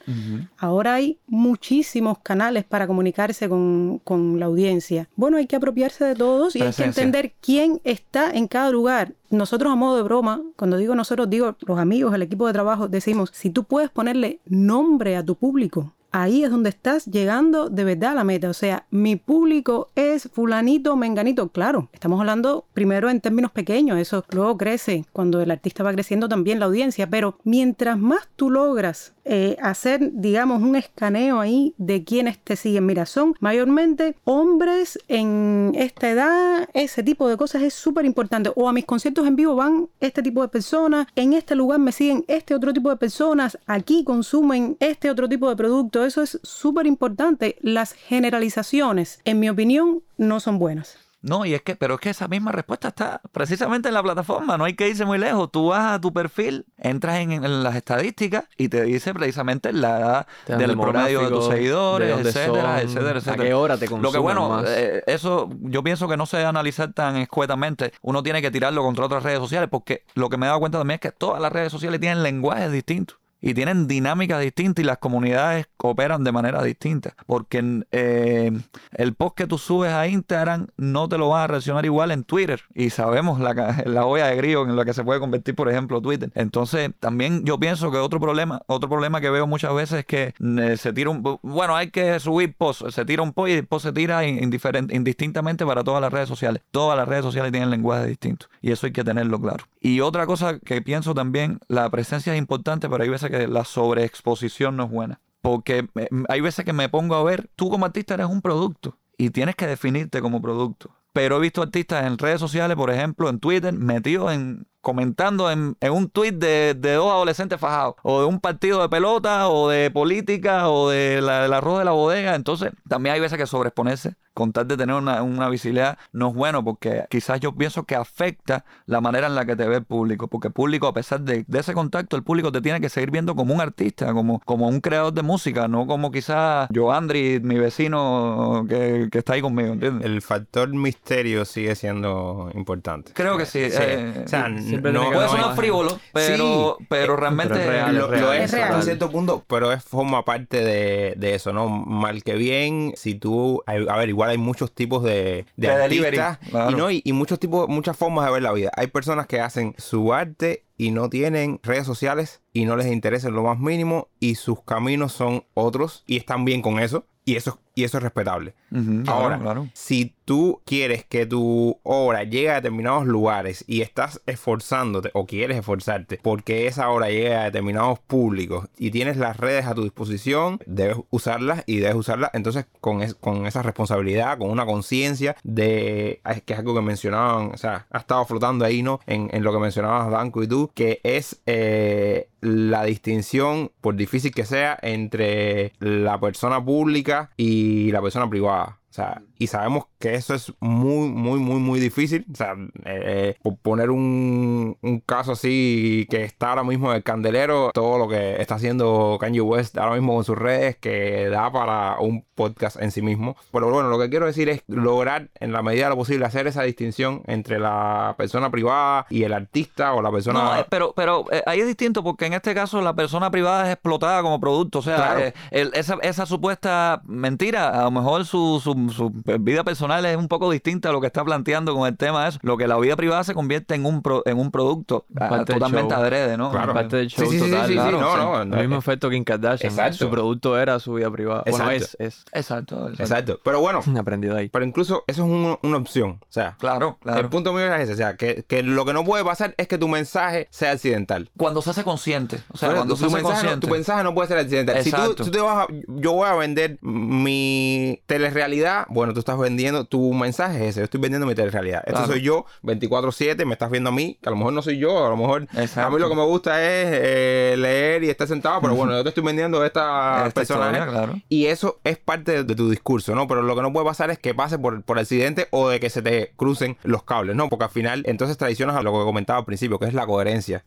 Ahora 0.56 0.94
hay 0.94 1.18
muchísimos 1.26 2.18
canales 2.20 2.62
para 2.62 2.86
comunicarse 2.86 3.48
con, 3.48 4.00
la 4.38 4.46
audiencia. 4.46 5.08
Bueno, 5.16 5.36
hay 5.36 5.48
que 5.48 5.56
apropiarse 5.56 6.04
de 6.04 6.14
todos 6.14 6.54
y 6.54 6.62
hay 6.62 6.72
que 6.72 6.84
entender 6.84 7.32
quién 7.40 7.80
está 7.82 8.30
en 8.30 8.46
cada 8.46 8.70
lugar. 8.70 9.14
Nosotros 9.30 9.72
a 9.72 9.76
modo 9.76 9.96
de 9.96 10.04
broma, 10.04 10.40
cuando 10.54 10.76
digo 10.76 10.94
nosotros, 10.94 11.28
digo 11.28 11.56
los 11.66 11.78
amigos, 11.78 12.14
el 12.14 12.22
equipo 12.22 12.46
de 12.46 12.52
trabajo, 12.52 12.86
decimos, 12.86 13.30
si 13.34 13.50
tú 13.50 13.64
puedes 13.64 13.90
ponerle 13.90 14.38
nombre 14.46 15.16
a 15.16 15.24
tu 15.24 15.34
público, 15.34 15.92
ahí 16.12 16.44
es 16.44 16.50
donde 16.50 16.70
estás 16.70 17.06
llegando 17.06 17.68
de 17.68 17.84
verdad 17.84 18.12
a 18.12 18.14
la 18.16 18.24
meta. 18.24 18.50
O 18.50 18.54
sea, 18.54 18.86
mi 18.90 19.16
público 19.16 19.90
es 19.94 20.28
fulanito, 20.32 20.96
menganito. 20.96 21.48
Claro, 21.48 21.88
estamos 21.92 22.20
hablando 22.20 22.64
primero 22.74 23.10
en 23.10 23.20
términos 23.20 23.50
pequeños, 23.52 23.98
eso 23.98 24.24
luego 24.30 24.56
crece 24.56 25.04
cuando 25.12 25.40
el 25.40 25.50
artista 25.50 25.82
va 25.82 25.92
creciendo 25.92 26.28
también 26.28 26.60
la 26.60 26.66
audiencia, 26.66 27.08
pero 27.08 27.38
mientras 27.44 27.98
más 27.98 28.28
tú 28.36 28.50
logras 28.50 29.14
eh, 29.32 29.56
hacer, 29.62 30.10
digamos, 30.12 30.60
un 30.60 30.74
escaneo 30.74 31.38
ahí 31.38 31.72
de 31.78 32.02
quienes 32.02 32.38
te 32.40 32.56
siguen, 32.56 32.84
mira, 32.84 33.06
son 33.06 33.36
mayormente 33.38 34.16
hombres 34.24 34.98
en 35.06 35.72
esta 35.76 36.10
edad, 36.10 36.68
ese 36.74 37.04
tipo 37.04 37.28
de 37.28 37.36
cosas 37.36 37.62
es 37.62 37.72
súper 37.72 38.04
importante. 38.04 38.50
O 38.56 38.68
a 38.68 38.72
mis 38.72 38.84
conciertos 38.84 39.28
en 39.28 39.36
vivo 39.36 39.54
van 39.54 39.88
este 40.00 40.20
tipo 40.20 40.42
de 40.42 40.48
personas, 40.48 41.06
en 41.14 41.32
este 41.32 41.54
lugar 41.54 41.78
me 41.78 41.92
siguen 41.92 42.24
este 42.26 42.56
otro 42.56 42.72
tipo 42.72 42.90
de 42.90 42.96
personas, 42.96 43.56
aquí 43.66 44.02
consumen 44.02 44.76
este 44.80 45.08
otro 45.10 45.28
tipo 45.28 45.48
de 45.48 45.54
producto 45.54 46.04
eso 46.04 46.22
es 46.22 46.40
súper 46.42 46.86
importante. 46.86 47.56
Las 47.60 47.92
generalizaciones, 47.92 49.20
en 49.24 49.38
mi 49.38 49.48
opinión, 49.48 50.02
no 50.18 50.40
son 50.40 50.58
buenas. 50.58 50.98
No, 51.22 51.44
y 51.44 51.54
es 51.54 51.62
que, 51.62 51.76
pero 51.76 51.94
es 51.94 52.00
que 52.00 52.10
esa 52.10 52.28
misma 52.28 52.50
respuesta 52.52 52.88
está 52.88 53.20
precisamente 53.32 53.88
en 53.88 53.94
la 53.94 54.02
plataforma, 54.02 54.56
no 54.56 54.64
hay 54.64 54.74
que 54.74 54.88
irse 54.88 55.04
muy 55.04 55.18
lejos. 55.18 55.50
Tú 55.50 55.68
vas 55.68 55.92
a 55.92 56.00
tu 56.00 56.12
perfil, 56.12 56.66
entras 56.78 57.18
en, 57.18 57.62
las 57.62 57.76
estadísticas 57.76 58.44
y 58.56 58.68
te 58.68 58.82
dice 58.84 59.12
precisamente 59.12 59.72
la 59.72 60.26
edad 60.46 60.58
del 60.58 60.76
promedio 60.76 61.22
de 61.22 61.28
tus 61.28 61.46
seguidores, 61.46 62.26
etcétera, 62.26 62.80
etcétera, 62.80 63.18
etcétera. 63.18 63.42
¿A 63.42 63.46
qué 63.46 63.54
hora 63.54 63.76
te 63.76 63.86
Lo 63.86 64.12
que 64.12 64.18
bueno, 64.18 64.62
eh, 64.66 65.02
eso 65.06 65.50
yo 65.60 65.82
pienso 65.82 66.08
que 66.08 66.16
no 66.16 66.26
se 66.26 66.38
debe 66.38 66.48
analizar 66.48 66.92
tan 66.92 67.16
escuetamente. 67.16 67.92
Uno 68.00 68.22
tiene 68.22 68.40
que 68.40 68.50
tirarlo 68.50 68.82
contra 68.82 69.04
otras 69.04 69.22
redes 69.22 69.40
sociales 69.40 69.68
porque 69.70 70.04
lo 70.14 70.30
que 70.30 70.38
me 70.38 70.46
he 70.46 70.48
dado 70.48 70.60
cuenta 70.60 70.78
también 70.78 70.96
es 70.96 71.00
que 71.00 71.12
todas 71.12 71.40
las 71.42 71.52
redes 71.52 71.70
sociales 71.70 72.00
tienen 72.00 72.22
lenguajes 72.22 72.72
distintos 72.72 73.18
y 73.40 73.54
tienen 73.54 73.86
dinámicas 73.86 74.40
distintas 74.40 74.82
y 74.82 74.86
las 74.86 74.98
comunidades 74.98 75.66
operan 75.78 76.24
de 76.24 76.32
manera 76.32 76.62
distinta. 76.62 77.14
Porque 77.26 77.84
eh, 77.90 78.52
el 78.92 79.14
post 79.14 79.36
que 79.36 79.46
tú 79.46 79.58
subes 79.58 79.92
a 79.92 80.06
Instagram 80.06 80.68
no 80.76 81.08
te 81.08 81.18
lo 81.18 81.28
van 81.30 81.42
a 81.42 81.46
reaccionar 81.46 81.84
igual 81.84 82.10
en 82.10 82.24
Twitter. 82.24 82.62
Y 82.74 82.90
sabemos 82.90 83.40
la, 83.40 83.82
la 83.86 84.06
olla 84.06 84.26
de 84.26 84.36
grillo 84.36 84.64
en 84.64 84.76
la 84.76 84.84
que 84.84 84.94
se 84.94 85.04
puede 85.04 85.20
convertir, 85.20 85.54
por 85.54 85.68
ejemplo, 85.68 86.00
Twitter. 86.00 86.30
Entonces, 86.34 86.90
también 87.00 87.44
yo 87.44 87.58
pienso 87.58 87.90
que 87.90 87.98
otro 87.98 88.20
problema, 88.20 88.62
otro 88.66 88.88
problema 88.88 89.20
que 89.20 89.30
veo 89.30 89.46
muchas 89.46 89.74
veces 89.74 90.00
es 90.00 90.06
que 90.06 90.34
eh, 90.38 90.76
se 90.76 90.92
tira 90.92 91.10
un... 91.10 91.22
Bueno, 91.42 91.76
hay 91.76 91.90
que 91.90 92.20
subir 92.20 92.54
post, 92.54 92.88
se 92.90 93.04
tira 93.04 93.22
un 93.22 93.32
post 93.32 93.50
y 93.50 93.52
el 93.54 93.66
post 93.66 93.86
se 93.86 93.92
tira 93.92 94.26
indistintamente 94.26 95.64
para 95.64 95.82
todas 95.84 96.00
las 96.00 96.12
redes 96.12 96.28
sociales. 96.28 96.62
Todas 96.70 96.96
las 96.96 97.08
redes 97.08 97.24
sociales 97.24 97.52
tienen 97.52 97.70
lenguaje 97.70 98.06
distinto. 98.06 98.46
Y 98.60 98.72
eso 98.72 98.86
hay 98.86 98.92
que 98.92 99.04
tenerlo 99.04 99.40
claro. 99.40 99.64
Y 99.80 100.00
otra 100.00 100.26
cosa 100.26 100.58
que 100.58 100.82
pienso 100.82 101.14
también, 101.14 101.58
la 101.68 101.88
presencia 101.88 102.34
es 102.34 102.38
importante, 102.38 102.88
pero 102.88 103.02
hay 103.02 103.08
veces 103.08 103.29
que 103.30 103.48
la 103.48 103.64
sobreexposición 103.64 104.76
no 104.76 104.84
es 104.84 104.90
buena. 104.90 105.20
Porque 105.42 105.88
hay 106.28 106.40
veces 106.40 106.64
que 106.64 106.72
me 106.72 106.88
pongo 106.88 107.14
a 107.14 107.24
ver, 107.24 107.48
tú 107.56 107.70
como 107.70 107.86
artista 107.86 108.14
eres 108.14 108.26
un 108.26 108.42
producto 108.42 108.98
y 109.16 109.30
tienes 109.30 109.56
que 109.56 109.66
definirte 109.66 110.20
como 110.20 110.42
producto. 110.42 110.90
Pero 111.12 111.36
he 111.36 111.40
visto 111.40 111.62
artistas 111.62 112.06
en 112.06 112.18
redes 112.18 112.40
sociales, 112.40 112.76
por 112.76 112.90
ejemplo, 112.90 113.28
en 113.28 113.40
Twitter, 113.40 113.72
metidos 113.72 114.32
en 114.32 114.66
comentando 114.80 115.50
en, 115.50 115.76
un 115.90 116.08
tuit 116.08 116.34
de, 116.34 116.74
dos 116.74 117.10
adolescentes 117.10 117.60
fajados, 117.60 117.96
o 118.02 118.20
de 118.20 118.26
un 118.26 118.40
partido 118.40 118.80
de 118.82 118.88
pelota, 118.88 119.48
o 119.48 119.68
de 119.68 119.90
política, 119.90 120.68
o 120.68 120.90
de 120.90 121.20
la, 121.20 121.42
del 121.42 121.52
arroz 121.52 121.78
de 121.78 121.84
la 121.84 121.92
bodega. 121.92 122.34
Entonces, 122.34 122.72
también 122.88 123.14
hay 123.14 123.20
veces 123.20 123.38
que 123.38 123.46
sobreexponerse 123.46 124.14
con 124.34 124.52
tal 124.52 124.66
de 124.68 124.76
tener 124.76 124.96
una, 124.96 125.48
visibilidad 125.50 125.98
no 126.12 126.28
es 126.28 126.34
bueno 126.34 126.64
porque 126.64 127.04
quizás 127.10 127.40
yo 127.40 127.54
pienso 127.54 127.84
que 127.84 127.94
afecta 127.94 128.64
la 128.86 129.00
manera 129.00 129.26
en 129.26 129.34
la 129.34 129.44
que 129.44 129.56
te 129.56 129.66
ve 129.66 129.76
el 129.76 129.84
público, 129.84 130.28
porque 130.28 130.48
el 130.48 130.54
público 130.54 130.86
a 130.86 130.94
pesar 130.94 131.20
de, 131.20 131.44
ese 131.52 131.74
contacto, 131.74 132.16
el 132.16 132.22
público 132.22 132.52
te 132.52 132.60
tiene 132.60 132.80
que 132.80 132.88
seguir 132.88 133.10
viendo 133.10 133.34
como 133.34 133.52
un 133.54 133.60
artista, 133.60 134.12
como, 134.12 134.40
como 134.40 134.68
un 134.68 134.80
creador 134.80 135.12
de 135.12 135.22
música, 135.22 135.68
no 135.68 135.86
como 135.86 136.10
quizás 136.10 136.68
yo, 136.70 136.92
Andri, 136.92 137.40
mi 137.42 137.58
vecino 137.58 138.64
que, 138.68 139.08
está 139.12 139.34
ahí 139.34 139.42
conmigo, 139.42 139.74
¿entiendes? 139.74 140.06
El 140.06 140.22
factor 140.22 140.72
misterio 140.72 141.44
sigue 141.44 141.74
siendo 141.74 142.50
importante. 142.54 143.12
Creo 143.14 143.36
que 143.36 143.44
sí. 143.46 143.58
Eh, 143.60 144.22
o 144.24 144.28
sea, 144.28 144.48
no, 144.70 145.10
puede 145.12 145.28
sonar 145.28 145.56
frívolo, 145.56 145.98
pero, 146.12 146.78
pero 146.88 147.16
realmente 147.16 147.54
lo, 147.92 148.32
es, 148.32 148.52
hasta 148.54 148.82
cierto 148.82 149.10
punto, 149.10 149.44
pero 149.46 149.72
es 149.72 149.82
forma 149.82 150.24
parte 150.24 150.62
de, 150.62 151.14
de, 151.16 151.34
eso, 151.34 151.52
¿no? 151.52 151.68
Mal 151.68 152.22
que 152.22 152.34
bien, 152.34 152.94
si 152.96 153.14
tú, 153.14 153.62
a 153.66 153.96
ver, 153.96 154.08
igual 154.08 154.30
hay 154.30 154.38
muchos 154.38 154.72
tipos 154.72 155.02
de, 155.02 155.46
de, 155.56 155.70
artistas 155.70 156.38
y, 156.70 156.74
¿no? 156.74 156.90
y, 156.90 157.02
muchos 157.12 157.38
tipos, 157.38 157.68
muchas 157.68 157.96
formas 157.96 158.26
de 158.26 158.32
ver 158.32 158.42
la 158.42 158.52
vida. 158.52 158.70
Hay 158.76 158.88
personas 158.88 159.26
que 159.26 159.40
hacen 159.40 159.74
su 159.78 160.12
arte 160.12 160.64
y 160.76 160.90
no 160.90 161.10
tienen 161.10 161.60
redes 161.62 161.86
sociales 161.86 162.40
y 162.52 162.64
no 162.64 162.76
les 162.76 162.86
interesa 162.86 163.28
en 163.28 163.34
lo 163.34 163.42
más 163.42 163.58
mínimo 163.58 164.08
y 164.18 164.36
sus 164.36 164.62
caminos 164.62 165.12
son 165.12 165.44
otros 165.54 166.04
y 166.06 166.16
están 166.16 166.44
bien 166.44 166.62
con 166.62 166.78
eso 166.78 167.04
y 167.24 167.36
eso, 167.36 167.60
y 167.80 167.84
eso 167.84 167.96
es 167.98 168.02
respetable. 168.02 168.54
Ujú, 168.70 169.02
claro, 169.04 169.20
Ahora, 169.20 169.38
claro. 169.38 169.68
si 169.74 170.14
tú 170.24 170.60
quieres 170.64 171.04
que 171.04 171.26
tu 171.26 171.78
obra 171.82 172.22
llegue 172.22 172.50
a 172.50 172.54
determinados 172.56 173.04
lugares 173.06 173.64
y 173.66 173.80
estás 173.80 174.20
esforzándote 174.26 175.10
o 175.14 175.26
quieres 175.26 175.56
esforzarte 175.58 176.20
porque 176.22 176.66
esa 176.68 176.88
obra 176.90 177.08
llegue 177.08 177.34
a 177.34 177.44
determinados 177.44 177.98
públicos 177.98 178.68
y 178.78 178.90
tienes 178.92 179.16
las 179.16 179.36
redes 179.38 179.66
a 179.66 179.74
tu 179.74 179.82
disposición, 179.82 180.60
debes 180.66 180.98
usarlas 181.10 181.64
y 181.66 181.78
debes 181.78 181.96
usarlas 181.96 182.30
entonces 182.32 182.66
con, 182.80 183.02
es- 183.02 183.14
con 183.14 183.46
esa 183.46 183.62
responsabilidad, 183.62 184.38
con 184.38 184.50
una 184.50 184.66
conciencia 184.66 185.34
de, 185.42 186.20
que 186.46 186.52
es 186.52 186.58
algo 186.58 186.74
que 186.74 186.82
mencionaban, 186.82 187.50
o 187.52 187.56
sea, 187.56 187.86
ha 187.90 187.98
estado 187.98 188.24
flotando 188.24 188.64
ahí, 188.64 188.82
¿no? 188.82 189.00
En, 189.06 189.28
en 189.32 189.42
lo 189.42 189.52
que 189.52 189.58
mencionabas, 189.58 190.10
Banco 190.10 190.42
y 190.42 190.46
tú, 190.48 190.70
que 190.74 191.00
es 191.02 191.40
eh, 191.46 192.28
la 192.40 192.84
distinción, 192.84 193.70
por 193.80 193.96
difícil 193.96 194.32
que 194.32 194.44
sea, 194.44 194.78
entre 194.82 195.72
la 195.80 196.18
persona 196.20 196.64
pública 196.64 197.30
y 197.36 197.69
la 197.90 198.02
persona 198.02 198.28
privada. 198.28 198.80
O 198.88 198.92
sea, 198.92 199.22
y 199.38 199.46
sabemos 199.46 199.86
que 200.00 200.14
eso 200.14 200.34
es 200.34 200.52
muy, 200.60 201.08
muy, 201.10 201.38
muy, 201.38 201.60
muy 201.60 201.78
difícil. 201.78 202.24
O 202.32 202.34
sea, 202.34 202.54
eh, 202.86 203.36
por 203.42 203.56
poner 203.58 203.90
un, 203.90 204.76
un 204.80 205.00
caso 205.00 205.32
así 205.32 206.06
que 206.10 206.24
está 206.24 206.50
ahora 206.50 206.64
mismo 206.64 206.90
en 206.90 206.96
el 206.96 207.02
candelero, 207.02 207.70
todo 207.74 207.98
lo 207.98 208.08
que 208.08 208.40
está 208.40 208.56
haciendo 208.56 209.18
Kanye 209.20 209.40
West 209.42 209.76
ahora 209.78 209.94
mismo 209.94 210.14
con 210.14 210.24
sus 210.24 210.36
redes, 210.38 210.76
que 210.76 211.28
da 211.28 211.52
para 211.52 212.00
un 212.00 212.24
podcast 212.34 212.80
en 212.80 212.90
sí 212.90 213.02
mismo. 213.02 213.36
Pero 213.52 213.70
bueno, 213.70 213.90
lo 213.90 213.98
que 213.98 214.08
quiero 214.08 214.24
decir 214.26 214.48
es 214.48 214.62
lograr 214.66 215.28
en 215.38 215.52
la 215.52 215.62
medida 215.62 215.84
de 215.84 215.90
lo 215.90 215.96
posible 215.96 216.24
hacer 216.24 216.46
esa 216.46 216.62
distinción 216.62 217.22
entre 217.26 217.58
la 217.58 218.14
persona 218.16 218.50
privada 218.50 219.04
y 219.10 219.24
el 219.24 219.34
artista 219.34 219.92
o 219.92 220.00
la 220.00 220.10
persona... 220.10 220.42
No, 220.42 220.56
eh, 220.56 220.66
pero, 220.70 220.94
pero 220.96 221.26
eh, 221.30 221.42
ahí 221.44 221.60
es 221.60 221.66
distinto 221.66 222.02
porque 222.02 222.24
en 222.24 222.32
este 222.32 222.54
caso 222.54 222.80
la 222.80 222.94
persona 222.94 223.30
privada 223.30 223.66
es 223.66 223.74
explotada 223.74 224.22
como 224.22 224.40
producto. 224.40 224.78
O 224.78 224.82
sea, 224.82 224.96
Claro. 224.96 225.20
eh, 225.20 225.34
el- 225.50 225.72
esa, 225.74 225.98
esa 226.02 226.24
supuesta 226.24 227.02
mentira, 227.04 227.68
a 227.80 227.84
lo 227.84 227.90
mejor 227.90 228.24
su, 228.24 228.58
su, 228.64 228.88
su 228.90 229.10
vida 229.40 229.62
personal 229.62 229.89
es 229.98 230.16
un 230.16 230.28
poco 230.28 230.50
distinta 230.50 230.88
a 230.90 230.92
lo 230.92 231.00
que 231.00 231.06
está 231.08 231.24
planteando 231.24 231.74
con 231.74 231.86
el 231.88 231.96
tema 231.96 232.22
de 232.24 232.30
eso. 232.30 232.38
Lo 232.42 232.56
que 232.56 232.66
la 232.66 232.78
vida 232.78 232.96
privada 232.96 233.24
se 233.24 233.34
convierte 233.34 233.74
en 233.74 233.84
un, 233.86 234.02
pro- 234.02 234.22
en 234.26 234.38
un 234.38 234.50
producto 234.50 235.04
ah, 235.18 235.44
totalmente 235.44 235.94
show. 235.94 236.02
adrede, 236.02 236.36
¿no? 236.36 236.50
Claro. 236.50 236.74
Parte 236.74 236.96
del 236.96 237.08
show 237.08 237.26
Sí, 237.26 237.38
sí, 237.38 237.44
sí, 237.44 237.50
total. 237.50 237.66
sí, 237.66 237.72
sí, 237.72 237.78
claro, 237.78 238.00
no, 238.00 238.16
no, 238.16 238.44
no, 238.44 238.54
el 238.56 238.60
mismo 238.60 238.76
eh, 238.76 238.78
efecto 238.78 239.10
Kim 239.10 239.24
Kardashian. 239.24 239.70
exacto. 239.72 239.98
Su 239.98 240.10
producto 240.10 240.58
era 240.58 240.78
su 240.78 240.94
vida 240.94 241.10
privada. 241.10 241.42
Bueno, 241.48 241.70
Exacto. 241.70 241.96
es, 242.04 242.14
es. 242.16 242.24
Exacto, 242.32 242.76
exacto. 242.88 243.02
Exacto. 243.02 243.40
Pero 243.42 243.60
bueno, 243.60 243.80
Aprendido 243.98 244.36
ahí. 244.36 244.48
pero 244.48 244.64
incluso 244.64 245.04
eso 245.06 245.24
es 245.24 245.28
un- 245.30 245.58
una 245.62 245.76
opción. 245.76 246.18
O 246.22 246.26
sea, 246.32 246.56
Claro, 246.58 246.98
claro. 247.02 247.20
El 247.20 247.28
punto 247.28 247.52
mío 247.52 247.72
es 247.74 247.82
ese, 247.82 247.92
o 247.92 247.96
sea, 247.96 248.16
que, 248.16 248.44
que 248.46 248.62
lo 248.62 248.84
que 248.84 248.92
no 248.92 249.04
puede 249.04 249.24
pasar 249.24 249.54
es 249.56 249.66
que 249.68 249.78
tu 249.78 249.88
mensaje 249.88 250.48
sea 250.50 250.72
accidental. 250.72 251.30
Cuando 251.36 251.62
se 251.62 251.70
hace 251.70 251.84
consciente. 251.84 252.38
O 252.52 252.56
sea, 252.56 252.68
Pero 252.68 252.80
cuando 252.80 252.94
tu, 252.94 253.00
se 253.00 253.06
hace 253.06 253.14
mensaje 253.16 253.34
consciente. 253.40 253.66
tu 253.66 253.72
mensaje 253.72 254.02
no 254.04 254.14
puede 254.14 254.28
ser 254.28 254.38
accidental. 254.38 254.82
Si 254.82 254.90
tú, 254.90 254.96
Exacto. 254.96 255.24
si 255.24 255.30
tú 255.30 255.36
te 255.36 255.42
vas 255.42 255.66
a- 255.68 255.72
yo 255.88 256.12
voy 256.12 256.28
a 256.28 256.34
vender 256.34 256.78
mi 256.82 258.02
telerrealidad, 258.06 258.86
bueno, 258.88 259.12
tú 259.12 259.20
estás 259.20 259.38
vendiendo, 259.38 259.79
tu 259.84 260.12
mensaje 260.12 260.56
es 260.64 260.70
ese, 260.70 260.80
yo 260.80 260.84
estoy 260.84 261.00
vendiendo 261.00 261.26
mi 261.26 261.34
telerrealidad. 261.34 261.80
Esto 261.86 261.92
Claro. 262.00 262.12
soy 262.12 262.22
yo, 262.22 262.46
24/7, 262.62 263.44
me 263.44 263.52
estás 263.54 263.70
viendo 263.70 263.90
a 263.90 263.92
mí, 263.92 264.18
que 264.22 264.28
a 264.28 264.30
lo 264.30 264.36
mejor 264.36 264.52
no 264.52 264.62
soy 264.62 264.78
yo, 264.78 265.06
a 265.06 265.10
lo 265.10 265.16
mejor 265.16 265.42
Exacto. 265.56 265.80
a 265.88 265.90
mí 265.90 265.98
lo 265.98 266.08
que 266.08 266.14
me 266.16 266.24
gusta 266.24 266.62
es 266.62 266.88
eh, 266.92 267.54
leer 267.58 268.04
y 268.04 268.10
estar 268.10 268.26
sentado, 268.28 268.60
pero 268.60 268.74
bueno, 268.74 268.92
yo 268.92 269.02
te 269.02 269.08
estoy 269.10 269.24
vendiendo 269.24 269.64
esta, 269.64 270.26
Esta 270.26 270.40
personaje. 270.40 270.78
historia, 270.78 270.92
claro. 270.92 271.14
Y 271.28 271.46
eso 271.46 271.80
es 271.84 271.98
parte 271.98 272.32
de, 272.32 272.44
de 272.44 272.54
tu 272.54 272.70
discurso, 272.70 273.14
¿no? 273.14 273.26
Pero 273.28 273.42
lo 273.42 273.54
que 273.56 273.62
no 273.62 273.72
puede 273.72 273.86
pasar 273.86 274.10
es 274.10 274.18
que 274.18 274.34
pase 274.34 274.58
por, 274.58 274.82
por 274.82 274.98
accidente 274.98 275.48
o 275.50 275.68
de 275.68 275.80
que 275.80 275.90
se 275.90 276.02
te 276.02 276.32
crucen 276.36 276.76
los 276.82 277.02
cables, 277.04 277.36
¿no? 277.36 277.48
Porque 277.48 277.64
al 277.64 277.70
final, 277.70 278.02
entonces 278.06 278.36
traicionas 278.36 278.76
a 278.76 278.82
lo 278.82 278.92
que 278.92 279.04
comentaba 279.04 279.38
al 279.40 279.44
principio, 279.44 279.78
que 279.78 279.86
es 279.86 279.94
la 279.94 280.06
coherencia 280.06 280.64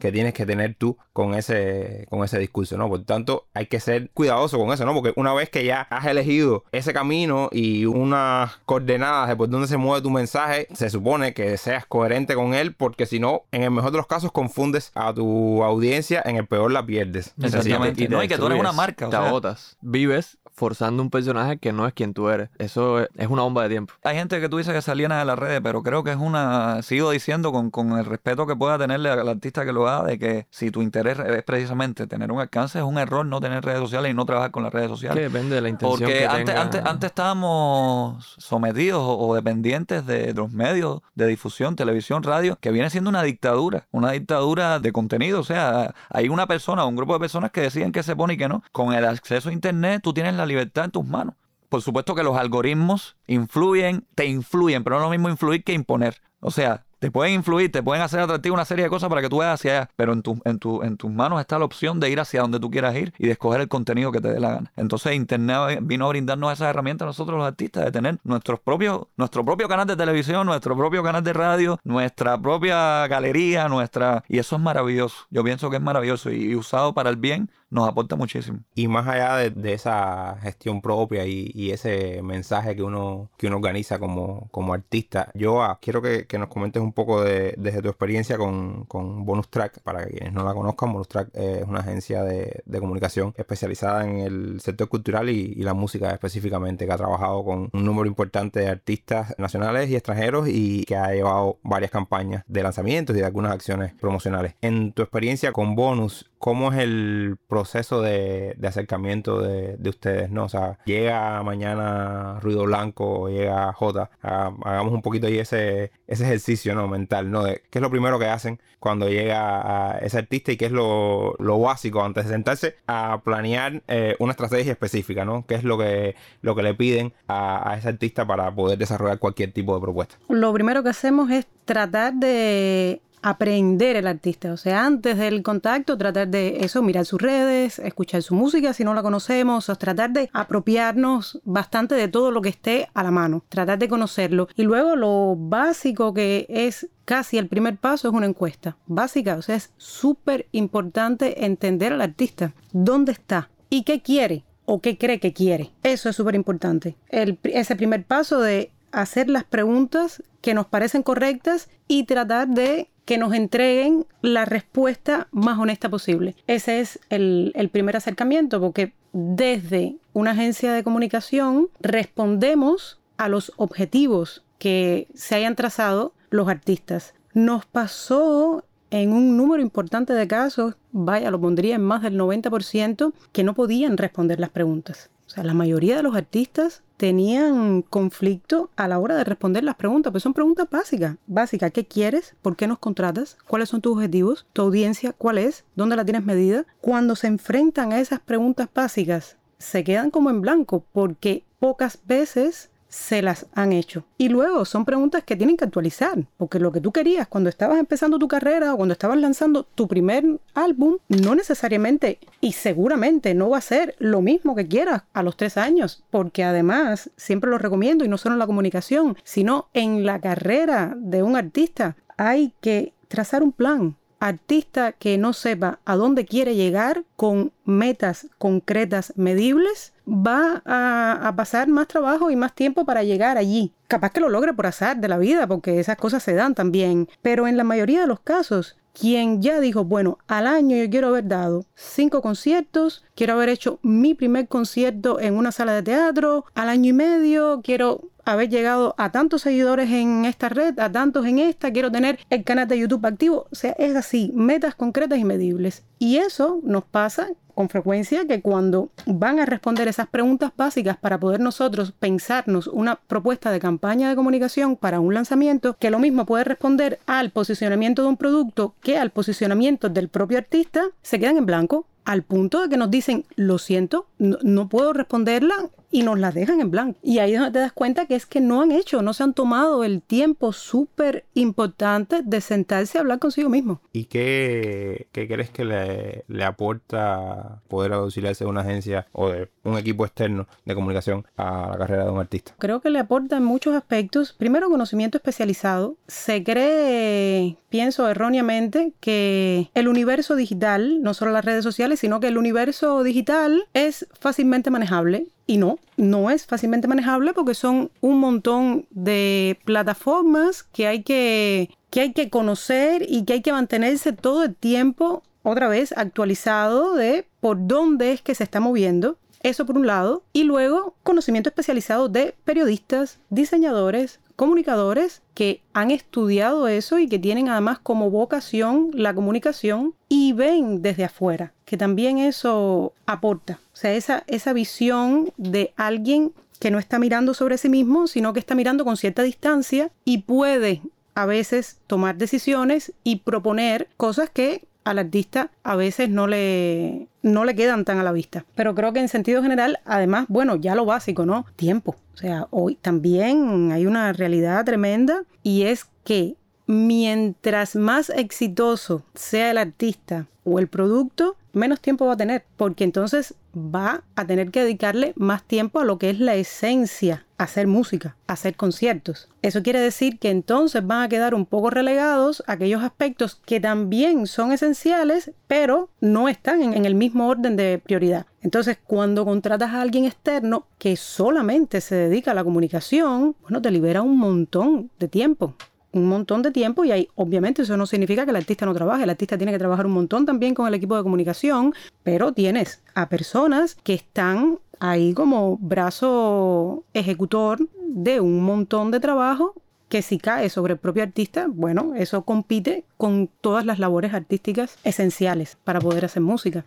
que 0.00 0.12
tienes 0.12 0.34
que 0.34 0.46
tener 0.46 0.74
tú 0.76 0.96
con 1.12 1.34
ese, 1.34 2.06
con 2.10 2.24
ese 2.24 2.38
discurso, 2.38 2.76
¿no? 2.76 2.88
Por 2.88 3.04
tanto, 3.04 3.46
hay 3.54 3.66
que 3.66 3.80
ser 3.80 4.10
cuidadoso 4.14 4.58
con 4.58 4.72
eso, 4.72 4.84
¿no? 4.84 4.94
Porque 4.94 5.12
una 5.16 5.32
vez 5.34 5.48
que 5.50 5.64
ya 5.64 5.82
has 5.90 6.06
elegido 6.06 6.64
ese 6.72 6.92
camino 6.92 7.48
y 7.52 7.84
unas 7.86 8.51
coordenadas 8.64 9.28
de 9.28 9.36
por 9.36 9.48
dónde 9.48 9.66
se 9.68 9.76
mueve 9.76 10.02
tu 10.02 10.10
mensaje, 10.10 10.68
se 10.72 10.90
supone 10.90 11.34
que 11.34 11.56
seas 11.56 11.86
coherente 11.86 12.34
con 12.34 12.54
él, 12.54 12.74
porque 12.74 13.06
si 13.06 13.18
no, 13.18 13.44
en 13.52 13.62
el 13.62 13.70
mejor 13.70 13.92
de 13.92 13.98
los 13.98 14.06
casos 14.06 14.32
confundes 14.32 14.92
a 14.94 15.12
tu 15.12 15.62
audiencia, 15.62 16.22
en 16.24 16.36
el 16.36 16.46
peor 16.46 16.70
la 16.72 16.84
pierdes. 16.84 17.34
Exactamente. 17.42 18.06
te 18.06 18.08
No, 18.08 18.22
y 18.22 18.28
que 18.28 18.38
tú 18.38 18.46
eres 18.46 18.60
una 18.60 18.72
marca, 18.72 19.06
o 19.06 19.10
te 19.10 19.16
sea. 19.16 19.26
agotas. 19.28 19.76
Vives 19.80 20.38
forzando 20.54 21.02
un 21.02 21.10
personaje 21.10 21.58
que 21.58 21.72
no 21.72 21.86
es 21.86 21.94
quien 21.94 22.14
tú 22.14 22.28
eres. 22.28 22.50
Eso 22.58 23.00
es, 23.00 23.08
es 23.16 23.28
una 23.28 23.42
bomba 23.42 23.62
de 23.64 23.70
tiempo. 23.70 23.94
Hay 24.04 24.16
gente 24.16 24.40
que 24.40 24.48
tú 24.48 24.58
dices 24.58 24.74
que 24.74 24.82
se 24.82 24.90
aliena 24.90 25.18
de 25.18 25.24
las 25.24 25.38
redes, 25.38 25.60
pero 25.62 25.82
creo 25.82 26.04
que 26.04 26.10
es 26.10 26.16
una. 26.16 26.82
Sigo 26.82 27.10
diciendo 27.10 27.52
con, 27.52 27.70
con 27.70 27.98
el 27.98 28.04
respeto 28.04 28.46
que 28.46 28.56
pueda 28.56 28.78
tenerle 28.78 29.10
al 29.10 29.28
artista 29.28 29.64
que 29.64 29.72
lo 29.72 29.88
haga, 29.88 30.04
de 30.04 30.18
que 30.18 30.46
si 30.50 30.70
tu 30.70 30.82
interés 30.82 31.18
es 31.18 31.42
precisamente 31.44 32.06
tener 32.06 32.30
un 32.32 32.40
alcance, 32.40 32.78
es 32.78 32.84
un 32.84 32.98
error 32.98 33.24
no 33.26 33.40
tener 33.40 33.64
redes 33.64 33.80
sociales 33.80 34.10
y 34.10 34.14
no 34.14 34.24
trabajar 34.26 34.50
con 34.50 34.62
las 34.62 34.72
redes 34.72 34.88
Que 34.88 34.94
sociales. 34.94 35.32
depende 35.32 35.54
de 35.54 35.60
la 35.60 35.68
intención 35.68 35.98
Porque 36.00 36.18
que 36.20 36.26
antes, 36.26 36.44
tenga. 36.46 36.60
antes, 36.62 36.82
antes 36.84 37.10
estábamos 37.10 38.34
sometidos 38.38 39.00
o, 39.02 39.18
o 39.18 39.34
dependientes 39.34 40.06
de 40.06 40.32
los 40.34 40.50
medios 40.52 41.00
de 41.14 41.26
difusión, 41.26 41.76
televisión, 41.76 42.22
radio, 42.22 42.56
que 42.60 42.70
viene 42.70 42.90
siendo 42.90 43.10
una 43.10 43.22
dictadura, 43.22 43.86
una 43.90 44.12
dictadura 44.12 44.78
de 44.78 44.92
contenido. 44.92 45.40
O 45.40 45.44
sea, 45.44 45.94
hay 46.10 46.28
una 46.28 46.46
persona, 46.46 46.84
un 46.84 46.96
grupo 46.96 47.14
de 47.14 47.20
personas 47.20 47.50
que 47.50 47.60
deciden 47.62 47.92
qué 47.92 48.02
se 48.02 48.16
pone 48.16 48.34
y 48.34 48.36
qué 48.36 48.48
no. 48.48 48.62
Con 48.72 48.92
el 48.92 49.04
acceso 49.04 49.48
a 49.48 49.52
Internet, 49.52 50.00
tú 50.02 50.12
tienes 50.12 50.34
la 50.34 50.41
libertad 50.46 50.86
en 50.86 50.90
tus 50.90 51.06
manos. 51.06 51.34
Por 51.68 51.80
supuesto 51.82 52.14
que 52.14 52.22
los 52.22 52.36
algoritmos 52.36 53.16
influyen, 53.26 54.06
te 54.14 54.26
influyen, 54.26 54.84
pero 54.84 54.96
no 54.96 55.02
es 55.02 55.06
lo 55.06 55.10
mismo 55.10 55.30
influir 55.30 55.64
que 55.64 55.72
imponer. 55.72 56.20
O 56.40 56.50
sea, 56.50 56.84
te 57.02 57.10
pueden 57.10 57.34
influir, 57.34 57.72
te 57.72 57.82
pueden 57.82 58.00
hacer 58.00 58.20
atractivo 58.20 58.54
una 58.54 58.64
serie 58.64 58.84
de 58.84 58.88
cosas 58.88 59.08
para 59.08 59.20
que 59.20 59.28
tú 59.28 59.38
vayas 59.38 59.54
hacia 59.54 59.72
allá, 59.72 59.90
pero 59.96 60.12
en, 60.12 60.22
tu, 60.22 60.40
en, 60.44 60.60
tu, 60.60 60.84
en 60.84 60.96
tus 60.96 61.10
manos 61.10 61.40
está 61.40 61.58
la 61.58 61.64
opción 61.64 61.98
de 61.98 62.08
ir 62.08 62.20
hacia 62.20 62.42
donde 62.42 62.60
tú 62.60 62.70
quieras 62.70 62.94
ir 62.94 63.12
y 63.18 63.26
de 63.26 63.32
escoger 63.32 63.60
el 63.60 63.66
contenido 63.66 64.12
que 64.12 64.20
te 64.20 64.32
dé 64.32 64.38
la 64.38 64.50
gana. 64.50 64.72
Entonces 64.76 65.16
Internet 65.16 65.80
vino 65.82 66.06
a 66.06 66.10
brindarnos 66.10 66.52
esas 66.52 66.68
herramientas 66.68 67.06
a 67.06 67.08
nosotros 67.08 67.38
los 67.38 67.46
artistas, 67.46 67.86
de 67.86 67.90
tener 67.90 68.18
nuestros 68.22 68.60
propios, 68.60 69.08
nuestro 69.16 69.44
propio 69.44 69.66
canal 69.66 69.88
de 69.88 69.96
televisión, 69.96 70.46
nuestro 70.46 70.76
propio 70.76 71.02
canal 71.02 71.24
de 71.24 71.32
radio, 71.32 71.80
nuestra 71.82 72.40
propia 72.40 73.08
galería, 73.08 73.68
nuestra... 73.68 74.22
Y 74.28 74.38
eso 74.38 74.54
es 74.54 74.62
maravilloso. 74.62 75.26
Yo 75.30 75.42
pienso 75.42 75.70
que 75.70 75.76
es 75.78 75.82
maravilloso 75.82 76.30
y 76.30 76.54
usado 76.54 76.94
para 76.94 77.10
el 77.10 77.16
bien 77.16 77.50
nos 77.72 77.88
aporta 77.88 78.16
muchísimo. 78.16 78.60
Y 78.74 78.86
más 78.86 79.08
allá 79.08 79.36
de, 79.50 79.72
esa 79.72 80.36
gestión 80.42 80.82
propia 80.82 81.26
y, 81.26 81.70
ese 81.72 82.20
mensaje 82.22 82.76
que 82.76 82.82
uno, 82.82 83.30
que 83.38 83.46
uno 83.46 83.56
organiza 83.56 83.98
como, 83.98 84.48
como 84.50 84.74
artista, 84.74 85.30
yo 85.34 85.62
quiero 85.80 86.02
que, 86.02 86.26
que 86.26 86.38
nos 86.38 86.48
comentes 86.48 86.82
un 86.82 86.92
poco 86.92 87.22
de, 87.22 87.54
desde 87.56 87.80
tu 87.80 87.88
experiencia 87.88 88.36
con, 88.36 88.84
con 88.84 89.24
Bonus 89.24 89.48
Track. 89.48 89.80
Para 89.82 90.04
quienes 90.04 90.34
no 90.34 90.44
la 90.44 90.52
conozcan, 90.52 90.92
Bonus 90.92 91.08
Track 91.08 91.30
es 91.32 91.64
una 91.64 91.80
agencia 91.80 92.22
de, 92.22 92.62
de 92.66 92.78
comunicación 92.78 93.32
especializada 93.38 94.04
en 94.04 94.18
el 94.18 94.60
sector 94.60 94.88
cultural 94.88 95.30
y, 95.30 95.54
y 95.56 95.62
la 95.62 95.72
música 95.72 96.10
específicamente, 96.10 96.86
que 96.86 96.92
ha 96.92 96.98
trabajado 96.98 97.42
con 97.42 97.70
un 97.72 97.84
número 97.84 98.06
importante 98.06 98.60
de 98.60 98.68
artistas 98.68 99.34
nacionales 99.38 99.88
y 99.88 99.94
extranjeros 99.94 100.46
y 100.48 100.84
que 100.84 100.96
ha 100.96 101.12
llevado 101.14 101.58
varias 101.62 101.90
campañas 101.90 102.44
de 102.46 102.62
lanzamientos 102.62 103.16
y 103.16 103.20
de 103.20 103.24
algunas 103.24 103.52
acciones 103.52 103.94
promocionales. 103.94 104.56
En 104.60 104.92
tu 104.92 105.00
experiencia 105.00 105.52
con 105.52 105.74
Bonus, 105.74 106.30
¿cómo 106.42 106.72
es 106.72 106.78
el 106.80 107.36
proceso 107.46 108.02
de, 108.02 108.56
acercamiento 108.66 109.40
de, 109.40 109.76
de 109.76 109.90
ustedes? 109.90 110.28
¿no? 110.28 110.46
O 110.46 110.48
sea, 110.48 110.80
llega 110.84 111.40
mañana 111.44 112.40
Ruido 112.40 112.64
Blanco 112.64 113.28
llega 113.28 113.72
J, 113.72 114.10
ha- 114.22 114.52
hagamos 114.64 114.92
un 114.92 115.02
poquito 115.02 115.28
ahí 115.28 115.38
ese, 115.38 115.92
ejercicio 116.08 116.74
¿no? 116.74 116.88
mental, 116.88 117.30
¿no? 117.30 117.44
De 117.44 117.62
qué 117.70 117.78
es 117.78 117.82
lo 117.82 117.90
primero 117.90 118.18
que 118.18 118.26
hacen 118.26 118.60
cuando 118.80 119.08
llega 119.08 119.92
a 119.92 119.98
ese 119.98 120.18
artista 120.18 120.50
y 120.50 120.56
qué 120.56 120.66
es 120.66 120.72
lo, 120.72 121.36
básico 121.38 122.02
antes 122.02 122.24
de 122.24 122.32
sentarse 122.32 122.74
a 122.88 123.20
planear 123.22 123.80
eh, 123.86 124.16
una 124.18 124.32
estrategia 124.32 124.72
específica, 124.72 125.24
¿no? 125.24 125.46
¿Qué 125.46 125.54
es 125.54 125.62
lo 125.62 125.78
que, 125.78 126.16
lo 126.40 126.56
que 126.56 126.64
le 126.64 126.74
piden 126.74 127.12
a 127.28 127.76
ese 127.78 127.88
artista 127.88 128.26
para 128.26 128.52
poder 128.52 128.78
desarrollar 128.78 129.20
cualquier 129.20 129.52
tipo 129.52 129.76
de 129.76 129.80
propuesta? 129.80 130.16
Lo 130.28 130.52
primero 130.52 130.82
que 130.82 130.88
hacemos 130.88 131.30
es 131.30 131.46
tratar 131.64 132.14
de 132.14 133.00
aprender 133.22 133.96
el 133.96 134.06
artista, 134.06 134.52
o 134.52 134.56
sea, 134.56 134.84
antes 134.84 135.16
del 135.16 135.42
contacto, 135.42 135.96
tratar 135.96 136.28
de 136.28 136.58
eso, 136.60 136.82
mirar 136.82 137.06
sus 137.06 137.20
redes, 137.20 137.78
escuchar 137.78 138.22
su 138.22 138.34
música 138.34 138.72
si 138.72 138.84
no 138.84 138.94
la 138.94 139.02
conocemos, 139.02 139.68
o 139.68 139.76
tratar 139.76 140.10
de 140.10 140.28
apropiarnos 140.32 141.40
bastante 141.44 141.94
de 141.94 142.08
todo 142.08 142.30
lo 142.30 142.42
que 142.42 142.48
esté 142.48 142.88
a 142.94 143.02
la 143.02 143.10
mano, 143.10 143.44
tratar 143.48 143.78
de 143.78 143.88
conocerlo. 143.88 144.48
Y 144.56 144.64
luego 144.64 144.96
lo 144.96 145.36
básico 145.36 146.12
que 146.12 146.46
es 146.48 146.88
casi 147.04 147.38
el 147.38 147.48
primer 147.48 147.76
paso 147.76 148.08
es 148.08 148.14
una 148.14 148.26
encuesta 148.26 148.76
básica, 148.86 149.36
o 149.36 149.42
sea, 149.42 149.56
es 149.56 149.72
súper 149.76 150.46
importante 150.52 151.44
entender 151.44 151.92
al 151.92 152.00
artista, 152.00 152.54
dónde 152.72 153.12
está 153.12 153.50
y 153.70 153.84
qué 153.84 154.02
quiere 154.02 154.44
o 154.64 154.80
qué 154.80 154.98
cree 154.98 155.20
que 155.20 155.32
quiere. 155.32 155.70
Eso 155.82 156.08
es 156.08 156.16
súper 156.16 156.34
importante. 156.34 156.96
Ese 157.08 157.76
primer 157.76 158.04
paso 158.04 158.40
de 158.40 158.70
hacer 158.92 159.28
las 159.28 159.44
preguntas 159.44 160.22
que 160.40 160.54
nos 160.54 160.66
parecen 160.66 161.02
correctas 161.02 161.68
y 161.88 162.04
tratar 162.04 162.48
de 162.48 162.88
que 163.04 163.18
nos 163.18 163.34
entreguen 163.34 164.06
la 164.20 164.44
respuesta 164.44 165.28
más 165.32 165.58
honesta 165.58 165.88
posible. 165.88 166.36
Ese 166.46 166.80
es 166.80 167.00
el, 167.10 167.52
primer 167.72 167.96
acercamiento, 167.96 168.60
porque 168.60 168.92
desde 169.12 169.96
una 170.12 170.32
agencia 170.32 170.72
de 170.72 170.84
comunicación 170.84 171.68
respondemos 171.80 173.00
a 173.16 173.28
los 173.28 173.52
objetivos 173.56 174.44
que 174.58 175.08
se 175.14 175.34
hayan 175.34 175.56
trazado 175.56 176.14
los 176.30 176.48
artistas. 176.48 177.14
Nos 177.34 177.66
pasó 177.66 178.64
en 178.90 179.12
un 179.12 179.36
número 179.36 179.62
importante 179.62 180.12
de 180.12 180.28
casos, 180.28 180.76
vaya, 180.92 181.30
lo 181.30 181.40
pondría 181.40 181.76
en 181.76 181.82
más 181.82 182.02
del 182.02 182.18
90%, 182.18 183.12
que 183.32 183.42
no 183.42 183.54
podían 183.54 183.96
responder 183.96 184.38
las 184.38 184.50
preguntas. 184.50 185.10
O 185.26 185.30
sea, 185.30 185.44
la 185.44 185.54
mayoría 185.54 185.96
de 185.96 186.02
los 186.02 186.14
artistas 186.14 186.82
tenían 187.02 187.82
conflicto 187.82 188.70
a 188.76 188.86
la 188.86 189.00
hora 189.00 189.16
de 189.16 189.24
responder 189.24 189.64
las 189.64 189.74
preguntas, 189.74 190.12
pues 190.12 190.22
son 190.22 190.34
preguntas 190.34 190.68
básicas. 190.70 191.16
Básicas, 191.26 191.72
¿qué 191.72 191.84
quieres? 191.84 192.36
¿Por 192.42 192.54
qué 192.54 192.68
nos 192.68 192.78
contratas? 192.78 193.38
¿Cuáles 193.48 193.70
son 193.70 193.80
tus 193.80 193.94
objetivos? 193.94 194.46
¿Tu 194.52 194.62
audiencia 194.62 195.12
cuál 195.12 195.38
es? 195.38 195.64
¿Dónde 195.74 195.96
la 195.96 196.04
tienes 196.04 196.24
medida? 196.24 196.64
Cuando 196.80 197.16
se 197.16 197.26
enfrentan 197.26 197.92
a 197.92 197.98
esas 197.98 198.20
preguntas 198.20 198.68
básicas, 198.72 199.36
se 199.58 199.82
quedan 199.82 200.12
como 200.12 200.30
en 200.30 200.42
blanco 200.42 200.84
porque 200.92 201.44
pocas 201.58 201.98
veces 202.06 202.70
se 202.92 203.22
las 203.22 203.46
han 203.54 203.72
hecho. 203.72 204.04
Y 204.18 204.28
luego 204.28 204.66
son 204.66 204.84
preguntas 204.84 205.24
que 205.24 205.34
tienen 205.34 205.56
que 205.56 205.64
actualizar, 205.64 206.26
porque 206.36 206.58
lo 206.58 206.72
que 206.72 206.80
tú 206.80 206.92
querías 206.92 207.26
cuando 207.26 207.48
estabas 207.48 207.78
empezando 207.78 208.18
tu 208.18 208.28
carrera 208.28 208.74
o 208.74 208.76
cuando 208.76 208.92
estabas 208.92 209.18
lanzando 209.18 209.64
tu 209.64 209.88
primer 209.88 210.24
álbum, 210.52 210.98
no 211.08 211.34
necesariamente 211.34 212.18
y 212.42 212.52
seguramente 212.52 213.32
no 213.32 213.48
va 213.48 213.58
a 213.58 213.62
ser 213.62 213.96
lo 213.98 214.20
mismo 214.20 214.54
que 214.54 214.68
quieras 214.68 215.04
a 215.14 215.22
los 215.22 215.38
tres 215.38 215.56
años, 215.56 216.04
porque 216.10 216.44
además, 216.44 217.10
siempre 217.16 217.50
lo 217.50 217.56
recomiendo, 217.56 218.04
y 218.04 218.08
no 218.08 218.18
solo 218.18 218.34
en 218.34 218.40
la 218.40 218.46
comunicación, 218.46 219.16
sino 219.24 219.68
en 219.72 220.04
la 220.04 220.20
carrera 220.20 220.94
de 220.98 221.22
un 221.22 221.36
artista, 221.36 221.96
hay 222.18 222.52
que 222.60 222.92
trazar 223.08 223.42
un 223.42 223.52
plan, 223.52 223.96
artista 224.22 224.92
que 224.92 225.18
no 225.18 225.32
sepa 225.32 225.80
a 225.84 225.96
dónde 225.96 226.26
quiere 226.26 226.54
llegar 226.54 227.04
con 227.16 227.52
metas 227.64 228.28
concretas, 228.38 229.12
medibles, 229.16 229.91
va 230.06 230.62
a, 230.64 231.32
pasar 231.36 231.68
más 231.68 231.88
trabajo 231.88 232.30
y 232.30 232.36
más 232.36 232.54
tiempo 232.54 232.84
para 232.84 233.02
llegar 233.02 233.38
allí. 233.38 233.72
Capaz 233.88 234.10
que 234.10 234.20
lo 234.20 234.28
logre 234.28 234.52
por 234.52 234.66
azar 234.66 234.96
de 234.96 235.08
la 235.08 235.18
vida, 235.18 235.46
porque 235.46 235.80
esas 235.80 235.96
cosas 235.96 236.22
se 236.22 236.34
dan 236.34 236.54
también. 236.54 237.08
Pero 237.22 237.46
en 237.46 237.56
la 237.56 237.64
mayoría 237.64 238.00
de 238.00 238.06
los 238.06 238.20
casos, 238.20 238.76
quien 238.92 239.40
ya 239.40 239.60
dijo, 239.60 239.84
bueno, 239.84 240.18
al 240.28 240.46
año 240.46 240.76
yo 240.76 240.88
quiero 240.90 241.08
haber 241.08 241.26
dado 241.28 241.64
cinco 241.74 242.20
conciertos, 242.22 243.04
quiero 243.14 243.34
haber 243.34 243.48
hecho 243.48 243.78
mi 243.82 244.14
primer 244.14 244.48
concierto 244.48 245.20
en 245.20 245.34
una 245.34 245.52
sala 245.52 245.74
de 245.74 245.82
teatro, 245.82 246.44
al 246.54 246.68
año 246.68 246.90
y 246.90 246.92
medio 246.92 247.60
quiero 247.62 248.02
haber 248.24 248.48
llegado 248.48 248.94
a 248.98 249.10
tantos 249.12 249.42
seguidores 249.42 249.90
en 249.90 250.24
esta 250.24 250.48
red, 250.48 250.78
a 250.78 250.90
tantos 250.90 251.26
en 251.26 251.38
esta, 251.38 251.72
quiero 251.72 251.90
tener 251.90 252.18
el 252.30 252.44
canal 252.44 252.68
de 252.68 252.78
YouTube 252.78 253.06
activo. 253.06 253.46
O 253.50 253.54
sea, 253.54 253.72
es 253.78 253.94
así, 253.96 254.32
metas 254.34 254.74
concretas 254.74 255.18
y 255.18 255.24
medibles. 255.24 255.82
Y 255.98 256.16
eso 256.16 256.60
nos 256.62 256.84
pasa 256.84 257.28
con 257.54 257.68
frecuencia 257.68 258.26
que 258.26 258.40
cuando 258.40 258.90
van 259.06 259.38
a 259.38 259.46
responder 259.46 259.88
esas 259.88 260.08
preguntas 260.08 260.52
básicas 260.56 260.96
para 260.96 261.20
poder 261.20 261.40
nosotros 261.40 261.92
pensarnos 261.92 262.66
una 262.66 262.96
propuesta 262.96 263.50
de 263.50 263.60
campaña 263.60 264.08
de 264.08 264.16
comunicación 264.16 264.76
para 264.76 265.00
un 265.00 265.14
lanzamiento, 265.14 265.76
que 265.78 265.90
lo 265.90 265.98
mismo 265.98 266.26
puede 266.26 266.44
responder 266.44 266.98
al 267.06 267.30
posicionamiento 267.30 268.02
de 268.02 268.08
un 268.08 268.16
producto 268.16 268.74
que 268.80 268.98
al 268.98 269.10
posicionamiento 269.10 269.88
del 269.88 270.08
propio 270.08 270.38
artista, 270.38 270.82
se 271.02 271.20
quedan 271.20 271.36
en 271.36 271.46
blanco 271.46 271.86
al 272.04 272.22
punto 272.22 272.62
de 272.62 272.68
que 272.68 272.76
nos 272.76 272.90
dicen, 272.90 273.24
lo 273.36 273.58
siento, 273.58 274.06
no, 274.18 274.68
puedo 274.68 274.92
responderla 274.92 275.54
y 275.92 276.02
nos 276.02 276.18
la 276.18 276.32
dejan 276.32 276.60
en 276.60 276.70
blanco. 276.70 276.98
Y 277.02 277.18
ahí 277.18 277.34
es 277.34 277.38
donde 277.38 277.52
te 277.52 277.60
das 277.60 277.72
cuenta 277.72 278.06
que 278.06 278.16
es 278.16 278.26
que 278.26 278.40
no 278.40 278.62
han 278.62 278.72
hecho, 278.72 279.02
no 279.02 279.12
se 279.12 279.22
han 279.22 279.34
tomado 279.34 279.84
el 279.84 280.02
tiempo 280.02 280.52
súper 280.52 281.26
importante 281.34 282.22
de 282.24 282.40
sentarse 282.40 282.98
a 282.98 283.02
hablar 283.02 283.20
consigo 283.20 283.48
mismo. 283.48 283.80
¿Y 283.92 284.06
qué, 284.06 285.06
crees 285.12 285.50
que 285.50 285.64
le, 285.64 286.44
aporta 286.44 287.60
poder 287.68 287.92
auxiliarse 287.92 288.44
de 288.44 288.50
una 288.50 288.62
agencia 288.62 289.06
o 289.12 289.28
de 289.28 289.48
un 289.64 289.78
equipo 289.78 290.04
externo 290.04 290.48
de 290.64 290.74
comunicación 290.74 291.24
a 291.36 291.68
la 291.70 291.78
carrera 291.78 292.06
de 292.06 292.10
un 292.10 292.18
artista? 292.18 292.54
Creo 292.58 292.80
que 292.80 292.90
le 292.90 292.98
aporta 292.98 293.36
en 293.36 293.44
muchos 293.44 293.74
aspectos. 293.74 294.32
Primero, 294.32 294.70
conocimiento 294.70 295.18
especializado. 295.18 295.96
Se 296.08 296.42
cree, 296.42 297.58
pienso 297.68 298.08
erróneamente, 298.08 298.92
que 299.00 299.70
el 299.74 299.88
universo 299.88 300.36
digital, 300.36 301.02
no 301.02 301.12
solo 301.12 301.32
las 301.32 301.44
redes 301.44 301.64
sociales, 301.64 302.00
sino 302.00 302.18
que 302.18 302.28
el 302.28 302.38
universo 302.38 303.02
digital 303.02 303.66
es 303.74 304.06
fácilmente 304.18 304.70
manejable. 304.70 305.26
Y 305.46 305.58
no, 305.58 305.78
no 305.96 306.30
es 306.30 306.46
fácilmente 306.46 306.88
manejable 306.88 307.32
porque 307.32 307.54
son 307.54 307.90
un 308.00 308.20
montón 308.20 308.86
de 308.90 309.58
plataformas 309.64 310.62
que 310.62 310.86
hay 310.86 311.02
que, 311.02 311.70
que 311.90 312.00
hay 312.00 312.12
que 312.12 312.30
conocer 312.30 313.04
y 313.08 313.24
que 313.24 313.34
hay 313.34 313.42
que 313.42 313.52
mantenerse 313.52 314.12
todo 314.12 314.44
el 314.44 314.54
tiempo 314.54 315.22
otra 315.42 315.68
vez 315.68 315.92
actualizado 315.96 316.94
de 316.94 317.26
por 317.40 317.66
dónde 317.66 318.12
es 318.12 318.22
que 318.22 318.34
se 318.34 318.44
está 318.44 318.60
moviendo. 318.60 319.18
Eso 319.42 319.66
por 319.66 319.76
un 319.76 319.86
lado. 319.86 320.22
Y 320.32 320.44
luego 320.44 320.94
conocimiento 321.02 321.48
especializado 321.48 322.08
de 322.08 322.34
periodistas, 322.44 323.18
diseñadores, 323.28 324.20
comunicadores 324.36 325.22
que 325.34 325.62
han 325.72 325.90
estudiado 325.90 326.68
eso 326.68 326.98
y 326.98 327.08
que 327.08 327.18
tienen 327.18 327.48
además 327.48 327.78
como 327.78 328.10
vocación 328.10 328.90
la 328.94 329.14
comunicación 329.14 329.94
y 330.08 330.32
ven 330.32 330.82
desde 330.82 331.04
afuera, 331.04 331.52
que 331.64 331.76
también 331.76 332.18
eso 332.18 332.92
aporta. 333.06 333.60
O 333.72 333.76
sea, 333.76 333.92
esa, 333.94 334.24
esa 334.26 334.52
visión 334.52 335.32
de 335.36 335.72
alguien 335.76 336.32
que 336.58 336.70
no 336.70 336.78
está 336.78 336.98
mirando 336.98 337.34
sobre 337.34 337.58
sí 337.58 337.68
mismo, 337.68 338.06
sino 338.06 338.32
que 338.32 338.40
está 338.40 338.54
mirando 338.54 338.84
con 338.84 338.96
cierta 338.96 339.22
distancia 339.22 339.90
y 340.04 340.18
puede 340.18 340.82
a 341.14 341.26
veces 341.26 341.78
tomar 341.86 342.16
decisiones 342.16 342.92
y 343.04 343.16
proponer 343.16 343.88
cosas 343.96 344.30
que 344.30 344.64
al 344.84 344.98
artista 344.98 345.50
a 345.62 345.76
veces 345.76 346.08
no 346.10 346.26
le, 346.26 347.08
no 347.22 347.44
le 347.44 347.54
quedan 347.54 347.84
tan 347.84 347.98
a 347.98 348.02
la 348.02 348.12
vista. 348.12 348.44
Pero 348.54 348.74
creo 348.74 348.92
que 348.92 349.00
en 349.00 349.08
sentido 349.08 349.42
general, 349.42 349.80
además, 349.84 350.26
bueno, 350.28 350.56
ya 350.56 350.74
lo 350.74 350.84
básico, 350.84 351.26
¿no? 351.26 351.46
Tiempo. 351.56 351.96
O 352.14 352.16
sea, 352.16 352.46
hoy 352.50 352.74
también 352.76 353.72
hay 353.72 353.86
una 353.86 354.12
realidad 354.12 354.64
tremenda 354.64 355.22
y 355.42 355.62
es 355.62 355.86
que 356.04 356.36
mientras 356.66 357.76
más 357.76 358.10
exitoso 358.10 359.02
sea 359.14 359.50
el 359.50 359.58
artista 359.58 360.26
o 360.44 360.58
el 360.58 360.68
producto, 360.68 361.36
menos 361.52 361.80
tiempo 361.80 362.06
va 362.06 362.14
a 362.14 362.16
tener, 362.16 362.44
porque 362.56 362.84
entonces 362.84 363.34
va 363.54 364.02
a 364.16 364.26
tener 364.26 364.50
que 364.50 364.62
dedicarle 364.62 365.12
más 365.16 365.44
tiempo 365.44 365.80
a 365.80 365.84
lo 365.84 365.98
que 365.98 366.10
es 366.10 366.18
la 366.18 366.34
esencia, 366.34 367.26
hacer 367.36 367.66
música, 367.66 368.16
hacer 368.26 368.56
conciertos. 368.56 369.28
Eso 369.42 369.62
quiere 369.62 369.80
decir 369.80 370.18
que 370.18 370.30
entonces 370.30 370.86
van 370.86 371.02
a 371.02 371.08
quedar 371.08 371.34
un 371.34 371.44
poco 371.44 371.70
relegados 371.70 372.42
aquellos 372.46 372.82
aspectos 372.82 373.40
que 373.44 373.60
también 373.60 374.26
son 374.26 374.52
esenciales, 374.52 375.32
pero 375.46 375.90
no 376.00 376.28
están 376.28 376.62
en, 376.62 376.86
el 376.86 376.94
mismo 376.94 377.28
orden 377.28 377.56
de 377.56 377.78
prioridad. 377.78 378.26
Entonces, 378.40 378.78
cuando 378.82 379.24
contratas 379.24 379.70
a 379.70 379.82
alguien 379.82 380.04
externo 380.04 380.66
que 380.78 380.96
solamente 380.96 381.80
se 381.80 381.94
dedica 381.94 382.30
a 382.30 382.34
la 382.34 382.44
comunicación, 382.44 383.36
bueno, 383.42 383.60
te 383.60 383.70
libera 383.70 384.02
un 384.02 384.16
montón 384.16 384.90
de 384.98 385.08
tiempo 385.08 385.54
un 385.92 386.06
montón 386.06 386.42
de 386.42 386.50
tiempo 386.50 386.84
y 386.84 386.90
ahí 386.90 387.08
obviamente 387.14 387.62
eso 387.62 387.76
no 387.76 387.86
significa 387.86 388.24
que 388.24 388.30
el 388.30 388.36
artista 388.36 388.66
no 388.66 388.74
trabaje, 388.74 389.04
el 389.04 389.10
artista 389.10 389.36
tiene 389.36 389.52
que 389.52 389.58
trabajar 389.58 389.86
un 389.86 389.92
montón 389.92 390.26
también 390.26 390.54
con 390.54 390.66
el 390.66 390.74
equipo 390.74 390.96
de 390.96 391.02
comunicación, 391.02 391.74
pero 392.02 392.32
tienes 392.32 392.82
a 392.94 393.08
personas 393.08 393.76
que 393.82 393.94
están 393.94 394.58
ahí 394.80 395.14
como 395.14 395.58
brazo 395.58 396.84
ejecutor 396.92 397.58
de 397.88 398.20
un 398.20 398.42
montón 398.42 398.90
de 398.90 399.00
trabajo 399.00 399.54
que 399.88 400.00
si 400.00 400.18
cae 400.18 400.48
sobre 400.48 400.72
el 400.72 400.78
propio 400.78 401.02
artista, 401.02 401.46
bueno, 401.48 401.92
eso 401.94 402.22
compite 402.22 402.84
con 402.96 403.28
todas 403.42 403.66
las 403.66 403.78
labores 403.78 404.14
artísticas 404.14 404.78
esenciales 404.84 405.58
para 405.64 405.80
poder 405.80 406.06
hacer 406.06 406.22
música. 406.22 406.64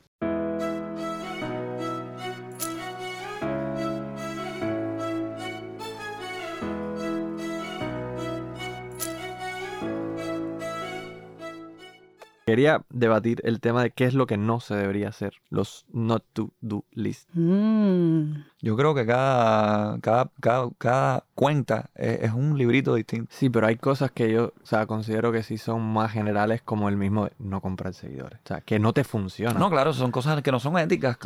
Quería 12.45 12.83
debatir 12.91 13.41
el 13.43 13.59
tema 13.59 13.81
de 13.81 13.89
qué 13.89 14.05
es 14.05 14.13
lo 14.13 14.27
que 14.27 14.37
no 14.37 14.59
se 14.59 14.75
debería 14.75 15.09
hacer, 15.09 15.33
los 15.49 15.87
not 15.91 16.23
to 16.33 16.51
do 16.61 16.85
list. 16.91 17.27
Mm. 17.33 18.33
Yo 18.65 18.75
creo 18.75 18.95
que 18.95 19.05
cada, 19.05 19.99
cada, 19.99 20.31
cada, 20.79 21.23
cuenta 21.35 21.91
es, 21.93 22.31
un 22.33 22.57
librito 22.57 22.95
distinto. 22.95 23.31
Sí, 23.31 23.49
pero 23.49 23.67
hay 23.67 23.75
cosas 23.75 24.09
que 24.09 24.31
yo, 24.31 24.53
o 24.61 24.65
sea, 24.65 24.87
considero 24.87 25.31
que 25.31 25.43
sí 25.43 25.59
son 25.59 25.83
más 25.83 26.11
generales 26.11 26.63
como 26.63 26.89
el 26.89 26.97
mismo 26.97 27.25
de 27.25 27.31
no 27.37 27.61
comprar 27.61 27.93
seguidores. 27.93 28.39
O 28.43 28.47
sea, 28.47 28.61
que 28.61 28.79
no 28.79 28.93
te 28.93 29.03
funciona. 29.03 29.59
No, 29.59 29.69
claro, 29.69 29.93
son 29.93 30.11
cosas 30.11 30.41
que 30.41 30.51
no 30.51 30.59
son 30.59 30.79
éticas. 30.79 31.17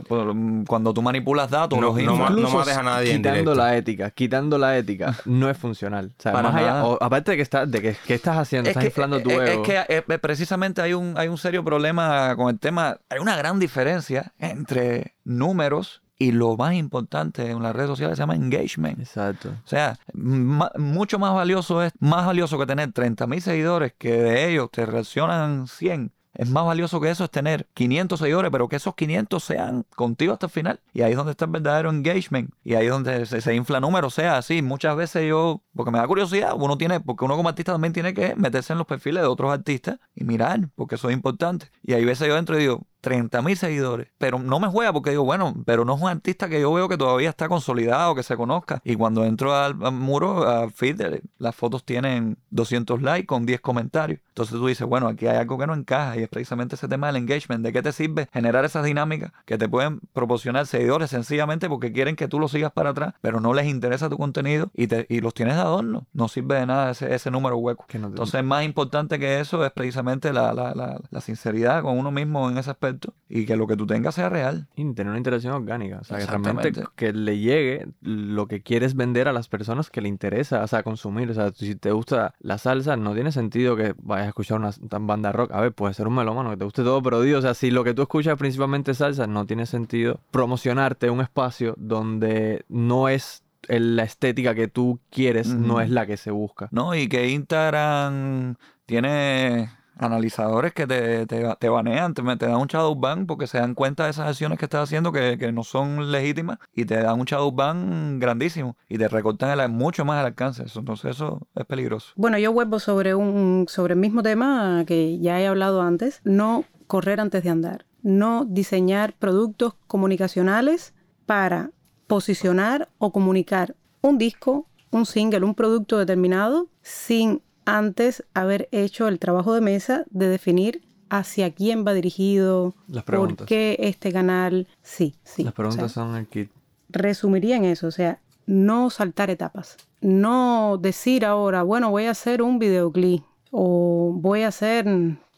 Cuando 0.67 0.93
tú 0.93 1.01
manipulas 1.01 1.49
datos, 1.49 1.79
no, 1.79 1.87
los 1.87 2.03
no, 2.03 2.29
no 2.29 2.49
mates 2.49 2.77
a 2.77 2.83
nadie 2.83 3.15
Quitando 3.15 3.55
la 3.55 3.77
ética, 3.77 4.11
quitando 4.11 4.57
la 4.57 4.77
ética, 4.77 5.15
no 5.23 5.49
es 5.49 5.57
funcional. 5.57 6.11
O 6.17 6.21
sea, 6.21 6.33
más 6.33 6.53
allá, 6.55 6.81
aparte 6.99 7.31
de 7.31 7.37
que, 7.37 7.43
estás, 7.43 7.71
de 7.71 7.81
que, 7.81 7.95
¿qué 8.05 8.15
estás 8.15 8.37
haciendo? 8.37 8.69
estás 8.69 8.83
inflando 8.83 9.21
tu 9.21 9.31
ego. 9.31 9.43
Es 9.43 9.59
que 9.59 9.85
eh, 9.87 10.01
precisamente 10.19 10.81
hay 10.81 10.93
un, 10.93 11.08
hay 11.17 11.27
un 11.27 11.37
serio 11.37 11.63
problema 11.63 12.35
con 12.35 12.49
el 12.49 12.59
tema. 12.59 12.97
Hay 13.09 13.19
una 13.19 13.35
gran 13.35 13.59
diferencia 13.59 14.33
entre 14.39 15.15
números 15.23 16.01
y 16.17 16.33
lo 16.33 16.57
más 16.57 16.73
importante 16.73 17.49
en 17.49 17.63
las 17.63 17.73
redes 17.73 17.89
sociales 17.89 18.17
se 18.17 18.23
llama 18.23 18.35
engagement. 18.35 18.99
Exacto. 18.99 19.49
O 19.49 19.67
sea, 19.67 19.97
mucho 20.13 21.17
más 21.17 21.33
valioso 21.33 21.81
es, 21.81 21.93
más 21.99 22.25
valioso 22.25 22.59
que 22.59 22.65
tener 22.65 22.91
30 22.91 23.25
mil 23.25 23.41
seguidores 23.41 23.93
que 23.97 24.11
de 24.11 24.49
ellos 24.49 24.69
te 24.69 24.85
reaccionan 24.85 25.67
100 25.67 26.11
es 26.39 26.49
más 26.49 26.65
valioso 26.65 27.01
que 27.01 27.09
eso 27.09 27.25
es 27.25 27.29
tener 27.29 27.67
500 27.73 28.17
seguidores, 28.17 28.49
pero 28.49 28.69
que 28.69 28.77
esos 28.77 28.95
500 28.95 29.43
sean 29.43 29.85
contigo 29.93 30.31
hasta 30.31 30.45
el 30.45 30.51
final. 30.51 30.79
Y 30.93 31.01
ahí 31.01 31.11
es 31.11 31.17
donde 31.17 31.31
está 31.31 31.43
el 31.43 31.51
verdadero 31.51 31.89
engagement. 31.89 32.51
Y 32.63 32.75
ahí 32.75 32.85
es 32.85 32.91
donde 32.93 33.25
se, 33.25 33.41
se 33.41 33.55
infla 33.55 33.81
número, 33.81 34.09
sea 34.09 34.37
así. 34.37 34.61
Muchas 34.61 34.95
veces 34.95 35.27
yo, 35.27 35.61
porque 35.75 35.91
me 35.91 35.99
da 35.99 36.07
curiosidad, 36.07 36.53
uno 36.55 36.77
tiene, 36.77 37.01
porque 37.01 37.25
uno 37.25 37.35
como 37.35 37.49
artista 37.49 37.73
también 37.73 37.91
tiene 37.91 38.13
que 38.13 38.35
meterse 38.37 38.71
en 38.71 38.79
los 38.79 38.87
perfiles 38.87 39.21
de 39.21 39.27
otros 39.27 39.51
artistas 39.51 39.99
y 40.15 40.23
mirar, 40.23 40.69
porque 40.75 40.95
eso 40.95 41.09
es 41.09 41.13
importante. 41.13 41.71
Y 41.83 41.91
ahí 41.91 42.05
veces 42.05 42.29
yo 42.29 42.37
entro 42.37 42.57
y 42.57 42.61
digo, 42.61 42.87
30 43.01 43.41
mil 43.41 43.55
seguidores. 43.57 44.07
Pero 44.17 44.39
no 44.39 44.59
me 44.59 44.67
juega 44.67 44.91
porque 44.93 45.11
digo, 45.11 45.23
bueno, 45.23 45.55
pero 45.65 45.85
no 45.85 45.95
es 45.95 46.01
un 46.01 46.09
artista 46.09 46.49
que 46.49 46.59
yo 46.61 46.73
veo 46.73 46.89
que 46.89 46.97
todavía 46.97 47.29
está 47.29 47.47
consolidado, 47.47 48.15
que 48.15 48.23
se 48.23 48.35
conozca. 48.35 48.81
Y 48.83 48.95
cuando 48.95 49.25
entro 49.25 49.55
al, 49.55 49.75
al 49.83 49.91
muro, 49.93 50.47
al 50.47 50.71
feed, 50.71 51.01
las 51.37 51.55
fotos 51.55 51.83
tienen 51.85 52.37
200 52.49 53.01
likes 53.01 53.25
con 53.25 53.45
10 53.45 53.61
comentarios. 53.61 54.19
Entonces 54.29 54.55
tú 54.55 54.67
dices, 54.67 54.87
bueno, 54.87 55.07
aquí 55.07 55.27
hay 55.27 55.37
algo 55.37 55.57
que 55.57 55.67
no 55.67 55.73
encaja 55.73 56.17
y 56.17 56.23
es 56.23 56.29
precisamente 56.29 56.75
ese 56.75 56.87
tema 56.87 57.07
del 57.07 57.17
engagement. 57.17 57.63
¿De 57.63 57.71
qué 57.73 57.81
te 57.81 57.91
sirve 57.91 58.27
generar 58.33 58.65
esas 58.65 58.85
dinámicas 58.85 59.31
que 59.45 59.57
te 59.57 59.67
pueden 59.69 59.99
proporcionar 60.13 60.65
seguidores 60.67 61.09
sencillamente 61.09 61.67
porque 61.69 61.91
quieren 61.91 62.15
que 62.15 62.27
tú 62.27 62.39
lo 62.39 62.47
sigas 62.47 62.71
para 62.71 62.91
atrás, 62.91 63.13
pero 63.21 63.39
no 63.39 63.53
les 63.53 63.67
interesa 63.67 64.09
tu 64.09 64.17
contenido 64.17 64.71
y, 64.73 64.87
te, 64.87 65.05
y 65.09 65.21
los 65.21 65.33
tienes 65.33 65.55
de 65.55 65.61
adorno? 65.61 66.05
No 66.13 66.27
sirve 66.27 66.55
de 66.55 66.65
nada 66.65 66.91
ese, 66.91 67.13
ese 67.13 67.31
número 67.31 67.57
hueco. 67.57 67.85
Que 67.87 67.97
no 67.99 68.07
te- 68.07 68.11
Entonces, 68.13 68.43
más 68.43 68.63
importante 68.63 69.19
que 69.19 69.39
eso 69.39 69.65
es 69.65 69.71
precisamente 69.71 70.31
la, 70.33 70.53
la, 70.53 70.73
la, 70.73 70.99
la 71.09 71.21
sinceridad 71.21 71.81
con 71.83 71.97
uno 71.97 72.11
mismo 72.11 72.49
en 72.49 72.57
ese 72.57 72.69
aspecto 72.71 72.88
y 73.27 73.45
que 73.45 73.55
lo 73.55 73.67
que 73.67 73.75
tú 73.77 73.85
tengas 73.85 74.15
sea 74.15 74.29
real. 74.29 74.67
Y 74.75 74.93
tener 74.93 75.09
una 75.09 75.17
interacción 75.17 75.53
orgánica. 75.53 75.99
O 76.01 76.03
sea, 76.03 76.17
que 76.17 76.25
realmente 76.25 76.71
que 76.95 77.13
le 77.13 77.39
llegue 77.39 77.87
lo 78.01 78.47
que 78.47 78.61
quieres 78.61 78.95
vender 78.95 79.27
a 79.27 79.33
las 79.33 79.47
personas 79.47 79.89
que 79.89 80.01
le 80.01 80.09
interesa, 80.09 80.63
o 80.63 80.67
sea, 80.67 80.83
consumir. 80.83 81.29
O 81.29 81.33
sea, 81.33 81.51
si 81.51 81.75
te 81.75 81.91
gusta 81.91 82.33
la 82.39 82.57
salsa, 82.57 82.95
no 82.95 83.13
tiene 83.13 83.31
sentido 83.31 83.75
que 83.75 83.93
vayas 84.01 84.25
a 84.25 84.29
escuchar 84.29 84.59
una 84.59 84.71
banda 84.99 85.31
rock. 85.31 85.51
A 85.51 85.61
ver, 85.61 85.73
puede 85.73 85.93
ser 85.93 86.07
un 86.07 86.15
melómano 86.15 86.49
que 86.51 86.57
te 86.57 86.65
guste 86.65 86.83
todo, 86.83 87.01
pero 87.01 87.21
digo, 87.21 87.39
o 87.39 87.41
sea, 87.41 87.53
si 87.53 87.71
lo 87.71 87.83
que 87.83 87.93
tú 87.93 88.01
escuchas 88.01 88.33
es 88.33 88.39
principalmente 88.39 88.93
salsa, 88.93 89.27
no 89.27 89.45
tiene 89.45 89.65
sentido 89.65 90.19
promocionarte 90.31 91.09
un 91.09 91.21
espacio 91.21 91.75
donde 91.77 92.65
no 92.69 93.09
es 93.09 93.43
la 93.67 94.03
estética 94.03 94.55
que 94.55 94.67
tú 94.67 94.99
quieres, 95.09 95.47
no 95.49 95.81
es 95.81 95.89
la 95.89 96.05
que 96.05 96.17
se 96.17 96.31
busca. 96.31 96.69
¿no? 96.71 96.95
Y 96.95 97.07
que 97.07 97.29
Instagram 97.29 98.55
tiene 98.85 99.69
analizadores 99.99 100.73
que 100.73 100.87
te, 100.87 101.25
te, 101.25 101.45
te 101.59 101.69
banean, 101.69 102.13
te, 102.13 102.23
dan 102.23 102.55
un 102.55 102.67
shadow 102.67 102.95
ban 102.95 103.27
porque 103.27 103.47
se 103.47 103.59
dan 103.59 103.75
cuenta 103.75 104.05
de 104.05 104.11
esas 104.11 104.27
acciones 104.27 104.57
que 104.57 104.65
estás 104.65 104.83
haciendo 104.83 105.11
que, 105.11 105.37
que 105.37 105.51
no 105.51 105.63
son 105.63 106.11
legítimas 106.11 106.57
y 106.73 106.85
te 106.85 106.95
dan 106.97 107.19
un 107.19 107.25
shadow 107.25 107.51
ban 107.51 108.19
grandísimo 108.19 108.77
y 108.87 108.97
te 108.97 109.07
recortan 109.07 109.49
mucho 109.71 110.05
más 110.05 110.19
el 110.21 110.27
alcance. 110.27 110.63
Entonces 110.73 111.15
eso 111.15 111.47
es 111.55 111.65
peligroso. 111.65 112.13
Bueno, 112.15 112.37
yo 112.37 112.53
vuelvo 112.53 112.79
sobre 112.79 113.13
un 113.15 113.65
sobre 113.67 113.93
el 113.93 113.99
mismo 113.99 114.23
tema 114.23 114.83
que 114.85 115.19
ya 115.19 115.39
he 115.39 115.47
hablado 115.47 115.81
antes, 115.81 116.21
no 116.23 116.63
correr 116.87 117.19
antes 117.19 117.43
de 117.43 117.49
andar, 117.49 117.85
no 118.01 118.45
diseñar 118.45 119.13
productos 119.13 119.75
comunicacionales 119.87 120.93
para 121.25 121.71
posicionar 122.07 122.89
o 122.97 123.11
comunicar 123.11 123.75
un 124.01 124.17
disco, 124.17 124.67
un 124.91 125.05
single, 125.05 125.43
un 125.43 125.55
producto 125.55 125.97
determinado 125.97 126.69
sin 126.81 127.41
antes 127.77 128.23
haber 128.33 128.67
hecho 128.71 129.07
el 129.07 129.19
trabajo 129.19 129.53
de 129.53 129.61
mesa 129.61 130.05
de 130.09 130.27
definir 130.27 130.81
hacia 131.09 131.51
quién 131.51 131.85
va 131.85 131.93
dirigido, 131.93 132.75
Las 132.87 133.03
por 133.03 133.13
preguntas. 133.13 133.47
qué 133.47 133.77
este 133.79 134.11
canal, 134.11 134.67
sí, 134.83 135.15
sí. 135.23 135.43
Las 135.43 135.53
o 135.53 135.55
preguntas 135.55 135.91
sea, 135.91 136.03
son 136.03 136.15
el 136.15 136.27
kit. 136.27 136.49
resumiría 136.89 137.55
en 137.57 137.65
eso, 137.65 137.87
o 137.87 137.91
sea, 137.91 138.19
no 138.45 138.89
saltar 138.89 139.29
etapas, 139.29 139.77
no 140.01 140.77
decir 140.81 141.25
ahora, 141.25 141.63
bueno, 141.63 141.89
voy 141.91 142.05
a 142.05 142.11
hacer 142.11 142.41
un 142.41 142.59
videoclip 142.59 143.23
o 143.51 144.11
voy 144.15 144.41
a 144.43 144.47
hacer, 144.49 144.85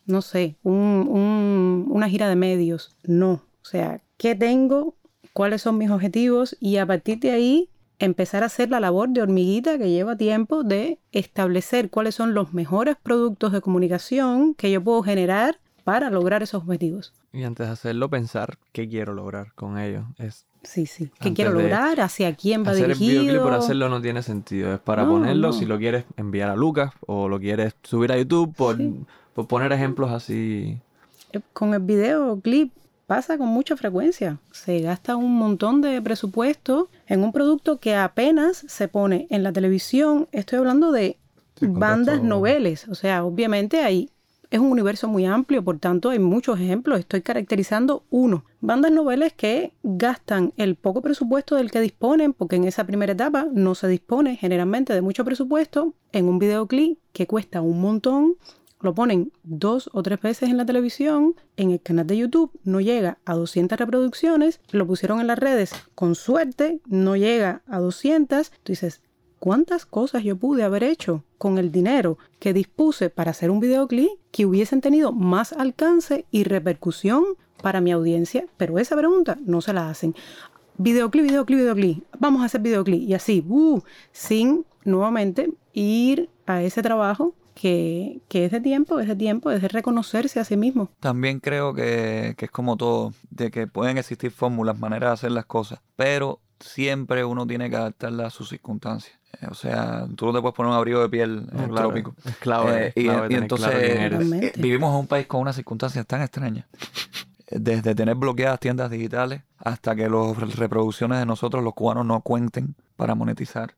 no 0.06 0.22
sé, 0.22 0.56
un- 0.64 1.08
un- 1.10 1.86
una 1.90 2.10
gira 2.10 2.28
de 2.30 2.36
medios, 2.36 2.96
no, 3.04 3.32
o 3.34 3.66
sea, 3.66 4.02
¿qué 4.18 4.36
tengo? 4.36 4.96
¿Cuáles 5.34 5.62
son 5.62 5.78
mis 5.78 5.90
objetivos? 5.90 6.58
Y 6.60 6.76
a 6.78 6.86
partir 6.86 7.20
de 7.20 7.32
ahí 7.32 7.70
empezar 8.06 8.44
a 8.44 8.48
hacer 8.48 8.70
la 8.70 8.80
labor 8.80 9.10
de 9.10 9.22
hormiguita 9.22 9.78
que 9.78 9.90
lleva 9.90 10.16
tiempo 10.18 10.64
de 10.64 11.00
establecer 11.12 11.90
cuáles 11.90 12.16
son 12.16 12.34
los 12.34 12.54
mejores 12.54 12.96
productos 13.02 13.52
de 13.52 13.62
comunicación 13.62 14.54
que 14.56 14.72
yo 14.72 14.84
puedo 14.84 15.04
generar 15.04 15.60
para 15.84 16.10
lograr 16.10 16.44
esos 16.44 16.64
objetivos. 16.64 17.14
Y 17.34 17.44
antes 17.44 17.68
de 17.68 17.74
hacerlo, 17.74 18.10
pensar 18.10 18.58
qué 18.72 18.88
quiero 18.88 19.14
lograr 19.14 19.54
con 19.54 19.78
ello. 19.80 20.06
Es 20.18 20.46
Sí, 20.64 20.86
sí. 20.86 21.06
¿Qué 21.20 21.30
Antes 21.30 21.34
quiero 21.34 21.52
lograr? 21.60 22.00
¿Hacia 22.02 22.36
quién 22.36 22.64
va 22.64 22.70
Hacer 22.72 22.92
el 22.92 22.98
dirigido? 23.00 23.22
videoclip 23.24 23.44
por 23.44 23.54
hacerlo 23.54 23.90
no 23.90 24.00
tiene 24.00 24.22
sentido. 24.22 24.72
Es 24.76 24.80
para 24.80 25.04
No, 25.06 25.10
ponerlo 25.14 25.48
no. 25.48 25.54
si 25.54 25.66
lo 25.66 25.80
quieres 25.80 26.06
enviar 26.18 26.52
a 26.52 26.56
Lucas 26.56 26.92
o 27.08 27.28
lo 27.28 27.40
quieres 27.40 27.74
subir 27.82 28.12
a 28.12 28.18
YouTube 28.20 28.54
por, 28.56 28.78
Sí. 28.78 28.94
por 29.34 29.48
poner 29.48 29.72
ejemplos 29.72 30.12
así. 30.12 30.78
Eh, 31.34 31.40
Con 31.54 31.74
el 31.74 31.80
videoclip 31.80 32.72
pasa 33.12 33.38
con 33.38 33.50
mucha 33.50 33.76
frecuencia. 33.76 34.38
Se 34.54 34.80
gasta 34.80 35.18
un 35.18 35.36
montón 35.36 35.82
de 35.82 36.02
presupuesto 36.02 36.88
en 37.08 37.24
un 37.26 37.34
producto 37.34 37.78
que 37.78 37.94
apenas 37.94 38.64
se 38.70 38.88
pone 38.88 39.28
en 39.30 39.44
la 39.44 39.52
televisión. 39.52 40.30
Estoy 40.32 40.60
hablando 40.60 40.94
de 40.94 41.18
Sí, 41.60 41.66
bandas 41.68 42.20
contexto- 42.20 42.24
noveles. 42.30 42.88
O 42.88 42.96
sea, 42.96 43.26
obviamente 43.26 43.82
ahí 43.84 44.10
es 44.50 44.60
un 44.62 44.68
universo 44.72 45.10
muy 45.10 45.26
amplio, 45.26 45.62
por 45.62 45.78
tanto 45.78 46.10
hay 46.12 46.20
muchos 46.20 46.58
ejemplos. 46.58 47.00
Estoy 47.00 47.22
caracterizando 47.22 48.04
uno. 48.10 48.46
Bandas 48.62 48.94
noveles 48.94 49.34
que 49.34 49.74
gastan 49.84 50.54
el 50.56 50.76
poco 50.76 51.02
presupuesto 51.02 51.58
del 51.58 51.70
que 51.70 51.82
disponen, 51.82 52.32
porque 52.32 52.56
en 52.56 52.64
esa 52.64 52.86
primera 52.86 53.12
etapa 53.12 53.46
no 53.52 53.76
se 53.76 53.90
dispone 53.90 54.38
generalmente 54.38 54.94
de 54.94 55.02
mucho 55.02 55.26
presupuesto, 55.26 55.94
en 56.14 56.30
un 56.30 56.40
videoclip 56.40 56.98
que 57.12 57.28
cuesta 57.28 57.60
un 57.60 57.82
montón 57.82 58.36
lo 58.82 58.94
ponen 58.94 59.32
dos 59.44 59.90
o 59.94 60.04
tres 60.04 60.22
veces 60.22 60.50
en 60.50 60.58
la 60.58 60.66
televisión, 60.66 61.36
en 61.56 61.72
el 61.72 61.82
canal 61.82 62.08
de 62.08 62.18
YouTube 62.18 62.52
no 62.64 62.82
llega 62.82 63.20
a 63.26 63.36
200 63.36 63.78
reproducciones, 63.78 64.60
lo 64.72 64.86
pusieron 64.88 65.20
en 65.20 65.28
las 65.28 65.40
redes, 65.40 65.72
con 65.96 66.16
suerte 66.16 66.82
no 66.88 67.16
llega 67.16 67.62
a 67.68 67.80
200, 67.80 68.52
tú 68.64 68.72
dices, 68.72 69.02
¿cuántas 69.40 69.86
cosas 69.86 70.24
yo 70.24 70.36
pude 70.36 70.64
haber 70.64 70.84
hecho 70.84 71.24
con 71.38 71.58
el 71.58 71.72
dinero 71.72 72.18
que 72.40 72.54
dispuse 72.54 73.10
para 73.10 73.32
hacer 73.32 73.52
un 73.52 73.60
videoclip 73.60 74.10
que 74.32 74.46
hubiesen 74.46 74.82
tenido 74.82 75.12
más 75.12 75.54
alcance 75.54 76.26
y 76.32 76.44
repercusión 76.44 77.24
para 77.62 77.82
mi 77.82 77.92
audiencia? 77.92 78.46
Pero 78.58 78.80
esa 78.80 78.96
pregunta 78.96 79.38
no 79.46 79.62
se 79.62 79.74
la 79.74 79.90
hacen. 79.90 80.16
Videoclip, 80.78 81.26
videoclip, 81.26 81.60
videoclip. 81.60 82.04
Vamos 82.20 82.42
a 82.42 82.46
hacer 82.46 82.62
videoclip. 82.62 83.02
Y 83.02 83.14
así, 83.14 83.46
uh, 83.48 83.82
sin 84.12 84.66
nuevamente 84.84 85.52
ir 85.74 86.30
a 86.46 86.64
ese 86.64 86.82
trabajo 86.82 87.36
que, 87.62 88.22
que 88.28 88.46
es 88.46 88.52
de 88.52 88.60
tiempo, 88.60 89.00
es 89.00 89.08
de 89.08 89.16
tiempo, 89.16 89.52
es 89.52 89.62
de 89.62 89.68
reconocerse 89.68 90.40
a 90.40 90.46
sí 90.46 90.58
mismo. 90.58 90.90
También 91.00 91.40
creo 91.40 91.76
que, 91.76 92.34
que 92.38 92.46
es 92.46 92.52
como 92.52 92.76
todo, 92.76 93.14
de 93.30 93.52
que 93.52 93.68
pueden 93.68 94.00
existir 94.00 94.32
fórmulas, 94.32 94.80
maneras 94.80 95.10
de 95.10 95.14
hacer 95.14 95.32
las 95.32 95.46
cosas, 95.46 95.80
pero 95.96 96.40
siempre 96.60 97.24
uno 97.24 97.46
tiene 97.46 97.70
que 97.70 97.76
adaptarla 97.76 98.28
a 98.28 98.30
sus 98.32 98.50
circunstancias. 98.50 99.14
Eh, 99.40 99.48
O 99.52 99.54
sea, 99.54 100.08
tú 100.16 100.26
no 100.26 100.34
te 100.34 100.42
puedes 100.42 100.56
poner 100.56 100.72
un 100.72 100.76
abrigo 100.78 101.02
de 101.02 101.10
piel 101.10 101.48
en 101.52 101.58
No, 101.58 101.64
el 101.66 101.70
claro, 101.70 101.90
trópico. 101.90 102.16
Es 102.26 102.38
clave. 102.38 102.88
Eh, 102.88 102.94
es 102.96 103.04
y, 103.04 103.06
clave 103.06 103.26
y 103.26 103.30
tener 103.30 103.44
entonces 103.44 103.70
claro 103.70 104.22
eh, 104.22 104.54
vivimos 104.58 104.94
en 104.94 105.00
un 105.02 105.08
país 105.08 105.28
con 105.28 105.42
unas 105.42 105.56
circunstancias 105.56 106.06
tan 106.08 106.22
extrañas. 106.24 106.66
Desde 107.50 107.94
tener 107.94 108.16
bloqueadas 108.16 108.60
tiendas 108.60 108.90
digitales 108.90 109.42
hasta 109.58 109.96
que 109.96 110.10
las 110.10 110.56
reproducciones 110.56 111.20
de 111.20 111.26
nosotros, 111.28 111.64
los 111.64 111.74
cubanos, 111.74 112.06
no 112.08 112.22
cuenten 112.22 112.74
para 112.96 113.14
monetizar. 113.14 113.76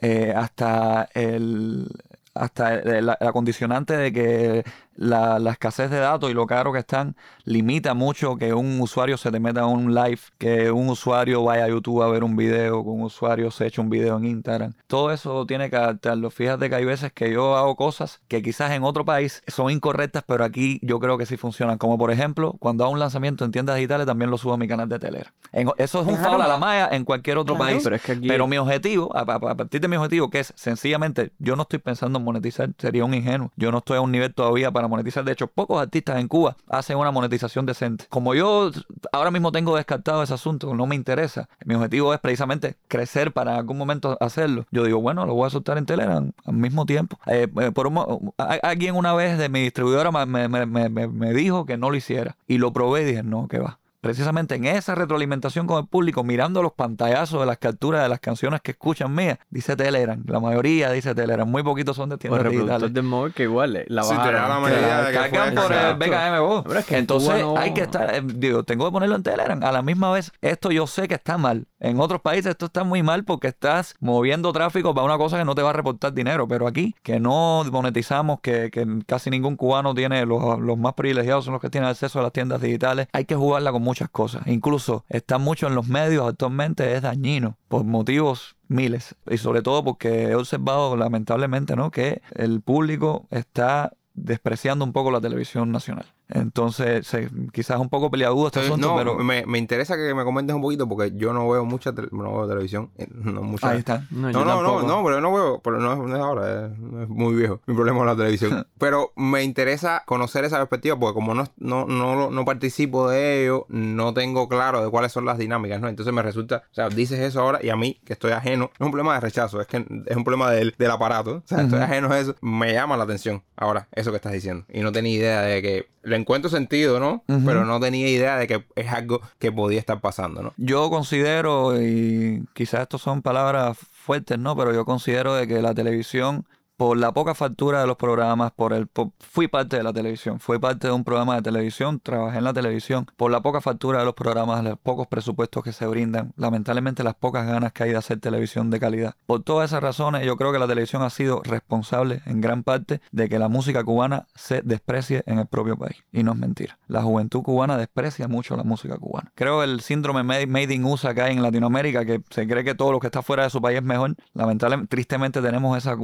Eh, 0.00 0.32
hasta 0.34 1.10
el 1.12 1.88
hasta 2.34 2.76
la, 2.82 3.16
la 3.20 3.32
condicionante 3.32 3.96
de 3.96 4.12
que 4.12 4.64
la, 4.96 5.38
la 5.38 5.52
escasez 5.52 5.90
de 5.90 5.98
datos 5.98 6.30
y 6.30 6.34
lo 6.34 6.46
caro 6.46 6.72
que 6.72 6.78
están 6.80 7.16
limita 7.44 7.94
mucho 7.94 8.36
que 8.36 8.52
un 8.54 8.80
usuario 8.80 9.16
se 9.16 9.30
te 9.30 9.40
meta 9.40 9.62
a 9.62 9.66
un 9.66 9.94
live, 9.94 10.18
que 10.38 10.70
un 10.70 10.88
usuario 10.88 11.42
vaya 11.44 11.64
a 11.64 11.68
YouTube 11.68 12.02
a 12.02 12.08
ver 12.08 12.24
un 12.24 12.36
video, 12.36 12.82
que 12.82 12.88
un 12.90 13.02
usuario 13.02 13.50
se 13.50 13.66
eche 13.66 13.80
un 13.80 13.90
video 13.90 14.16
en 14.18 14.24
Instagram. 14.26 14.74
Todo 14.86 15.10
eso 15.12 15.44
tiene 15.46 15.70
que 15.70 15.76
adaptarlo. 15.76 16.30
Fíjate 16.30 16.68
que 16.68 16.74
hay 16.76 16.84
veces 16.84 17.12
que 17.12 17.32
yo 17.32 17.56
hago 17.56 17.74
cosas 17.76 18.20
que 18.28 18.42
quizás 18.42 18.70
en 18.72 18.84
otro 18.84 19.04
país 19.04 19.42
son 19.46 19.70
incorrectas, 19.70 20.22
pero 20.26 20.44
aquí 20.44 20.78
yo 20.82 21.00
creo 21.00 21.18
que 21.18 21.26
sí 21.26 21.36
funcionan. 21.36 21.78
Como 21.78 21.98
por 21.98 22.10
ejemplo, 22.10 22.54
cuando 22.58 22.84
hago 22.84 22.92
un 22.92 23.00
lanzamiento 23.00 23.44
en 23.44 23.50
tiendas 23.52 23.76
digitales, 23.76 24.06
también 24.06 24.30
lo 24.30 24.38
subo 24.38 24.52
a 24.54 24.56
mi 24.58 24.68
canal 24.68 24.88
de 24.88 24.98
Telegram. 24.98 25.32
En- 25.52 25.70
eso 25.78 26.00
es 26.02 26.06
un 26.06 26.16
Claro. 26.16 26.42
a 26.42 26.48
la 26.48 26.56
malla 26.58 26.88
en 26.92 27.04
cualquier 27.04 27.38
otro 27.38 27.56
Claro. 27.56 27.70
país. 27.72 27.82
Pero 27.84 27.96
es 27.96 28.02
que 28.02 28.12
aquí. 28.12 28.28
Pero 28.28 28.46
mi 28.46 28.58
objetivo, 28.58 29.14
a, 29.16 29.20
a- 29.20 29.50
a 29.50 29.54
partir 29.56 29.80
de 29.80 29.88
mi 29.88 29.96
objetivo, 29.96 30.30
que 30.30 30.40
es 30.40 30.52
sencillamente, 30.56 31.32
yo 31.38 31.56
no 31.56 31.62
estoy 31.62 31.78
pensando 31.78 32.18
en 32.18 32.24
monetizar, 32.24 32.70
sería 32.78 33.04
un 33.04 33.14
ingenuo. 33.14 33.50
Yo 33.56 33.70
no 33.72 33.78
estoy 33.78 33.96
a 33.98 34.00
un 34.00 34.12
nivel 34.12 34.32
todavía 34.34 34.70
para 34.70 34.81
monetizar. 34.88 35.24
De 35.24 35.32
hecho, 35.32 35.46
pocos 35.46 35.80
artistas 35.80 36.18
en 36.20 36.28
Cuba 36.28 36.56
hacen 36.68 36.96
una 36.98 37.10
monetización 37.10 37.66
decente. 37.66 38.06
Como 38.08 38.34
yo 38.34 38.70
ahora 39.12 39.30
mismo 39.30 39.52
tengo 39.52 39.76
descartado 39.76 40.22
ese 40.22 40.34
asunto, 40.34 40.74
no 40.74 40.86
me 40.86 40.94
interesa. 40.94 41.48
Mi 41.64 41.74
objetivo 41.74 42.12
es 42.14 42.20
precisamente 42.20 42.76
crecer 42.88 43.32
para 43.32 43.52
en 43.52 43.58
algún 43.58 43.78
momento 43.78 44.16
hacerlo. 44.20 44.66
Yo 44.70 44.84
digo, 44.84 45.00
bueno, 45.00 45.26
lo 45.26 45.34
voy 45.34 45.46
a 45.46 45.50
soltar 45.50 45.78
en 45.78 45.86
Telegram 45.86 46.32
al 46.44 46.54
mismo 46.54 46.86
tiempo. 46.86 47.18
Eh, 47.26 47.48
eh, 47.60 47.70
por 47.72 47.86
un 47.86 48.32
alguien 48.38 48.94
una 48.96 49.14
vez 49.14 49.38
de 49.38 49.48
mi 49.48 49.60
distribuidora 49.62 50.10
me- 50.10 50.48
me- 50.48 50.66
me- 50.66 51.08
me 51.08 51.32
dijo 51.34 51.66
que 51.66 51.76
no 51.76 51.90
lo 51.90 51.96
hiciera. 51.96 52.36
Y 52.46 52.58
lo 52.58 52.72
probé 52.72 53.02
y 53.02 53.04
dije, 53.04 53.22
no, 53.22 53.48
que 53.48 53.58
va. 53.58 53.78
Precisamente 54.02 54.56
en 54.56 54.66
esa 54.66 54.94
retroalimentación 54.94 55.66
con 55.66 55.78
el 55.80 55.86
público, 55.88 56.24
mirando 56.24 56.62
los 56.62 56.72
pantallazos 56.72 57.40
de 57.40 57.46
las 57.46 57.56
capturas 57.56 58.02
de 58.02 58.08
las 58.10 58.20
canciones 58.20 58.60
que 58.60 58.72
escuchan 58.72 59.14
mías, 59.14 59.38
dice 59.48 59.76
Telegram. 59.76 60.20
La 60.26 60.40
mayoría 60.40 60.90
dice 60.90 61.14
Telegram. 61.14 61.48
Muy 61.48 61.62
poquitos 61.62 61.96
son 61.96 62.08
de 62.10 62.18
tiendas 62.18 62.42
reproductor 62.42 62.68
digitales. 62.74 62.94
del 62.94 63.04
móvil 63.04 63.32
que 63.32 63.44
igual 63.44 63.76
eh, 63.76 63.84
la 63.88 64.02
Sí, 64.02 64.10
te 64.10 64.16
da 64.16 64.24
la 64.32 64.32
bajaron. 64.48 64.62
medida 64.64 65.02
de 65.04 65.12
que 65.12 65.16
cargan 65.18 65.54
fue- 65.54 65.62
por 65.62 65.72
el. 65.72 65.94
BKM 65.96 66.78
es 66.78 66.84
que 66.84 66.96
Entonces 66.98 67.40
no- 67.40 67.56
hay 67.56 67.72
que 67.72 67.82
estar, 67.82 68.14
eh, 68.14 68.22
digo, 68.24 68.64
tengo 68.64 68.84
que 68.86 68.92
ponerlo 68.92 69.14
en 69.16 69.22
Telegram. 69.22 69.62
A 69.62 69.70
la 69.72 69.82
misma 69.82 70.10
vez, 70.12 70.32
esto 70.42 70.70
yo 70.72 70.86
sé 70.88 71.06
que 71.08 71.14
está 71.14 71.38
mal. 71.38 71.64
En 71.78 72.00
otros 72.00 72.20
países 72.20 72.50
esto 72.50 72.66
está 72.66 72.84
muy 72.84 73.02
mal 73.02 73.24
porque 73.24 73.48
estás 73.48 73.94
moviendo 74.00 74.52
tráfico 74.52 74.94
para 74.94 75.04
una 75.04 75.16
cosa 75.16 75.38
que 75.38 75.44
no 75.44 75.54
te 75.54 75.62
va 75.62 75.70
a 75.70 75.74
reportar 75.74 76.12
dinero. 76.12 76.46
Pero 76.48 76.66
aquí, 76.66 76.94
que 77.02 77.20
no 77.20 77.64
monetizamos, 77.70 78.40
que, 78.40 78.70
que 78.72 78.86
casi 79.06 79.30
ningún 79.30 79.56
cubano 79.56 79.94
tiene, 79.94 80.26
los, 80.26 80.58
los 80.60 80.76
más 80.78 80.94
privilegiados 80.94 81.44
son 81.44 81.52
los 81.52 81.60
que 81.62 81.70
tienen 81.70 81.88
acceso 81.88 82.18
a 82.18 82.22
las 82.22 82.32
tiendas 82.32 82.60
digitales, 82.60 83.06
hay 83.12 83.24
que 83.24 83.34
jugarla 83.36 83.70
con 83.72 83.82
muchas 83.92 84.08
cosas. 84.08 84.46
Incluso 84.46 85.04
está 85.10 85.36
mucho 85.36 85.66
en 85.66 85.74
los 85.74 85.86
medios 85.86 86.26
actualmente, 86.26 86.94
es 86.94 87.02
dañino 87.02 87.58
por 87.68 87.84
motivos 87.84 88.56
miles. 88.68 89.14
Y 89.30 89.36
sobre 89.36 89.60
todo 89.60 89.84
porque 89.84 90.30
he 90.30 90.34
observado 90.34 90.96
lamentablemente 90.96 91.76
¿no? 91.76 91.90
que 91.90 92.22
el 92.34 92.62
público 92.62 93.26
está 93.30 93.92
despreciando 94.14 94.82
un 94.86 94.94
poco 94.94 95.10
la 95.10 95.20
televisión 95.20 95.72
nacional. 95.72 96.06
Entonces, 96.34 97.06
se- 97.06 97.28
quizás 97.52 97.78
un 97.78 97.88
poco 97.88 98.10
peliagudo 98.10 98.46
este 98.48 98.60
Entonces, 98.60 98.84
asunto, 98.86 99.02
no, 99.04 99.14
pero 99.14 99.24
me, 99.24 99.44
me 99.46 99.58
interesa 99.58 99.96
que 99.96 100.14
me 100.14 100.24
comentes 100.24 100.54
un 100.56 100.62
poquito 100.62 100.88
porque 100.88 101.12
yo 101.14 101.32
no 101.32 101.48
veo 101.48 101.64
mucha 101.64 101.92
tele- 101.92 102.08
no 102.12 102.32
veo 102.38 102.48
televisión, 102.48 102.90
eh, 102.98 103.06
no 103.12 103.42
mucha. 103.42 103.70
ahí 103.70 103.78
está. 103.78 104.06
No, 104.10 104.30
No, 104.32 104.44
no, 104.44 104.62
no, 104.62 104.82
no, 104.82 105.02
pero 105.04 105.16
yo 105.16 105.20
no 105.20 105.32
veo, 105.32 105.60
pero 105.62 105.78
no, 105.78 105.92
es- 105.92 105.98
no 105.98 106.16
es 106.16 106.22
ahora, 106.22 106.66
es, 106.66 106.72
es 107.02 107.08
muy 107.08 107.34
viejo. 107.34 107.60
Mi 107.66 107.74
problema 107.74 108.00
es 108.00 108.06
la 108.06 108.16
televisión. 108.16 108.66
pero 108.78 109.12
me 109.16 109.42
interesa 109.44 110.02
conocer 110.06 110.44
esa 110.44 110.58
perspectiva 110.58 110.98
porque 110.98 111.14
como 111.14 111.34
no, 111.34 111.44
no, 111.58 111.86
no, 111.86 112.30
no 112.30 112.44
participo 112.44 113.08
de 113.10 113.44
ello, 113.44 113.66
no 113.68 114.14
tengo 114.14 114.48
claro 114.48 114.82
de 114.84 114.90
cuáles 114.90 115.12
son 115.12 115.24
las 115.24 115.38
dinámicas, 115.38 115.80
¿no? 115.80 115.88
Entonces 115.88 116.12
me 116.14 116.22
resulta, 116.22 116.64
o 116.70 116.74
sea, 116.74 116.88
dices 116.88 117.18
eso 117.20 117.40
ahora 117.40 117.58
y 117.62 117.68
a 117.70 117.76
mí, 117.76 118.00
que 118.04 118.12
estoy 118.14 118.32
ajeno, 118.32 118.70
no 118.78 118.84
es 118.84 118.86
un 118.86 118.90
problema 118.92 119.14
de 119.14 119.20
rechazo, 119.20 119.60
es 119.60 119.66
que 119.66 119.78
es 120.06 120.16
un 120.16 120.24
problema 120.24 120.50
del, 120.50 120.74
del 120.78 120.90
aparato, 120.90 121.36
o 121.36 121.42
sea, 121.46 121.60
estoy 121.62 121.78
Ujú. 121.78 121.84
ajeno 121.84 122.10
a 122.12 122.18
eso, 122.18 122.34
me 122.40 122.72
llama 122.72 122.96
la 122.96 123.04
atención 123.04 123.42
ahora, 123.56 123.88
eso 123.92 124.10
que 124.10 124.16
estás 124.16 124.32
diciendo. 124.32 124.64
Y 124.72 124.80
no 124.80 124.92
tenía 124.92 125.12
idea 125.12 125.40
de 125.42 125.62
que, 125.62 125.86
le 126.04 126.16
encuentro 126.22 126.50
sentido, 126.50 126.98
¿no? 126.98 127.22
Pero 127.26 127.64
no 127.64 127.78
tenía 127.78 128.08
idea 128.08 128.36
de 128.36 128.46
que 128.46 128.64
es 128.76 128.92
algo 128.92 129.20
que 129.38 129.52
podía 129.52 129.78
estar 129.78 130.00
pasando, 130.00 130.42
¿no? 130.42 130.52
Yo 130.56 130.88
considero, 130.90 131.80
y 131.80 132.44
quizás 132.54 132.82
estos 132.82 133.02
son 133.02 133.22
palabras 133.22 133.76
fuertes, 133.92 134.38
¿no? 134.38 134.56
Pero 134.56 134.72
yo 134.72 134.84
considero 134.84 135.34
de 135.34 135.46
que 135.46 135.60
la 135.60 135.74
televisión, 135.74 136.46
por 136.82 136.96
la 136.96 137.12
poca 137.12 137.32
factura 137.32 137.80
de 137.80 137.86
los 137.86 137.96
programas, 137.96 138.50
por 138.50 138.72
el 138.72 138.88
fui 139.20 139.46
parte 139.46 139.76
de 139.76 139.84
la 139.84 139.92
televisión, 139.92 140.40
fui 140.40 140.58
parte 140.58 140.88
de 140.88 140.92
un 140.92 141.04
programa 141.04 141.36
de 141.36 141.42
televisión, 141.42 142.00
trabajé 142.00 142.38
en 142.38 142.44
la 142.44 142.52
televisión, 142.52 143.06
por 143.16 143.30
la 143.30 143.40
poca 143.40 143.60
factura 143.60 144.00
de 144.00 144.04
los 144.04 144.14
programas, 144.14 144.64
los 144.64 144.80
pocos 144.80 145.06
presupuestos 145.06 145.62
que 145.62 145.72
se 145.72 145.86
brindan, 145.86 146.32
lamentablemente 146.36 147.04
las 147.04 147.14
pocas 147.14 147.46
ganas 147.46 147.72
que 147.72 147.84
hay 147.84 147.90
de 147.90 147.98
hacer 147.98 148.18
televisión 148.18 148.68
de 148.70 148.80
calidad. 148.80 149.14
Por 149.26 149.44
todas 149.44 149.70
esas 149.70 149.80
razones, 149.80 150.26
yo 150.26 150.36
creo 150.36 150.50
que 150.50 150.58
la 150.58 150.66
televisión 150.66 151.02
ha 151.02 151.10
sido 151.10 151.40
responsable 151.44 152.20
en 152.26 152.40
gran 152.40 152.64
parte 152.64 153.00
de 153.12 153.28
que 153.28 153.38
la 153.38 153.46
música 153.46 153.84
cubana 153.84 154.26
se 154.34 154.62
desprecie 154.62 155.22
en 155.26 155.38
el 155.38 155.46
propio 155.46 155.76
país. 155.76 156.02
Y 156.10 156.24
no 156.24 156.32
es 156.32 156.38
mentira. 156.38 156.80
La 156.88 157.02
juventud 157.02 157.42
cubana 157.42 157.76
desprecia 157.76 158.26
mucho 158.26 158.56
la 158.56 158.64
música 158.64 158.96
cubana. 158.96 159.30
Creo 159.36 159.62
el 159.62 159.82
síndrome 159.82 160.24
made, 160.24 160.74
in 160.74 160.84
USA 160.84 161.14
que 161.14 161.22
hay 161.22 161.36
en 161.36 161.42
Latinoamérica, 161.42 162.04
que 162.04 162.22
se 162.30 162.48
cree 162.48 162.64
que 162.64 162.74
todo 162.74 162.90
lo 162.90 162.98
que 162.98 163.06
está 163.06 163.22
fuera 163.22 163.44
de 163.44 163.50
su 163.50 163.62
país 163.62 163.78
es 163.78 163.84
mejor. 163.84 164.16
Lamentablemente, 164.34 164.88
tristemente 164.88 165.40
tenemos 165.40 165.78
esa, 165.78 165.96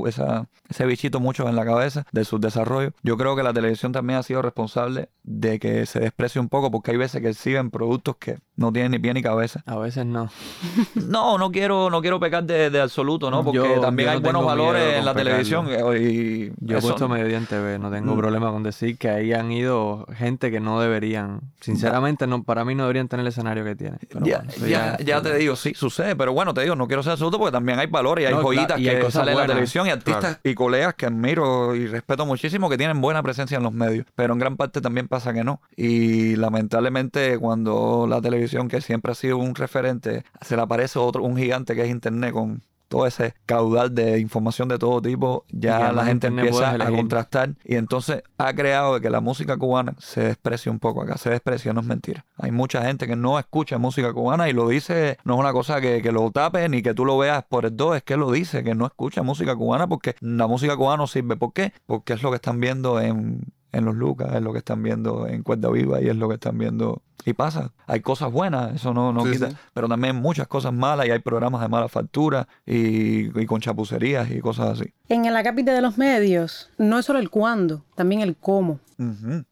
ese 0.69 0.87
bichito 0.87 1.21
mucho 1.21 1.49
en 1.49 1.57
la 1.57 1.65
cabeza 1.65 2.05
de 2.13 2.25
su 2.25 2.39
desarrollo. 2.39 2.93
Yo 3.03 3.17
creo 3.17 3.37
que 3.37 3.43
la 3.43 3.53
televisión 3.53 3.93
también 3.93 4.19
ha 4.19 4.23
sido 4.23 4.43
responsable 4.43 5.09
de 5.23 5.59
que 5.59 5.87
se 5.87 6.01
desprecie 6.01 6.41
un 6.41 6.49
poco 6.49 6.71
porque 6.71 6.91
hay 6.91 6.97
veces 6.97 7.23
que 7.23 7.31
exhiben 7.31 7.71
productos 7.71 8.17
que 8.17 8.39
no 8.59 8.73
tienen 8.73 8.91
ni 8.93 8.99
pie 8.99 9.15
ni 9.15 9.23
cabeza. 9.23 9.63
A 9.65 9.77
veces 9.79 10.05
no. 10.05 10.29
No, 11.09 11.39
no 11.39 11.51
quiero, 11.51 11.89
no 11.91 12.01
quiero 12.03 12.21
pecar 12.21 12.45
de, 12.45 12.69
de 12.71 12.81
absoluto, 12.81 13.31
¿no? 13.31 13.43
Porque 13.45 13.59
Yo- 13.59 13.81
también 13.81 14.09
yo 14.09 14.13
hay 14.13 14.19
no 14.19 14.23
buenos 14.25 14.45
valores 14.45 14.99
en 14.99 15.05
la 15.05 15.15
televisión. 15.15 15.67
pecarlo. 15.67 15.97
Y 15.97 16.53
Yo 16.61 16.79
he 16.79 16.81
puesto 16.83 17.09
medio 17.09 17.37
en 17.37 17.47
TV, 17.47 17.79
no 17.79 17.91
tengo 17.91 18.15
Mm. 18.15 18.19
problema 18.19 18.51
con 18.51 18.63
decir 18.63 18.99
que 18.99 19.09
ahí 19.09 19.33
han 19.33 19.51
ido 19.53 20.07
gente 20.15 20.51
que 20.51 20.61
no 20.61 20.81
deberían. 20.81 21.41
Sinceramente, 21.61 22.27
no, 22.27 22.43
para 22.43 22.65
mí 22.65 22.75
no 22.75 22.83
deberían 22.85 23.09
tener 23.09 23.23
el 23.23 23.29
escenario 23.29 23.65
que 23.65 23.75
tienen. 23.77 23.99
Ya, 24.23 24.43
bueno, 24.59 24.67
ya, 24.67 24.99
ya 24.99 25.23
te 25.23 25.35
digo, 25.37 25.57
sí, 25.57 25.73
sucede, 25.75 26.15
pero 26.17 26.33
bueno, 26.33 26.53
te 26.53 26.61
digo, 26.63 26.75
no 26.77 26.87
quiero 26.87 27.03
ser 27.03 27.13
absoluto 27.13 27.39
porque 27.39 27.53
también 27.53 27.79
hay 27.79 27.87
valores 27.87 28.25
y 28.25 28.27
hay 28.27 28.35
No, 28.35 28.43
joyitas 28.43 28.79
y 28.81 28.89
hay 28.89 28.97
que 28.97 29.01
cosas 29.03 29.15
salen 29.21 29.35
en 29.35 29.41
la 29.41 29.47
televisión 29.47 29.87
y 29.87 29.91
artistas 29.91 30.19
Claro. 30.21 30.39
y 30.45 30.55
colegas 30.55 30.95
que 30.95 31.07
admiro 31.07 31.75
y 31.75 31.87
respeto 31.87 32.27
muchísimo 32.27 32.69
que 32.69 32.77
tienen 32.77 33.01
buena 33.01 33.23
presencia 33.23 33.57
en 33.57 33.63
los 33.63 33.73
medios, 33.73 34.05
pero 34.15 34.33
en 34.35 34.39
gran 34.41 34.57
parte 34.57 34.81
también 34.81 35.07
pasa 35.09 35.33
que 35.33 35.45
no. 35.45 35.61
Y 35.77 36.37
lamentablemente 36.37 37.39
cuando 37.39 38.07
la 38.09 38.21
televisión, 38.21 38.48
que 38.69 38.81
siempre 38.81 39.13
ha 39.13 39.15
sido 39.15 39.39
un 39.39 39.55
referente, 39.55 40.25
se 40.41 40.57
le 40.57 40.63
aparece 40.63 40.99
otro, 40.99 41.23
un 41.23 41.37
gigante 41.37 41.75
que 41.75 41.83
es 41.83 41.91
Internet 41.91 42.33
con 42.33 42.63
todo 42.89 43.07
ese 43.07 43.35
caudal 43.47 43.95
de 43.95 44.19
información 44.19 44.69
de 44.69 44.79
todo 44.79 45.01
tipo, 45.01 45.45
ya 45.51 45.93
la 45.93 46.05
gente 46.05 46.27
empieza 46.27 46.71
a 46.71 46.91
contrastar 46.91 47.51
y 47.65 47.77
entonces 47.77 48.23
ha 48.39 48.53
creado 48.55 49.01
que 49.01 49.11
la 49.11 49.21
música 49.21 49.57
cubana 49.57 49.95
se 49.99 50.23
desprecia 50.23 50.73
un 50.73 50.79
poco 50.79 51.03
acá, 51.03 51.19
se 51.19 51.31
desprecia, 51.31 51.73
no 51.73 51.81
es 51.81 51.87
mentira. 51.87 52.25
Hay 52.37 52.51
mucha 52.51 52.83
gente 52.83 53.07
que 53.07 53.15
no 53.15 53.39
escucha 53.39 53.79
música 53.79 54.13
cubana 54.13 54.49
y 54.49 54.53
lo 54.53 54.69
dice, 54.69 55.19
no 55.25 55.35
es 55.35 55.41
una 55.41 55.53
cosa 55.53 55.81
que, 55.81 56.03
que 56.03 56.13
lo 56.13 56.31
tape 56.31 56.69
ni 56.69 56.83
que 56.83 56.95
tú 56.95 57.05
lo 57.05 57.19
veas 57.19 57.45
por 57.45 57.67
el 57.67 57.77
dos, 57.77 57.97
es 57.97 58.03
que 58.03 58.17
lo 58.17 58.31
dice, 58.33 58.65
que 58.65 58.75
no 58.75 58.87
escucha 58.87 59.23
música 59.23 59.55
cubana 59.55 59.87
porque 59.87 60.17
la 60.21 60.47
música 60.47 60.77
cubana 60.77 60.99
no 60.99 61.07
sirve. 61.07 61.37
¿Por 61.37 61.53
qué? 61.53 61.73
Porque 61.87 62.15
es 62.15 62.23
lo 62.23 62.31
que 62.31 62.37
están 62.37 62.59
viendo 62.59 63.01
en, 63.01 63.43
en 63.73 63.85
los 63.85 63.95
Lucas, 63.95 64.35
es 64.35 64.43
lo 64.43 64.53
que 64.53 64.59
están 64.59 64.83
viendo 64.83 65.27
en 65.27 65.43
Cuerda 65.43 65.71
Viva 65.71 66.01
y 66.01 66.09
es 66.09 66.17
lo 66.17 66.29
que 66.29 66.35
están 66.35 66.57
viendo. 66.59 67.03
Y 67.25 67.35
pasa, 67.35 67.73
hay 67.87 68.01
cosas 68.01 68.33
buenas, 68.33 68.75
eso 68.75 68.95
no, 68.95 69.13
no 69.13 69.25
Sí, 69.27 69.33
quita, 69.33 69.51
sí. 69.51 69.57
pero 69.75 69.89
también 69.89 70.17
muchas 70.17 70.47
cosas 70.47 70.73
malas 70.73 71.07
y 71.07 71.11
hay 71.11 71.19
programas 71.19 71.61
de 71.61 71.69
mala 71.69 71.89
factura 71.89 72.49
y, 72.65 73.39
y 73.39 73.47
con 73.47 73.61
chapucerías 73.61 74.31
y 74.31 74.41
cosas 74.41 74.79
así. 74.81 74.93
En 75.09 75.31
la 75.33 75.43
cápita 75.43 75.75
de 75.75 75.83
los 75.83 75.99
medios, 75.99 76.71
no 76.79 76.99
es 76.99 77.05
solo 77.07 77.19
el 77.19 77.29
cuándo, 77.29 77.85
también 77.97 78.21
el 78.23 78.37
cómo. 78.37 78.81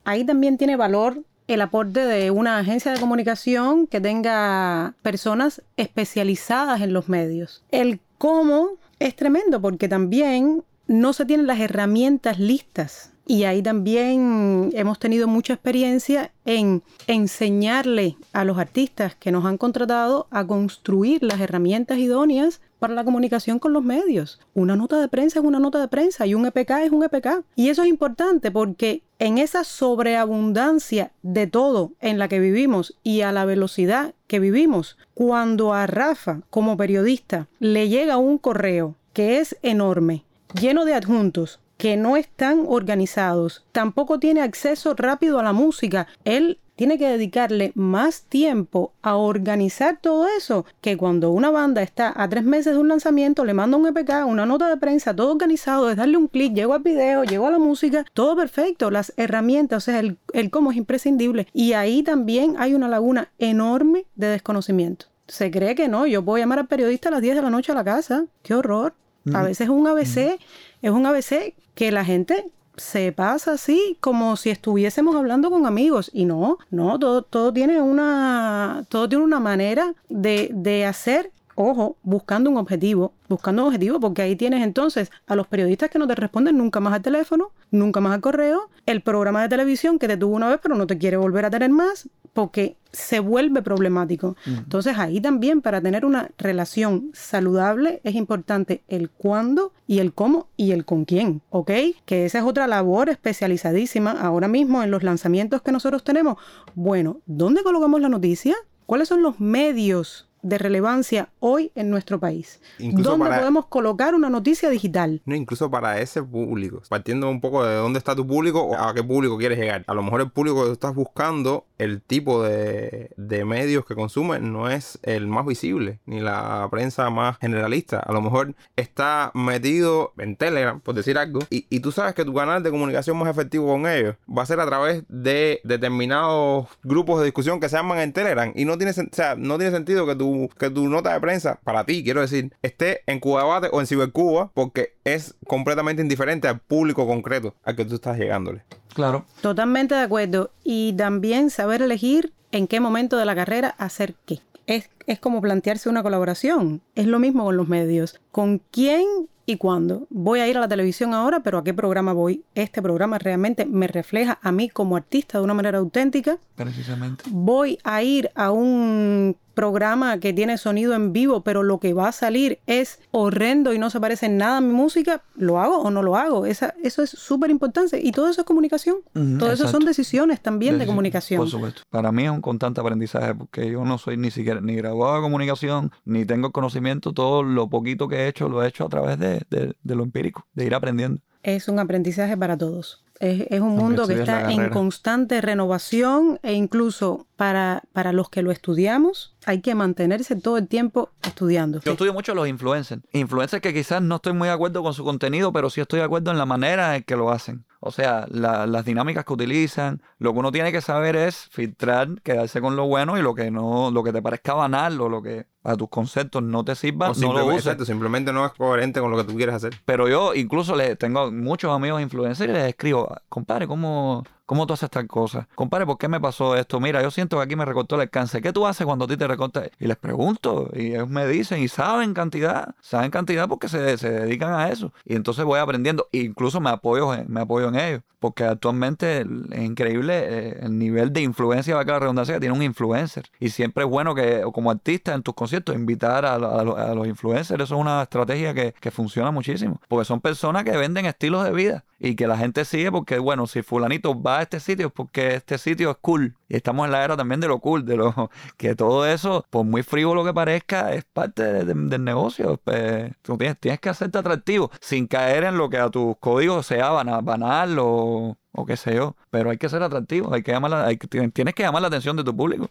Ahí 0.05 0.25
también 0.25 0.57
tiene 0.59 0.77
valor 0.77 1.23
el 1.49 1.61
aporte 1.61 2.01
de 2.07 2.31
una 2.31 2.59
agencia 2.59 2.93
de 2.93 2.99
comunicación 2.99 3.87
que 3.87 4.01
tenga 4.01 4.95
personas 5.03 5.62
especializadas 5.77 6.81
en 6.81 6.93
los 6.93 7.09
medios. 7.09 7.62
El 7.71 8.01
cómo 8.19 8.71
es 8.99 9.14
tremendo 9.17 9.61
porque 9.61 9.89
también 9.89 10.62
no 10.87 11.12
se 11.12 11.25
tienen 11.27 11.47
las 11.47 11.61
herramientas 11.61 12.39
listas. 12.39 13.12
Y 13.29 13.43
ahí 13.43 13.61
también 13.61 14.70
hemos 14.72 15.01
tenido 15.01 15.27
mucha 15.27 15.55
experiencia 15.55 16.31
en 16.45 16.85
enseñarle 17.09 18.16
a 18.33 18.45
los 18.45 18.57
artistas 18.57 19.16
que 19.16 19.33
nos 19.33 19.45
han 19.45 19.59
contratado 19.59 20.29
a 20.31 20.47
construir 20.47 21.24
las 21.24 21.41
herramientas 21.41 21.99
idóneas 21.99 22.61
para 22.79 22.95
la 22.95 23.03
comunicación 23.03 23.59
con 23.59 23.72
los 23.72 23.83
medios. 23.83 24.39
Una 24.55 24.77
nota 24.77 25.01
de 25.01 25.09
prensa 25.09 25.41
es 25.41 25.45
una 25.45 25.59
nota 25.59 25.81
de 25.81 25.89
prensa 25.89 26.24
y 26.24 26.35
un 26.35 26.47
EPK 26.47 26.70
es 26.85 26.93
un 26.93 27.03
EPK. 27.03 27.43
Y 27.57 27.70
eso 27.70 27.83
es 27.83 27.89
importante 27.89 28.53
porque 28.53 29.03
en 29.18 29.39
esa 29.39 29.64
sobreabundancia 29.64 31.11
de 31.22 31.49
todo 31.49 31.93
en 32.01 32.20
la 32.20 32.29
que 32.29 32.39
vivimos 32.39 32.97
y 33.03 33.22
a 33.22 33.33
la 33.33 33.45
velocidad 33.45 34.14
que 34.29 34.39
vivimos, 34.39 34.97
cuando 35.14 35.72
a 35.72 35.89
Rafa 35.89 36.43
como 36.51 36.77
periodista 36.77 37.49
le 37.59 37.89
llega 37.89 38.18
un 38.18 38.39
correo 38.39 38.95
que 39.12 39.41
es 39.41 39.57
enorme, 39.62 40.24
lleno 40.61 40.85
de 40.85 40.95
adjuntos, 40.95 41.59
que 41.77 41.97
no 41.97 42.16
están 42.16 42.64
organizados, 42.66 43.64
tampoco 43.72 44.18
tiene 44.18 44.41
acceso 44.41 44.95
rápido 44.95 45.39
a 45.39 45.43
la 45.43 45.53
música, 45.53 46.07
él 46.24 46.59
tiene 46.77 46.99
que 46.99 47.09
dedicarle 47.09 47.72
más 47.74 48.22
tiempo 48.22 48.93
a 49.03 49.16
organizar 49.16 49.99
todo 50.01 50.27
eso 50.29 50.66
que 50.83 50.97
cuando 50.97 51.31
una 51.31 51.51
banda 51.51 51.83
está 51.83 52.12
a 52.14 52.29
tres 52.29 52.45
meses 52.45 52.74
de 52.74 52.79
un 52.79 52.89
lanzamiento, 52.89 53.45
le 53.45 53.55
manda 53.55 53.79
un 53.79 53.87
EPK, 53.87 54.27
una 54.27 54.47
nota 54.47 54.68
de 54.68 54.77
prensa, 54.77 55.16
todo 55.16 55.33
organizado, 55.33 55.91
es 55.91 55.97
darle 55.97 56.18
un 56.18 56.29
clic, 56.29 56.55
llego 56.55 56.74
al 56.74 56.83
video, 56.83 57.24
llego 57.24 57.47
a 57.47 57.51
la 57.51 57.59
música, 57.59 58.05
todo 58.12 58.37
perfecto, 58.37 58.91
las 58.91 59.12
herramientas, 59.16 59.79
o 59.79 59.85
sea, 59.87 59.99
el, 60.01 60.18
el 60.33 60.51
cómo 60.51 60.70
es 60.70 60.77
imprescindible. 60.77 61.49
Y 61.55 61.72
ahí 61.72 62.03
también 62.03 62.57
hay 62.59 62.74
una 62.74 62.89
laguna 62.89 63.31
enorme 63.39 64.05
de 64.14 64.29
desconocimiento. 64.29 65.07
Se 65.29 65.51
cree 65.51 65.74
que 65.74 65.89
no, 65.89 66.07
yo 66.07 66.24
puedo 66.24 66.39
llamar 66.39 66.61
al 66.61 66.68
periodista 66.68 67.09
a 67.09 67.12
las 67.12 67.22
10 67.22 67.37
de 67.37 67.43
la 67.43 67.51
noche 67.51 67.72
a 67.72 67.74
la 67.74 67.85
casa, 67.85 68.27
qué 68.43 68.55
horror. 68.55 68.95
A 69.35 69.43
veces 69.43 69.62
es 69.62 69.68
un 69.68 69.87
ABC, 69.87 70.39
es 70.83 70.91
un 70.91 71.07
ABC 71.07 71.55
que 71.74 71.93
la 71.93 72.05
gente 72.05 72.51
se 72.77 73.12
pasa 73.12 73.53
así 73.53 73.97
como 74.01 74.37
si 74.37 74.51
estuviésemos 74.51 75.16
hablando 75.16 75.51
con 75.51 75.66
amigos. 75.66 76.11
Y 76.12 76.24
no, 76.24 76.59
no, 76.70 76.99
todo, 76.99 77.22
todo 77.22 77.53
tiene 77.53 77.81
una 77.81 78.85
todo 78.89 79.09
tiene 79.09 79.24
una 79.24 79.41
manera 79.41 79.95
de, 80.09 80.51
de 80.53 80.85
hacer, 80.85 81.31
ojo, 81.55 81.97
buscando 82.03 82.51
un 82.51 82.59
objetivo, 82.59 83.12
buscando 83.29 83.62
un 83.62 83.68
objetivo 83.68 83.99
porque 83.99 84.22
ahí 84.22 84.37
tienes 84.37 84.62
entonces 84.62 85.11
a 85.27 85.35
los 85.35 85.47
periodistas 85.47 85.91
que 85.91 85.99
no 85.99 86.07
te 86.07 86.14
responden 86.14 86.59
nunca 86.59 86.81
más 86.81 86.93
al 86.93 87.03
teléfono, 87.03 87.51
nunca 87.70 88.01
más 88.01 88.12
al 88.12 88.20
correo, 88.20 88.68
el 88.85 89.01
programa 89.01 89.43
de 89.43 89.49
televisión 89.49 89.99
que 89.99 90.09
te 90.09 90.16
tuvo 90.16 90.37
una 90.37 90.49
vez 90.49 90.61
pero 90.62 90.74
no 90.74 90.87
te 90.87 90.99
quiere 90.99 91.16
volver 91.16 91.47
a 91.47 91.51
tener 91.51 91.70
más, 91.70 92.09
porque 92.37 92.76
se 92.93 93.18
vuelve 93.18 93.62
problemático. 93.62 94.37
Entonces 94.47 94.99
ahí 94.99 95.20
también 95.20 95.62
para 95.62 95.80
tener 95.80 96.05
una 96.05 96.30
relación 96.37 97.11
saludable 97.14 98.01
es 98.05 98.14
importante 98.14 98.82
el 98.89 99.11
cuándo 99.11 99.72
y 99.87 100.01
el 100.01 100.12
cómo 100.12 100.49
y 100.57 100.72
el 100.72 100.84
con 100.84 101.07
quién, 101.07 101.41
¿ok? 101.49 101.70
Que 102.05 102.26
esa 102.26 102.39
es 102.39 102.45
otra 102.45 102.66
labor 102.66 103.09
especializadísima 103.09 104.12
ahora 104.12 104.49
mismo 104.49 104.82
en 104.82 104.91
los 104.91 105.03
lanzamientos 105.03 105.62
que 105.62 105.72
nosotros 105.72 106.05
tenemos. 106.05 106.37
Bueno, 106.74 107.20
¿dónde 107.24 107.62
colocamos 107.62 108.01
la 108.03 108.11
noticia? 108.11 108.55
¿Cuáles 108.84 109.09
son 109.09 109.22
los 109.22 109.41
medios 109.41 110.28
de 110.49 110.59
relevancia 110.59 111.28
hoy 111.40 111.72
en 111.74 111.90
nuestro 111.90 112.18
país. 112.20 112.61
Incluso 112.78 113.11
¿Dónde 113.11 113.26
para- 113.26 113.38
podemos 113.38 113.66
colocar 113.66 114.14
una 114.14 114.30
noticia 114.30 114.68
digital? 114.70 115.20
No, 115.24 115.34
incluso 115.34 115.70
para 115.70 116.01
ese 116.01 116.22
público. 116.22 116.82
Partiendo 116.88 117.28
un 117.28 117.40
poco 117.40 117.64
de 117.64 117.74
dónde 117.76 117.99
está 117.99 118.14
tu 118.14 118.26
público 118.26 118.62
o 118.62 118.74
a 118.76 118.94
qué 118.94 119.03
público 119.03 119.36
quieres 119.38 119.59
llegar. 119.59 119.84
A 119.86 119.94
lo 119.94 120.03
mejor 120.03 120.20
el 120.20 120.30
público 120.30 120.61
que 120.61 120.66
tú 120.66 120.72
estás 120.72 120.94
buscando, 120.94 121.64
el 121.78 122.01
tipo 122.01 122.42
de, 122.42 123.11
de 123.16 123.44
medios 123.44 123.84
que 123.84 123.94
consume 123.94 124.38
no 124.40 124.70
es 124.70 124.99
el 125.03 125.26
más 125.26 125.44
visible, 125.47 125.99
ni 126.07 126.20
la 126.20 126.66
prensa 126.70 127.11
más 127.11 127.38
generalista. 127.38 127.99
A 128.01 128.12
lo 128.12 128.22
mejor 128.22 128.55
está 128.76 129.30
metido 129.34 130.12
en 130.18 130.36
Telegram, 130.36 130.80
por 130.80 130.94
decir 130.94 131.18
algo, 131.18 131.40
y, 131.51 131.66
y 131.70 131.80
tú 131.80 131.92
sabes 131.92 132.14
que 132.14 132.24
tu 132.24 132.32
canal 132.34 132.62
de 132.62 132.70
comunicación 132.70 133.16
más 133.16 133.28
efectivo 133.28 133.66
con 133.66 133.86
ellos 133.86 134.14
va 134.26 134.42
a 134.42 134.47
ser 134.47 134.61
a 134.61 134.66
través 134.66 135.03
de 135.09 135.61
determinados 135.64 136.66
grupos 136.82 137.18
de 137.18 137.24
discusión 137.26 137.61
que 137.61 137.68
se 137.68 137.76
llaman 137.76 137.99
en 137.99 138.12
Telegram. 138.12 138.53
Y 138.55 138.64
no 138.64 138.76
tiene, 138.78 138.92
o 138.92 138.94
sea, 139.12 139.34
no 139.36 139.57
tiene 139.59 139.72
sentido 139.72 140.07
que 140.07 140.14
tu, 140.14 140.26
que 140.59 140.70
tu 140.70 140.89
nota 140.89 141.12
de 141.12 141.20
prensa, 141.20 141.61
para 141.64 141.84
ti, 141.84 142.05
quiero 142.05 142.20
decir, 142.20 142.53
esté 142.62 143.03
en 143.07 143.20
Cuba 143.20 143.43
Debate 143.43 143.68
o 143.72 143.80
en 143.80 143.87
Cibercuba, 143.87 144.51
porque 144.55 144.95
es 145.05 145.34
completamente 145.47 146.03
indiferente 146.03 146.49
al 146.49 146.61
público 146.61 147.07
concreto 147.07 147.55
al 147.62 147.76
que 147.76 147.84
tú 147.84 147.95
estás 147.95 148.18
llegándole. 148.18 148.62
Claro. 148.95 149.26
Totalmente 149.43 149.95
de 149.95 150.01
acuerdo. 150.01 150.51
Y 150.64 150.95
también 150.95 151.51
saber 151.51 151.82
elegir 151.82 152.32
en 152.51 152.66
qué 152.66 152.80
momento 152.80 153.16
de 153.18 153.26
la 153.26 153.34
carrera 153.34 153.74
hacer 153.78 154.14
qué. 154.24 154.41
Es, 154.66 154.89
es 155.07 155.20
como 155.20 155.41
plantearse 155.41 155.89
una 155.89 156.03
colaboración. 156.03 156.80
Es 156.95 157.07
lo 157.07 157.18
mismo 157.18 157.45
con 157.45 157.57
los 157.57 157.68
medios. 157.68 158.18
¿Con 158.32 158.62
quién 158.70 159.05
y 159.45 159.59
cuándo? 159.59 160.07
Voy 160.11 160.41
a 160.41 160.49
ir 160.49 160.57
a 160.57 160.61
la 160.61 160.68
televisión 160.68 161.14
ahora, 161.14 161.41
pero 161.41 161.59
¿a 161.59 161.64
qué 161.64 161.72
programa 161.72 162.12
voy? 162.12 162.43
Este 162.55 162.82
programa 162.82 163.18
realmente 163.18 163.64
me 163.64 163.87
refleja 163.87 164.39
a 164.43 164.51
mí 164.51 164.68
como 164.68 164.97
artista 164.97 165.39
de 165.39 165.45
una 165.45 165.55
manera 165.55 165.78
auténtica. 165.78 166.39
Precisamente. 166.57 167.24
Voy 167.30 167.78
a 167.84 168.03
ir 168.03 168.30
a 168.34 168.51
un 168.51 169.37
programa 169.57 170.21
que 170.21 170.33
tiene 170.35 170.59
sonido 170.59 170.95
en 170.95 171.13
vivo, 171.15 171.41
pero 171.41 171.63
lo 171.65 171.81
que 171.81 171.95
va 171.95 172.09
a 172.09 172.13
salir 172.13 172.61
es 172.67 173.01
horrendo 173.11 173.73
y 173.73 173.79
no 173.79 173.89
se 173.91 173.99
parece 173.99 174.27
en 174.27 174.37
nada 174.37 174.59
a 174.59 174.61
mi 174.61 174.73
música, 174.73 175.23
¿lo 175.35 175.59
hago 175.59 175.79
o 175.79 175.91
no 175.91 176.03
lo 176.03 176.15
hago? 176.17 176.45
Esa, 176.47 176.75
eso 176.85 177.03
es 177.03 177.11
súper 177.11 177.51
importante. 177.51 177.99
Y 178.01 178.13
todo 178.13 178.29
eso 178.29 178.43
es 178.43 178.47
comunicación. 178.47 178.97
Ujú, 179.15 179.39
todo 179.39 179.51
eso 179.51 179.67
son 179.67 179.85
decisiones 179.85 180.41
también 180.43 180.79
de 180.79 180.87
comunicación. 180.87 181.39
Por 181.41 181.49
supuesto. 181.49 181.83
Para 181.91 182.13
mí 182.13 182.25
es 182.25 182.31
un 182.31 182.43
constante 182.43 182.81
aprendizaje 182.81 183.35
porque 183.35 183.71
yo 183.71 183.85
no 183.85 183.97
soy 183.99 184.19
ni 184.19 184.31
siquiera 184.31 184.61
ni 184.61 184.77
graduado 184.77 185.17
de 185.17 185.23
comunicación, 185.23 185.91
ni 186.05 186.25
tengo 186.27 186.53
conocimiento. 186.53 187.13
Todo 187.15 187.43
lo 187.43 187.69
poquito 187.69 188.09
que 188.09 188.17
he 188.17 188.29
hecho 188.29 188.49
lo 188.51 188.63
he 188.63 188.69
hecho 188.69 188.85
a 188.85 188.89
través 188.91 189.19
de, 189.19 189.43
de- 189.51 189.75
de 189.83 189.95
lo 189.97 190.03
empírico, 190.05 190.47
de 190.53 190.67
ir 190.67 190.75
aprendiendo. 190.75 191.23
Es 191.47 191.68
un 191.68 191.78
aprendizaje 191.78 192.36
para 192.36 192.57
todos. 192.59 193.05
Es, 193.20 193.47
es 193.49 193.61
un 193.61 193.68
Aunque 193.68 193.82
mundo 193.82 194.07
que 194.07 194.14
está 194.14 194.51
en 194.51 194.68
constante 194.68 195.40
renovación 195.40 196.38
e 196.42 196.53
incluso 196.53 197.26
para, 197.36 197.82
para 197.92 198.12
los 198.12 198.28
que 198.28 198.42
lo 198.42 198.51
estudiamos 198.51 199.34
hay 199.47 199.61
que 199.62 199.74
mantenerse 199.74 200.36
todo 200.36 200.59
el 200.59 200.66
tiempo 200.68 201.11
estudiando. 201.22 201.80
Yo 201.80 201.92
estudio 201.92 202.12
mucho 202.12 202.34
los 202.34 202.49
influencers. 202.49 203.01
Influencers 203.12 203.62
que 203.62 203.72
quizás 203.72 204.03
no 204.03 204.16
estoy 204.16 204.32
muy 204.32 204.49
de 204.49 204.55
acuerdo 204.55 204.82
con 204.82 204.92
su 204.92 205.05
contenido, 205.05 205.53
pero 205.53 205.70
sí 205.70 205.80
estoy 205.80 206.01
de 206.01 206.05
acuerdo 206.05 206.30
en 206.32 206.36
la 206.38 206.47
manera 206.47 206.97
en 206.97 207.05
que 207.05 207.14
lo 207.16 207.30
hacen. 207.30 207.64
O 207.80 207.92
sea, 207.92 208.26
la- 208.28 208.66
las 208.66 208.84
dinámicas 208.84 209.24
que 209.24 209.32
utilizan. 209.32 210.03
Lo 210.18 210.32
que 210.32 210.38
uno 210.40 210.51
tiene 210.51 210.72
que 210.72 210.80
saber 210.80 211.14
es 211.14 211.47
filtrar, 211.53 212.20
quedarse 212.22 212.61
con 212.61 212.74
lo 212.74 212.86
bueno 212.86 213.16
y 213.16 213.22
lo 213.22 213.34
que 213.34 213.51
no, 213.53 213.90
lo 213.92 214.03
que 214.03 214.12
te 214.12 214.20
parezca 214.20 214.53
banal 214.55 215.01
o 215.01 215.09
lo 215.09 215.22
que 215.22 215.47
a 215.67 215.77
tus 215.77 215.89
conceptos 215.89 216.43
no 216.43 216.64
te 216.64 216.75
sirva, 216.75 217.11
O 217.11 217.14
no 217.14 217.33
lo 217.33 217.47
uses. 217.47 217.59
exacto, 217.67 217.85
simplemente 217.85 218.33
no 218.33 218.47
es 218.47 218.53
coherente 218.53 219.01
con 219.01 219.11
lo 219.11 219.17
que 219.17 219.25
tú 219.25 219.35
quieres 219.37 219.55
hacer. 219.55 219.75
Pero 219.85 220.09
yo 220.09 220.35
incluso 220.35 220.77
le 220.77 220.97
tengo 220.97 221.31
muchos 221.33 221.75
amigos 221.75 222.01
influencers 222.01 222.49
y 222.49 222.53
les 222.53 222.69
escribo, 222.69 223.14
compadre, 223.29 223.67
¿cómo, 223.67 224.25
¿cómo 224.47 224.67
tú 224.67 224.75
haces 224.75 224.89
tal 224.91 225.07
cosa? 225.07 225.49
Compadre, 225.55 225.87
¿por 225.87 225.99
qué 225.99 226.09
me 226.09 226.21
pasó 226.21 226.57
esto? 226.57 226.79
Mira, 226.81 227.03
yo 227.03 227.11
siento 227.11 227.37
que 227.37 227.43
aquí 227.43 227.57
me 227.57 227.64
recortó 227.64 227.97
el 227.97 228.03
alcance. 228.03 228.41
¿Qué 228.41 228.53
tú 228.53 228.67
haces 228.67 228.87
cuando 228.87 229.05
a 229.07 229.09
ti 229.09 229.17
te 229.17 229.27
recorta? 229.27 229.64
Y 229.79 229.87
les 229.87 229.97
pregunto, 229.97 230.71
y 230.73 230.93
ellos 230.93 231.09
me 231.09 231.27
dicen, 231.27 231.61
y 231.62 231.69
saben 231.69 232.14
cantidad, 232.14 232.75
saben 232.81 233.11
cantidad 233.11 233.49
porque 233.49 233.69
se, 233.69 233.99
se 233.99 234.11
dedican 234.11 234.53
a 234.55 234.69
eso. 234.71 234.93
Y 235.05 235.14
entonces 235.17 235.45
voy 235.45 235.59
aprendiendo, 235.59 236.09
e 236.12 236.19
incluso 236.19 236.61
me 236.61 236.71
apoyo, 236.71 237.11
me 237.27 237.41
apoyo 237.41 237.69
en 237.69 237.77
ellos. 237.77 238.03
Porque 238.19 238.45
actualmente 238.45 239.21
es 239.21 239.61
increíble 239.62 240.14
eh, 240.17 240.59
el 240.62 240.79
nivel 240.79 241.12
de 241.12 241.21
influencia, 241.21 241.77
va 241.77 241.85
la 241.85 241.99
redundancia, 241.99 242.35
que 242.35 242.41
tiene 242.41 242.57
un 242.57 242.62
influencer. 242.62 243.27
Y 243.39 243.51
siempre 243.51 243.85
es 243.85 243.91
bueno 243.91 244.14
que, 244.14 244.43
como 244.55 244.71
artista 244.71 245.12
en 245.14 245.23
tus 245.23 245.35
conciertos, 245.35 245.56
invitar 245.75 246.25
a, 246.25 246.35
a 246.35 246.37
a 246.37 246.95
los 246.95 247.07
influencers. 247.07 247.63
Eso 247.63 247.75
es 247.75 247.81
una 247.81 248.03
estrategia 248.03 248.55
que, 248.55 248.75
funciona 248.91 249.31
muchísimo. 249.31 249.81
Porque 249.89 250.05
son 250.05 250.21
personas 250.21 250.65
que 250.65 250.77
venden 250.77 251.07
estilos 251.07 251.45
de 251.45 251.53
vida 251.53 251.85
y 251.99 252.15
que 252.15 252.27
la 252.27 252.37
gente 252.37 252.65
sigue 252.65 252.93
porque, 252.93 253.19
bueno, 253.19 253.47
si 253.47 253.63
fulanito 253.63 254.21
va 254.21 254.39
a 254.39 254.43
este 254.43 254.61
sitio 254.61 254.89
es 254.89 254.93
porque 254.93 255.35
este 255.35 255.59
sitio 255.59 255.91
es 255.91 255.97
cool. 256.01 256.35
Y 256.49 256.57
estamos 256.57 256.85
en 256.87 256.93
la 256.93 257.03
era 257.05 257.17
también 257.17 257.41
de 257.41 257.49
lo 257.49 257.59
cool, 257.61 257.85
de 257.85 257.97
lo 257.97 258.31
que 258.57 258.75
todo 258.75 259.07
eso, 259.07 259.45
por 259.51 259.65
muy 259.65 259.83
frívolo 259.83 260.25
que 260.25 260.33
parezca, 260.35 260.93
es 260.93 261.05
parte 261.05 261.43
de- 261.43 261.65
de- 261.65 261.75
del 261.89 262.05
negocio. 262.05 262.61
Pues, 262.63 263.13
tú 263.23 263.37
tienes, 263.39 263.57
que 263.81 263.89
hacerte 263.89 264.19
atractivo 264.19 264.71
sin 264.81 265.07
caer 265.07 265.45
en 265.45 265.57
lo 265.59 265.69
que 265.71 265.79
a 265.79 265.89
tus 265.91 266.17
códigos 266.19 266.67
sea 266.67 266.91
bana- 266.91 267.21
banal 267.21 267.79
o, 267.79 268.37
o 268.53 268.67
qué 268.67 268.77
sé 268.77 268.95
yo. 268.95 269.17
Pero 269.31 269.51
hay 269.51 269.59
que 269.59 269.69
ser 269.69 269.83
atractivo, 269.83 270.33
hay 270.35 270.43
que 270.43 270.53
llamar 270.53 270.71
la- 270.71 270.87
hay 270.87 270.97
tienes 270.99 271.55
que 271.55 271.63
llamar 271.63 271.83
la 271.83 271.89
atención 271.89 272.17
de 272.17 272.25
tu 272.25 272.37
público. 272.37 272.69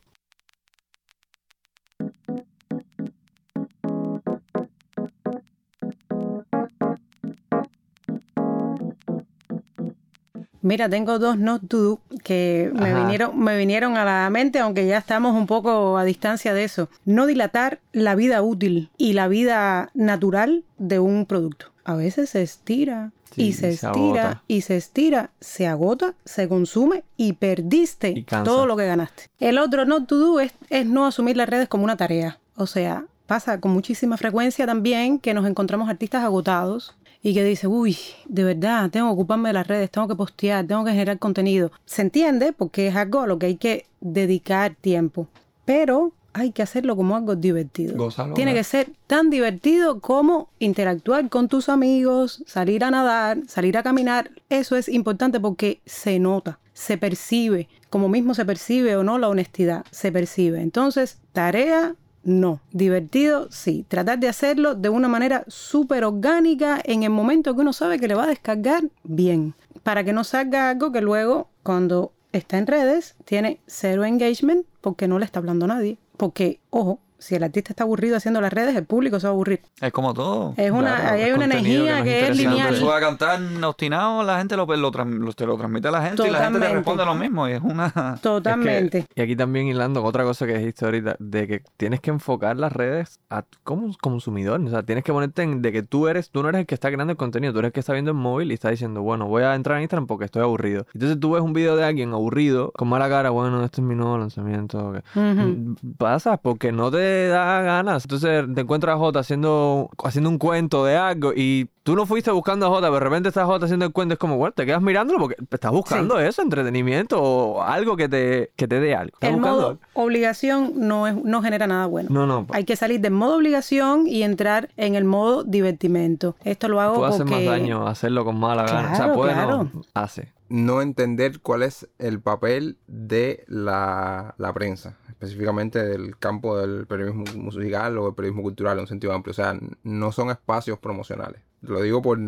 Mira, 10.65 10.89
tengo 10.89 11.19
dos 11.19 11.37
not 11.37 11.61
to 11.67 11.77
do 11.77 11.99
que 12.23 12.71
me 12.73 12.89
Ajá. 12.89 13.01
vinieron, 13.03 13.39
me 13.39 13.55
vinieron 13.55 13.97
a 13.97 14.03
la 14.03 14.27
mente, 14.31 14.57
aunque 14.57 14.87
ya 14.87 14.97
estamos 14.97 15.35
un 15.35 15.45
poco 15.45 15.97
a 15.99 16.03
distancia 16.03 16.55
de 16.55 16.63
eso. 16.63 16.89
No 17.05 17.27
dilatar 17.27 17.79
la 17.93 18.15
vida 18.15 18.41
útil 18.41 18.89
y 18.97 19.13
la 19.13 19.27
vida 19.27 19.91
natural 19.93 20.63
de 20.79 20.97
un 20.97 21.27
producto. 21.27 21.67
A 21.83 21.93
veces 21.95 22.31
se 22.31 22.41
estira 22.41 23.11
Sí, 23.35 23.47
y 23.49 23.53
se 23.53 23.69
estira 23.69 23.89
agota. 24.23 24.43
y 24.47 24.61
se 24.61 24.75
estira, 24.77 25.29
se 25.39 25.67
agota, 25.67 26.15
se 26.25 26.47
consume 26.47 27.03
y 27.15 27.33
perdiste 27.33 28.09
Y 28.09 28.23
todo 28.23 28.65
lo 28.65 28.75
que 28.75 28.87
ganaste. 28.87 29.29
El 29.39 29.59
otro 29.59 29.85
not 29.85 30.07
to 30.07 30.15
do 30.17 30.39
es, 30.39 30.51
es 30.71 30.85
no 30.87 31.05
asumir 31.05 31.37
las 31.37 31.47
redes 31.49 31.67
como 31.67 31.83
una 31.83 31.97
tarea. 31.97 32.39
O 32.55 32.65
sea, 32.65 33.05
pasa 33.27 33.59
con 33.59 33.71
muchísima 33.71 34.17
frecuencia 34.17 34.65
también 34.65 35.19
que 35.19 35.33
nos 35.35 35.45
encontramos 35.45 35.89
artistas 35.89 36.23
agotados 36.23 36.95
y 37.25 37.33
que 37.33 37.43
dice, 37.43 37.65
uy, 37.65 37.97
de 38.27 38.43
verdad, 38.43 38.91
tengo 38.91 39.07
que 39.07 39.13
ocuparme 39.13 39.49
de 39.49 39.53
las 39.53 39.65
redes, 39.65 39.89
tengo 39.89 40.07
que 40.07 40.13
postear, 40.13 40.67
tengo 40.67 40.85
que 40.85 40.91
generar 40.91 41.17
contenido. 41.17 41.71
Se 41.83 42.03
entiende 42.03 42.53
porque 42.53 42.85
es 42.85 42.95
algo 42.95 43.21
a 43.21 43.25
lo 43.25 43.39
que 43.39 43.47
hay 43.47 43.55
que 43.55 43.87
dedicar 43.99 44.75
tiempo, 44.79 45.27
pero 45.65 46.13
hay 46.33 46.51
que 46.51 46.61
hacerlo 46.61 46.95
como 46.95 47.15
algo 47.15 47.35
divertido. 47.35 47.95
Tiene 48.35 48.51
¿verdad? 48.51 48.53
que 48.53 48.63
ser 48.63 48.91
tan 49.07 49.31
divertido 49.31 50.01
como 50.01 50.49
interactuar 50.59 51.27
con 51.29 51.47
tus 51.47 51.67
amigos, 51.67 52.43
salir 52.45 52.83
a 52.83 52.91
nadar, 52.91 53.39
salir 53.47 53.75
a 53.75 53.81
caminar. 53.81 54.29
Eso 54.51 54.75
es 54.75 54.87
importante 54.87 55.39
porque 55.39 55.81
se 55.83 56.19
nota, 56.19 56.59
se 56.73 56.99
percibe, 56.99 57.69
como 57.89 58.07
mismo 58.07 58.35
se 58.35 58.45
percibe 58.45 58.97
o 58.97 59.03
no 59.03 59.17
la 59.17 59.29
honestidad, 59.29 59.83
se 59.89 60.11
percibe. 60.11 60.61
Entonces, 60.61 61.17
tarea 61.33 61.95
no. 62.25 62.59
Divertido, 62.71 63.47
sí. 63.51 63.85
Tratar 63.87 64.19
de 64.19 64.27
hacerlo 64.27 64.75
de 64.75 64.89
una 64.89 65.07
manera 65.07 65.45
súper 65.47 66.03
orgánica 66.03 66.81
en 66.83 67.03
el 67.03 67.11
momento 67.11 67.55
que 67.55 67.61
uno 67.61 67.71
sabe 67.71 67.99
que 67.99 68.07
le 68.07 68.15
va 68.15 68.23
a 68.23 68.27
descargar 68.27 68.83
bien. 69.03 69.53
Para 69.83 70.03
que 70.03 70.11
no 70.11 70.23
salga 70.23 70.71
algo 70.71 70.91
que 70.91 71.01
luego, 71.01 71.49
cuando 71.63 72.11
está 72.33 72.57
en 72.57 72.67
redes, 72.67 73.15
tiene 73.25 73.59
cero 73.67 74.03
engagement 74.03 74.65
porque 74.81 75.07
no 75.07 75.19
le 75.19 75.25
está 75.25 75.39
hablando 75.39 75.65
a 75.65 75.69
nadie. 75.69 75.99
Porque, 76.17 76.59
ojo, 76.71 76.99
si 77.17 77.35
el 77.35 77.43
artista 77.43 77.71
está 77.73 77.83
aburrido 77.83 78.17
haciendo 78.17 78.41
las 78.41 78.51
redes, 78.53 78.75
el 78.75 78.85
público 78.85 79.19
se 79.19 79.27
va 79.27 79.31
a 79.31 79.33
aburrir. 79.33 79.61
Es 79.81 79.91
como 79.91 80.13
todo. 80.13 80.53
Es 80.57 80.71
una, 80.71 80.95
Claro, 80.95 81.09
ahí 81.15 81.21
hay 81.23 81.29
es 81.29 81.35
una 81.35 81.45
energía 81.45 82.03
que 82.03 82.09
que, 82.09 82.21
no 82.21 82.27
es 82.27 82.37
lineal. 82.37 82.79
Tú 82.79 82.85
vas 82.85 82.97
a 82.97 82.99
cantar 82.99 83.39
obstinado, 83.63 84.23
la 84.23 84.37
gente 84.37 84.55
lo, 84.57 84.65
lo, 84.65 84.91
tran- 84.91 85.19
lo- 85.19 85.33
te 85.33 85.45
lo 85.45 85.57
transmite 85.57 85.87
a 85.87 85.91
la 85.91 86.01
gente 86.03 86.27
y 86.27 86.31
la 86.31 86.43
gente 86.43 86.59
te 86.59 86.69
responde 86.73 87.05
lo 87.05 87.15
mismo. 87.15 87.47
Y 87.49 87.53
es 87.53 87.61
una. 87.61 87.85
Es 87.87 87.93
que- 87.93 88.19
Totalmente. 88.21 89.05
y 89.15 89.21
aquí 89.21 89.35
también 89.35 89.67
hilando 89.67 90.03
otra 90.03 90.23
cosa 90.23 90.45
que 90.45 90.57
dijiste 90.57 90.85
ahorita, 90.85 91.15
de 91.19 91.47
que 91.47 91.63
tienes 91.77 91.99
que 92.01 92.09
enfocar 92.11 92.57
las 92.57 92.71
redes 92.71 93.19
a 93.29 93.43
como 93.63 93.89
consumidor. 94.01 94.59
O 94.61 94.69
sea, 94.69 94.83
tienes 94.83 95.03
que 95.03 95.11
ponerte 95.13 95.43
en 95.43 95.61
de 95.61 95.71
que 95.71 95.83
tú 95.83 96.07
eres, 96.07 96.29
tú 96.29 96.43
no 96.43 96.49
eres 96.49 96.59
el 96.61 96.65
que 96.67 96.75
está 96.75 96.89
creando 96.91 97.11
el 97.11 97.17
contenido, 97.17 97.53
tú 97.53 97.59
eres 97.59 97.69
el 97.69 97.73
que 97.73 97.79
está 97.79 97.93
viendo 97.93 98.11
el 98.11 98.17
móvil 98.17 98.51
y 98.51 98.53
está 98.53 98.69
diciendo, 98.69 99.01
bueno, 99.01 99.27
voy 99.27 99.43
a 99.43 99.55
entrar 99.55 99.77
en 99.77 99.83
Instagram 99.83 100.07
porque 100.07 100.25
estoy 100.25 100.41
aburrido. 100.41 100.85
Entonces 100.93 101.19
tú 101.19 101.31
ves 101.31 101.41
un 101.41 101.53
video 101.53 101.75
de 101.75 101.83
alguien 101.85 102.11
aburrido, 102.13 102.71
con 102.75 102.87
mala 102.89 103.07
cara, 103.09 103.29
bueno, 103.29 103.63
este 103.63 103.81
es 103.81 103.87
mi 103.87 103.95
nuevo 103.95 104.17
lanzamiento. 104.17 104.93
Mm, 105.15 105.75
Pasa 105.97 106.37
porque 106.37 106.71
no 106.71 106.91
te 106.91 106.97
te 107.05 107.27
da 107.27 107.61
ganas. 107.61 108.03
Entonces 108.05 108.45
te 108.53 108.61
encuentras 108.61 108.95
a 108.95 108.97
Jota 108.97 109.19
haciendo, 109.19 109.89
haciendo 110.03 110.29
un 110.29 110.37
cuento 110.37 110.83
de 110.85 110.97
algo 110.97 111.33
y 111.35 111.69
tú 111.83 111.95
no 111.95 112.05
fuiste 112.05 112.31
buscando 112.31 112.65
a 112.65 112.69
Jota, 112.69 112.87
pero 112.87 112.93
de 112.95 112.99
repente 113.01 113.29
estás 113.29 113.45
Jota 113.45 113.65
haciendo 113.65 113.85
el 113.85 113.91
cuento. 113.91 114.13
Es 114.13 114.19
como, 114.19 114.37
bueno, 114.37 114.53
te 114.53 114.65
quedas 114.65 114.81
mirándolo 114.81 115.19
porque 115.19 115.35
estás 115.51 115.71
buscando 115.71 116.19
eso, 116.19 116.41
entretenimiento 116.41 117.21
o 117.21 117.61
algo 117.61 117.95
que 117.95 118.09
te, 118.09 118.51
que 118.55 118.67
te 118.67 118.79
dé 118.79 118.95
algo. 118.95 119.11
Estás 119.13 119.29
El 119.29 119.35
buscando 119.37 119.57
modo 119.59 119.69
algo. 119.71 119.81
obligación 119.93 120.73
no, 120.75 121.07
es, 121.07 121.15
no 121.23 121.41
genera 121.41 121.67
nada 121.67 121.85
bueno. 121.85 122.09
No, 122.11 122.25
no. 122.25 122.47
Hay 122.51 122.63
que 122.65 122.75
salir 122.75 122.99
del 123.01 123.13
modo 123.13 123.35
obligación 123.37 124.07
y 124.07 124.23
entrar 124.23 124.69
en 124.77 124.95
el 124.95 125.05
modo 125.05 125.43
divertimento. 125.43 126.35
Esto 126.43 126.67
lo 126.69 126.81
hago 126.81 126.95
Puede 126.95 127.09
hacer 127.13 127.25
porque... 127.25 127.45
más 127.45 127.59
daño 127.59 127.87
hacerlo 127.87 128.25
con 128.25 128.39
mala 128.39 128.63
gana. 128.63 128.79
o 128.93 128.95
sea, 128.95 129.05
Claro, 129.05 129.13
puede 129.13 129.33
claro. 129.33 129.63
no. 129.73 129.81
Hace. 129.93 130.33
no 130.49 130.81
entender 130.81 131.39
cuál 131.39 131.63
es 131.63 131.87
el 131.99 132.19
papel 132.21 132.77
de 132.87 133.43
la, 133.47 134.35
la 134.37 134.53
prensa, 134.53 134.97
específicamente 135.25 135.83
del 135.83 136.17
campo 136.17 136.57
del 136.57 136.85
periodismo 136.87 137.25
musical 137.35 137.97
o 137.97 138.05
del 138.05 138.13
periodismo 138.13 138.43
cultural 138.43 138.77
en 138.77 138.81
un 138.81 138.87
sentido 138.87 139.13
amplio. 139.13 139.31
O 139.31 139.35
sea, 139.35 139.57
no 139.83 140.11
son 140.11 140.29
espacios 140.29 140.79
promocionales. 140.79 141.41
Lo 141.61 141.81
digo 141.81 142.01
por, 142.01 142.19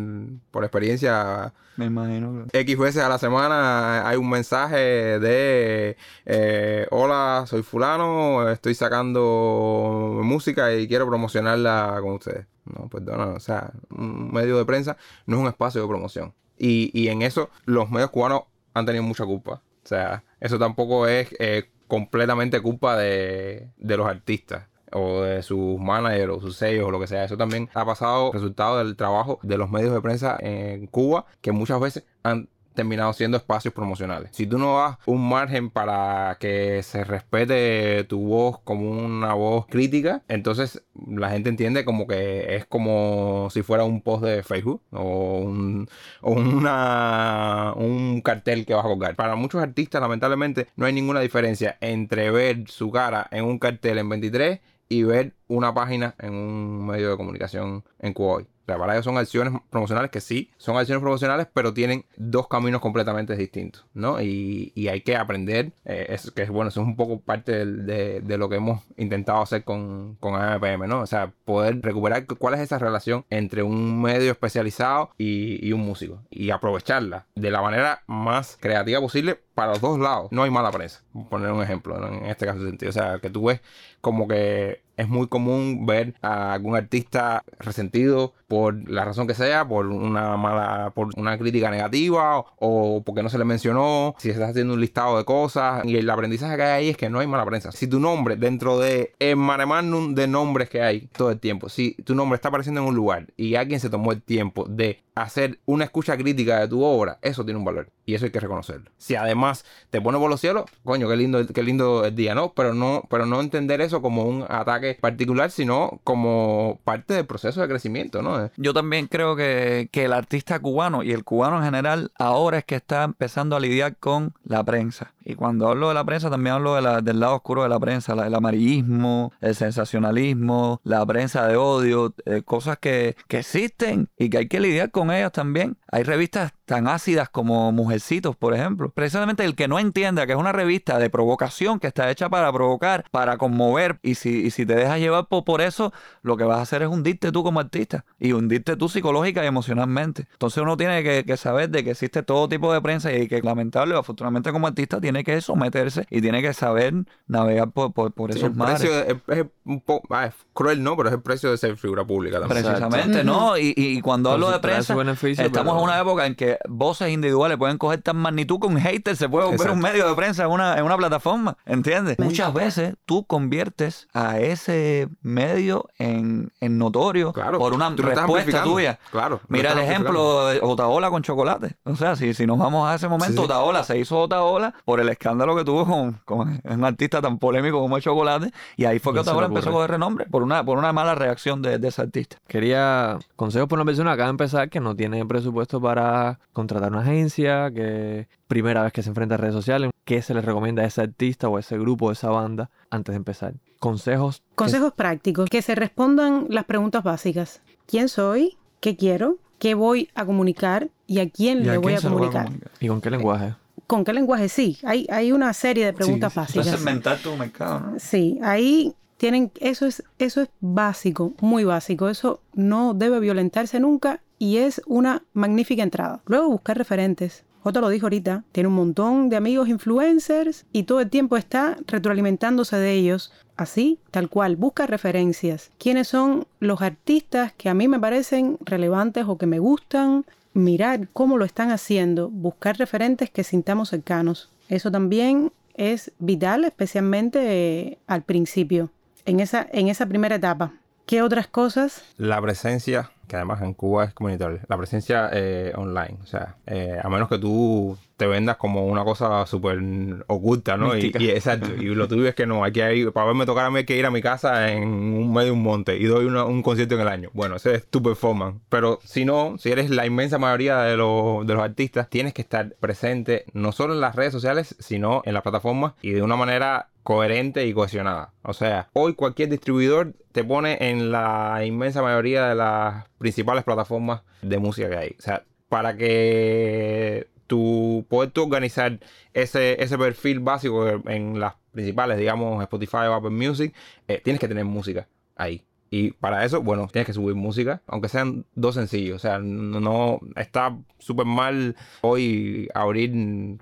por 0.50 0.64
experiencia. 0.64 1.52
Me 1.76 1.86
imagino. 1.86 2.46
X 2.52 2.78
veces 2.78 3.02
a 3.02 3.08
la 3.08 3.18
semana 3.18 4.08
hay 4.08 4.16
un 4.16 4.28
mensaje 4.28 4.76
de 5.20 5.96
eh, 6.26 6.86
hola, 6.90 7.44
soy 7.46 7.62
fulano, 7.62 8.48
estoy 8.50 8.74
sacando 8.74 10.20
música 10.22 10.74
y 10.74 10.88
quiero 10.88 11.06
promocionarla 11.06 11.98
con 12.00 12.14
ustedes. 12.14 12.46
No, 12.64 12.88
perdona, 12.88 13.26
o 13.28 13.40
sea, 13.40 13.72
un 13.90 14.32
medio 14.32 14.58
de 14.58 14.64
prensa 14.64 14.96
no 15.26 15.36
es 15.36 15.42
un 15.42 15.48
espacio 15.48 15.80
de 15.80 15.88
promoción. 15.88 16.34
Y, 16.58 16.90
y 16.92 17.08
en 17.08 17.22
eso 17.22 17.50
los 17.64 17.90
medios 17.90 18.10
cubanos 18.10 18.42
han 18.74 18.84
tenido 18.84 19.04
mucha 19.04 19.24
culpa. 19.24 19.62
O 19.84 19.88
sea, 19.88 20.24
eso 20.40 20.58
tampoco 20.58 21.06
es 21.06 21.34
eh, 21.38 21.70
completamente 21.88 22.60
culpa 22.60 22.96
de, 22.96 23.70
de 23.76 23.96
los 23.96 24.06
artistas 24.06 24.68
o 24.92 25.22
de 25.22 25.42
sus 25.42 25.78
managers 25.78 26.32
o 26.32 26.40
sus 26.40 26.56
sellos 26.56 26.86
o 26.86 26.90
lo 26.90 27.00
que 27.00 27.06
sea. 27.06 27.24
Eso 27.24 27.36
también 27.36 27.68
ha 27.74 27.84
pasado 27.84 28.32
resultado 28.32 28.78
del 28.78 28.96
trabajo 28.96 29.38
de 29.42 29.58
los 29.58 29.70
medios 29.70 29.92
de 29.92 30.00
prensa 30.00 30.36
en 30.40 30.86
Cuba 30.86 31.26
que 31.40 31.52
muchas 31.52 31.80
veces 31.80 32.04
han 32.22 32.48
terminado 32.78 33.12
siendo 33.12 33.36
espacios 33.36 33.74
promocionales. 33.74 34.30
Si 34.32 34.46
tú 34.46 34.56
no 34.56 34.78
das 34.78 34.98
un 35.04 35.28
margen 35.28 35.68
para 35.68 36.36
que 36.38 36.80
se 36.84 37.02
respete 37.02 38.04
tu 38.04 38.20
voz 38.20 38.60
como 38.62 38.88
una 38.88 39.34
voz 39.34 39.66
crítica, 39.66 40.22
entonces 40.28 40.84
la 40.94 41.30
gente 41.30 41.48
entiende 41.48 41.84
como 41.84 42.06
que 42.06 42.54
es 42.54 42.66
como 42.66 43.48
si 43.50 43.62
fuera 43.62 43.82
un 43.82 44.00
post 44.00 44.22
de 44.22 44.44
Facebook 44.44 44.80
o 44.92 45.40
un, 45.40 45.88
o 46.20 46.30
una, 46.30 47.72
un 47.74 48.20
cartel 48.20 48.64
que 48.64 48.74
vas 48.74 48.84
a 48.84 48.88
colgar. 48.88 49.16
Para 49.16 49.34
muchos 49.34 49.60
artistas, 49.60 50.00
lamentablemente, 50.00 50.68
no 50.76 50.86
hay 50.86 50.92
ninguna 50.92 51.18
diferencia 51.18 51.78
entre 51.80 52.30
ver 52.30 52.68
su 52.68 52.92
cara 52.92 53.26
en 53.32 53.44
un 53.44 53.58
cartel 53.58 53.98
en 53.98 54.08
23 54.08 54.60
y 54.88 55.02
ver 55.02 55.34
una 55.48 55.74
página 55.74 56.14
en 56.20 56.32
un 56.32 56.86
medio 56.86 57.10
de 57.10 57.16
comunicación 57.16 57.82
en 57.98 58.12
Cuba 58.12 58.34
hoy. 58.34 58.57
Para 58.76 58.92
ellos 58.94 59.04
son 59.04 59.16
acciones 59.16 59.54
promocionales 59.70 60.10
que 60.10 60.20
sí, 60.20 60.50
son 60.58 60.76
acciones 60.76 61.00
promocionales, 61.00 61.46
pero 61.52 61.72
tienen 61.72 62.04
dos 62.16 62.48
caminos 62.48 62.80
completamente 62.80 63.36
distintos, 63.36 63.86
¿no? 63.94 64.20
Y, 64.20 64.72
y 64.74 64.88
hay 64.88 65.00
que 65.02 65.16
aprender, 65.16 65.72
eh, 65.84 66.06
es, 66.10 66.30
que 66.32 66.44
bueno, 66.46 66.68
eso 66.68 66.80
es 66.82 66.86
un 66.86 66.96
poco 66.96 67.20
parte 67.20 67.64
de, 67.64 68.20
de 68.20 68.38
lo 68.38 68.48
que 68.48 68.56
hemos 68.56 68.82
intentado 68.96 69.40
hacer 69.42 69.64
con, 69.64 70.16
con 70.20 70.34
AMPM, 70.34 70.86
¿no? 70.88 71.00
O 71.00 71.06
sea, 71.06 71.32
poder 71.44 71.80
recuperar 71.80 72.26
cu- 72.26 72.36
cuál 72.36 72.54
es 72.54 72.60
esa 72.60 72.78
relación 72.78 73.24
entre 73.30 73.62
un 73.62 74.02
medio 74.02 74.32
especializado 74.32 75.10
y, 75.16 75.66
y 75.66 75.72
un 75.72 75.80
músico 75.80 76.22
y 76.30 76.50
aprovecharla 76.50 77.26
de 77.34 77.50
la 77.50 77.62
manera 77.62 78.02
más 78.06 78.56
creativa 78.60 79.00
posible 79.00 79.38
para 79.54 79.72
los 79.72 79.80
dos 79.80 79.98
lados. 79.98 80.28
No 80.30 80.42
hay 80.42 80.50
mala 80.50 80.70
prensa, 80.70 81.02
poner 81.30 81.50
un 81.52 81.62
ejemplo, 81.62 81.98
¿no? 81.98 82.08
en 82.08 82.26
este 82.26 82.46
caso 82.46 82.60
sentido. 82.64 82.90
O 82.90 82.92
sea, 82.92 83.18
que 83.18 83.30
tú 83.30 83.46
ves 83.46 83.60
como 84.00 84.28
que 84.28 84.82
es 84.98 85.08
muy 85.08 85.28
común 85.28 85.86
ver 85.86 86.14
a 86.20 86.52
algún 86.52 86.76
artista 86.76 87.44
resentido 87.58 88.34
por 88.48 88.90
la 88.90 89.04
razón 89.04 89.26
que 89.26 89.34
sea, 89.34 89.66
por 89.66 89.86
una 89.86 90.36
mala, 90.36 90.92
por 90.94 91.08
una 91.16 91.38
crítica 91.38 91.70
negativa 91.70 92.44
o, 92.58 93.02
porque 93.04 93.22
no 93.22 93.28
se 93.28 93.38
le 93.38 93.44
mencionó, 93.44 94.14
si 94.18 94.28
se 94.28 94.34
está 94.34 94.48
haciendo 94.48 94.74
un 94.74 94.80
listado 94.80 95.16
de 95.16 95.24
cosas. 95.24 95.84
Y 95.84 95.96
el 95.96 96.10
aprendizaje 96.10 96.56
que 96.56 96.62
hay 96.62 96.70
ahí 96.70 96.88
es 96.90 96.96
que 96.96 97.08
no 97.08 97.20
hay 97.20 97.26
mala 97.26 97.46
prensa. 97.46 97.70
Si 97.72 97.86
tu 97.86 98.00
nombre 98.00 98.36
dentro 98.36 98.78
de 98.78 99.14
el 99.18 99.36
mare 99.36 99.66
magnum 99.66 100.14
de 100.14 100.26
nombres 100.26 100.68
que 100.68 100.82
hay 100.82 101.08
todo 101.08 101.30
el 101.30 101.38
tiempo, 101.38 101.68
si 101.68 101.92
tu 102.04 102.14
nombre 102.14 102.36
está 102.36 102.48
apareciendo 102.48 102.80
en 102.80 102.88
un 102.88 102.96
lugar 102.96 103.26
y 103.36 103.54
alguien 103.54 103.80
se 103.80 103.90
tomó 103.90 104.12
el 104.12 104.22
tiempo 104.22 104.66
de 104.68 105.02
hacer 105.22 105.60
una 105.66 105.84
escucha 105.84 106.16
crítica 106.16 106.60
de 106.60 106.68
tu 106.68 106.82
obra, 106.82 107.18
eso 107.22 107.44
tiene 107.44 107.58
un 107.58 107.64
valor 107.64 107.90
y 108.04 108.14
eso 108.14 108.24
hay 108.24 108.30
que 108.30 108.40
reconocerlo. 108.40 108.90
Si 108.96 109.16
además 109.16 109.64
te 109.90 110.00
pone 110.00 110.18
por 110.18 110.30
los 110.30 110.40
cielos, 110.40 110.64
coño, 110.84 111.08
qué 111.08 111.16
lindo, 111.16 111.46
qué 111.46 111.62
lindo 111.62 112.04
el 112.04 112.14
día, 112.14 112.34
¿no? 112.34 112.52
Pero 112.54 112.74
no, 112.74 113.02
pero 113.10 113.26
no 113.26 113.40
entender 113.40 113.80
eso 113.80 114.00
como 114.00 114.24
un 114.24 114.44
ataque 114.48 114.96
particular, 115.00 115.50
sino 115.50 116.00
como 116.04 116.80
parte 116.84 117.14
del 117.14 117.26
proceso 117.26 117.60
de 117.60 117.68
crecimiento, 117.68 118.22
¿no? 118.22 118.50
Yo 118.56 118.72
también 118.72 119.08
creo 119.08 119.36
que, 119.36 119.88
que 119.92 120.04
el 120.04 120.12
artista 120.12 120.58
cubano 120.58 121.02
y 121.02 121.12
el 121.12 121.24
cubano 121.24 121.58
en 121.58 121.64
general 121.64 122.12
ahora 122.18 122.58
es 122.58 122.64
que 122.64 122.76
está 122.76 123.04
empezando 123.04 123.56
a 123.56 123.60
lidiar 123.60 123.96
con 123.96 124.32
la 124.44 124.64
prensa. 124.64 125.12
Y 125.28 125.34
cuando 125.34 125.68
hablo 125.68 125.88
de 125.88 125.94
la 125.94 126.04
prensa 126.04 126.30
también 126.30 126.54
hablo 126.54 126.74
de 126.74 126.80
la- 126.80 127.02
del 127.02 127.20
lado 127.20 127.34
oscuro 127.34 127.62
de 127.62 127.68
la 127.68 127.78
prensa, 127.78 128.14
el 128.14 128.34
amarillismo, 128.34 129.30
el 129.42 129.54
sensacionalismo, 129.54 130.80
la 130.84 131.04
prensa 131.04 131.46
de 131.46 131.56
odio, 131.56 132.14
eh, 132.24 132.40
cosas 132.42 132.78
que, 132.78 133.14
que 133.28 133.40
existen 133.40 134.08
y 134.18 134.30
que 134.30 134.38
hay 134.38 134.48
que 134.48 134.58
lidiar 134.58 134.90
con 134.90 135.10
ellas 135.10 135.30
también. 135.32 135.76
Hay 135.92 136.02
revistas 136.02 136.52
tan 136.68 136.86
ácidas 136.86 137.28
como 137.30 137.72
Mujercitos, 137.72 138.36
por 138.36 138.54
ejemplo. 138.54 138.90
Precisamente 138.90 139.44
el 139.44 139.56
que 139.56 139.66
no 139.66 139.78
entienda 139.78 140.26
que 140.26 140.32
es 140.32 140.38
una 140.38 140.52
revista 140.52 140.98
de 140.98 141.08
provocación 141.10 141.80
que 141.80 141.86
está 141.88 142.10
hecha 142.10 142.28
para 142.28 142.52
provocar, 142.52 143.04
para 143.10 143.38
conmover, 143.38 143.98
y 144.02 144.14
si, 144.14 144.42
y 144.46 144.50
si 144.50 144.66
te 144.66 144.74
dejas 144.74 145.00
llevar 145.00 145.26
por, 145.26 145.44
por 145.44 145.60
eso, 145.62 145.92
lo 146.22 146.36
que 146.36 146.44
vas 146.44 146.58
a 146.58 146.62
hacer 146.62 146.82
es 146.82 146.88
hundirte 146.88 147.32
tú 147.32 147.42
como 147.42 147.58
artista 147.58 148.04
y 148.20 148.32
hundirte 148.32 148.76
tú 148.76 148.88
psicológica 148.88 149.42
y 149.42 149.46
emocionalmente. 149.46 150.28
Entonces 150.32 150.62
uno 150.62 150.76
tiene 150.76 151.02
que, 151.02 151.24
que 151.24 151.36
saber 151.36 151.70
de 151.70 151.82
que 151.82 151.92
existe 151.92 152.22
todo 152.22 152.48
tipo 152.48 152.72
de 152.72 152.80
prensa 152.82 153.12
y 153.12 153.26
que 153.26 153.40
lamentable 153.40 153.94
o 153.94 153.98
afortunadamente 153.98 154.52
como 154.52 154.66
artista 154.66 155.00
tiene 155.00 155.24
que 155.24 155.40
someterse 155.40 156.06
y 156.10 156.20
tiene 156.20 156.42
que 156.42 156.52
saber 156.52 156.92
navegar 157.26 157.70
por, 157.70 157.92
por, 157.92 158.12
por 158.12 158.30
Sí, 158.32 158.38
esos 158.40 158.50
el 158.50 158.56
mares. 158.56 158.80
precio 158.80 159.00
es, 159.00 159.38
es 159.38 159.46
un 159.64 159.80
poco 159.80 160.14
ah, 160.14 160.26
es 160.26 160.34
cruel, 160.52 160.82
¿no? 160.82 160.96
Pero 160.96 161.08
es 161.08 161.14
el 161.14 161.22
precio 161.22 161.50
de 161.50 161.56
ser 161.56 161.76
figura 161.78 162.04
pública 162.04 162.40
también. 162.40 162.62
Precisamente, 162.62 163.24
¿no? 163.24 163.56
Y, 163.56 163.72
y 163.74 164.00
cuando 164.02 164.30
hablo 164.30 164.50
de 164.50 164.58
prensa, 164.60 164.94
estamos 165.22 165.76
en 165.78 165.82
una 165.82 165.98
época 165.98 166.26
en 166.26 166.34
que 166.34 166.57
voces 166.68 167.10
individuales 167.10 167.58
pueden 167.58 167.78
coger 167.78 168.02
tan 168.02 168.16
magnitud 168.16 168.58
que 168.60 168.66
un 168.66 168.78
hater 168.78 169.16
se 169.16 169.28
puede 169.28 169.44
volver 169.46 169.60
Exacto. 169.60 169.74
un 169.74 169.80
medio 169.80 170.08
de 170.08 170.14
prensa 170.14 170.44
en 170.44 170.50
una, 170.50 170.78
en 170.78 170.84
una 170.84 170.96
plataforma, 170.96 171.56
¿entiendes? 171.66 172.18
Muchas 172.18 172.52
veces 172.54 172.94
tú 173.04 173.24
conviertes 173.24 174.08
a 174.14 174.38
ese 174.38 175.08
medio 175.22 175.88
en, 175.98 176.50
en 176.60 176.78
notorio 176.78 177.32
Claro. 177.32 177.58
por 177.58 177.72
una 177.72 177.90
respuesta 177.90 178.62
tuya. 178.62 178.98
Claro. 179.10 179.40
Mira 179.48 179.72
el 179.72 179.78
ejemplo 179.78 180.46
de 180.46 180.60
Otaola 180.62 181.10
con 181.10 181.22
chocolate. 181.22 181.76
O 181.84 181.96
sea, 181.96 182.16
si, 182.16 182.34
si 182.34 182.46
nos 182.46 182.58
vamos 182.58 182.88
a 182.88 182.94
ese 182.94 183.08
momento, 183.08 183.32
Sí, 183.32 183.38
sí. 183.38 183.44
Otaola 183.44 183.84
se 183.84 183.98
hizo 183.98 184.18
Otaola 184.18 184.74
por 184.84 185.00
el 185.00 185.08
escándalo 185.08 185.56
que 185.56 185.64
tuvo 185.64 185.86
con, 185.86 186.12
con 186.24 186.60
un 186.64 186.84
artista 186.84 187.20
tan 187.20 187.38
polémico 187.38 187.80
como 187.80 187.96
el 187.96 188.02
chocolate. 188.02 188.52
Y 188.76 188.84
ahí 188.84 188.98
fue 188.98 189.12
que 189.12 189.16
No 189.18 189.22
Otaola 189.22 189.46
empezó 189.46 189.70
a 189.70 189.72
coger 189.72 189.90
renombre 189.90 190.26
por 190.26 190.42
una, 190.42 190.64
por 190.64 190.78
una 190.78 190.92
mala 190.92 191.14
reacción 191.14 191.62
de, 191.62 191.78
de 191.78 191.88
ese 191.88 192.02
artista. 192.02 192.36
Quería 192.46 193.18
consejos 193.36 193.68
para 193.68 193.82
una 193.82 193.86
persona 193.86 194.10
que 194.10 194.14
acaba 194.14 194.26
de 194.26 194.30
empezar 194.30 194.68
que 194.70 194.80
no 194.80 194.94
tiene 194.96 195.24
presupuesto 195.26 195.80
para 195.80 196.38
contratar 196.52 196.90
una 196.92 197.02
agencia, 197.02 197.70
que 197.70 198.28
primera 198.46 198.82
vez 198.82 198.92
que 198.92 199.02
se 199.02 199.08
enfrenta 199.10 199.34
a 199.36 199.38
redes 199.38 199.54
sociales, 199.54 199.90
¿qué 200.04 200.22
se 200.22 200.34
les 200.34 200.44
recomienda 200.44 200.82
a 200.82 200.86
ese 200.86 201.00
artista 201.02 201.48
o 201.48 201.56
a 201.56 201.60
ese 201.60 201.78
grupo 201.78 202.06
o 202.06 202.12
esa 202.12 202.30
banda 202.30 202.70
antes 202.90 203.12
de 203.12 203.16
empezar? 203.16 203.54
Consejos. 203.78 204.40
que- 204.40 204.54
Consejos 204.56 204.92
prácticos, 204.94 205.48
que 205.50 205.62
se 205.62 205.74
respondan 205.74 206.46
las 206.48 206.64
preguntas 206.64 207.04
básicas. 207.04 207.60
¿Quién 207.86 208.08
soy? 208.08 208.56
¿Qué 208.80 208.96
quiero? 208.96 209.36
¿Qué 209.58 209.74
voy 209.74 210.08
a 210.14 210.24
comunicar? 210.24 210.88
¿Y 211.06 211.20
a 211.20 211.28
quién 211.30 211.60
¿Y 211.60 211.64
le 211.64 211.70
a 211.72 211.78
voy 211.78 211.94
quién 211.94 212.06
a 212.06 212.10
voy 212.14 212.26
a 212.26 212.30
comunicar? 212.30 212.48
¿Y 212.80 212.88
con 212.88 213.00
qué 213.00 213.10
lenguaje? 213.10 213.54
¿Con 213.86 214.04
qué 214.04 214.12
lenguaje? 214.12 214.48
Sí, 214.48 214.78
hay, 214.84 215.06
hay 215.10 215.32
una 215.32 215.52
serie 215.52 215.84
de 215.86 215.92
preguntas 215.92 216.32
Sí, 216.32 216.38
básicas. 216.38 216.66
Entonces, 216.66 216.84
segmentar 216.84 217.18
tu 217.18 217.36
mercado, 217.36 217.80
¿no? 217.80 217.98
Sí, 217.98 218.38
ahí 218.42 218.94
tienen, 219.16 219.50
eso 219.60 219.86
es, 219.86 220.02
eso 220.18 220.42
es 220.42 220.48
básico, 220.60 221.32
muy 221.40 221.64
básico. 221.64 222.08
Eso 222.08 222.40
no 222.54 222.94
debe 222.94 223.18
violentarse 223.20 223.80
nunca 223.80 224.20
y 224.38 224.58
es 224.58 224.80
una 224.86 225.22
magnífica 225.32 225.82
entrada. 225.82 226.20
Luego 226.26 226.48
buscar 226.48 226.78
referentes. 226.78 227.44
Otro 227.62 227.82
lo 227.82 227.88
dijo 227.88 228.06
ahorita, 228.06 228.44
tiene 228.52 228.68
un 228.68 228.76
montón 228.76 229.28
de 229.28 229.36
amigos 229.36 229.68
influencers 229.68 230.64
y 230.72 230.84
todo 230.84 231.00
el 231.00 231.10
tiempo 231.10 231.36
está 231.36 231.76
retroalimentándose 231.86 232.76
de 232.76 232.94
ellos. 232.94 233.32
Así, 233.56 233.98
tal 234.12 234.28
cual, 234.28 234.56
busca 234.56 234.86
referencias. 234.86 235.72
¿Quiénes 235.78 236.08
son 236.08 236.46
los 236.60 236.80
artistas 236.80 237.52
que 237.52 237.68
a 237.68 237.74
mí 237.74 237.88
me 237.88 237.98
parecen 237.98 238.56
relevantes 238.60 239.24
o 239.26 239.36
que 239.36 239.46
me 239.46 239.58
gustan? 239.58 240.24
Mirar 240.54 241.08
cómo 241.12 241.36
lo 241.36 241.44
están 241.44 241.70
haciendo, 241.70 242.30
buscar 242.30 242.78
referentes 242.78 243.30
que 243.30 243.44
sintamos 243.44 243.90
cercanos. 243.90 244.50
Eso 244.68 244.90
también 244.90 245.52
es 245.74 246.12
vital, 246.18 246.64
especialmente 246.64 247.40
eh, 247.42 247.98
al 248.06 248.22
principio, 248.22 248.90
en 249.24 249.40
esa, 249.40 249.66
en 249.72 249.88
esa 249.88 250.06
primera 250.06 250.36
etapa. 250.36 250.72
¿Qué 251.08 251.22
otras 251.22 251.46
cosas? 251.46 252.04
La 252.18 252.38
presencia 252.42 253.10
que 253.26 253.36
además 253.36 253.62
en 253.62 253.72
Cuba 253.72 254.04
es 254.04 254.12
comunitario, 254.12 254.60
la 254.68 254.76
presencia 254.76 255.30
eh, 255.32 255.72
online. 255.74 256.18
O 256.22 256.26
sea, 256.26 256.56
eh, 256.66 257.00
a 257.02 257.08
menos 257.08 257.30
que 257.30 257.38
tú 257.38 257.96
te 258.18 258.26
vendas 258.26 258.56
como 258.56 258.84
una 258.84 259.04
cosa 259.04 259.46
súper 259.46 259.78
oculta, 260.26 260.76
¿no? 260.76 260.96
Y, 260.98 261.12
y 261.20 261.30
exacto. 261.30 261.70
Y 261.74 261.86
lo 261.94 262.08
tuyo 262.08 262.26
es 262.28 262.34
que 262.34 262.46
no, 262.46 262.64
hay 262.64 262.72
que 262.72 262.94
ir, 262.96 263.12
para 263.12 263.26
verme 263.28 263.46
tocar 263.46 263.64
a 263.64 263.70
mí 263.70 263.78
hay 263.78 263.84
que 263.84 263.96
ir 263.96 264.04
a 264.04 264.10
mi 264.10 264.20
casa 264.20 264.70
en 264.72 264.82
un 264.88 265.32
medio 265.32 265.46
de 265.46 265.50
un 265.52 265.62
monte 265.62 265.96
y 265.96 266.04
doy 266.04 266.26
una- 266.26 266.44
un 266.44 266.60
concierto 266.62 266.96
en 266.96 267.00
el 267.02 267.08
año. 267.08 267.30
Bueno, 267.32 267.54
ese 267.56 267.76
es 267.76 267.86
tu 267.86 268.02
performance. 268.02 268.60
Pero 268.68 268.98
si 269.04 269.24
no, 269.24 269.56
si 269.58 269.70
eres 269.70 269.88
la 269.88 270.04
inmensa 270.04 270.36
mayoría 270.36 270.78
de 270.80 270.96
los, 270.96 271.46
de 271.46 271.54
los 271.54 271.62
artistas, 271.62 272.10
tienes 272.10 272.34
que 272.34 272.42
estar 272.42 272.74
presente 272.80 273.44
no 273.52 273.70
solo 273.72 273.94
en 273.94 274.00
las 274.00 274.16
redes 274.16 274.32
sociales, 274.32 274.74
sino 274.80 275.22
en 275.24 275.32
las 275.32 275.42
plataformas 275.44 275.92
y 276.02 276.10
de 276.10 276.20
una 276.22 276.34
manera 276.36 276.88
coherente 277.04 277.66
y 277.66 277.72
cohesionada. 277.72 278.32
O 278.42 278.52
sea, 278.52 278.88
hoy 278.94 279.14
cualquier 279.14 279.48
distribuidor 279.48 280.12
te 280.32 280.42
pone 280.42 280.76
en 280.90 281.12
la 281.12 281.62
inmensa 281.64 282.02
mayoría 282.02 282.48
de 282.48 282.56
las 282.56 283.06
principales 283.18 283.62
plataformas 283.64 284.22
de 284.42 284.58
música 284.58 284.90
que 284.90 284.96
hay. 284.96 285.16
O 285.18 285.22
sea, 285.22 285.44
para 285.68 285.96
que 285.96 287.28
tu 287.48 288.06
poder 288.08 288.30
tú 288.30 288.44
organizar 288.44 289.00
ese, 289.34 289.82
ese 289.82 289.98
perfil 289.98 290.38
básico 290.40 290.86
en 290.88 291.40
las 291.40 291.54
principales, 291.72 292.18
digamos, 292.18 292.62
Spotify 292.62 293.08
o 293.08 293.14
Apple 293.14 293.30
Music, 293.30 293.74
eh, 294.06 294.20
tienes 294.22 294.40
que 294.40 294.48
tener 294.48 294.64
música 294.64 295.08
ahí. 295.36 295.64
Y 295.90 296.10
para 296.12 296.44
eso, 296.44 296.60
bueno, 296.62 296.86
tienes 296.92 297.06
que 297.06 297.14
subir 297.14 297.34
música, 297.34 297.82
aunque 297.86 298.08
sean 298.08 298.44
dos 298.54 298.74
sencillos. 298.74 299.16
O 299.16 299.18
sea, 299.18 299.38
no, 299.38 300.20
está 300.36 300.76
súper 300.98 301.24
mal 301.24 301.76
hoy 302.02 302.68
abrir 302.74 303.10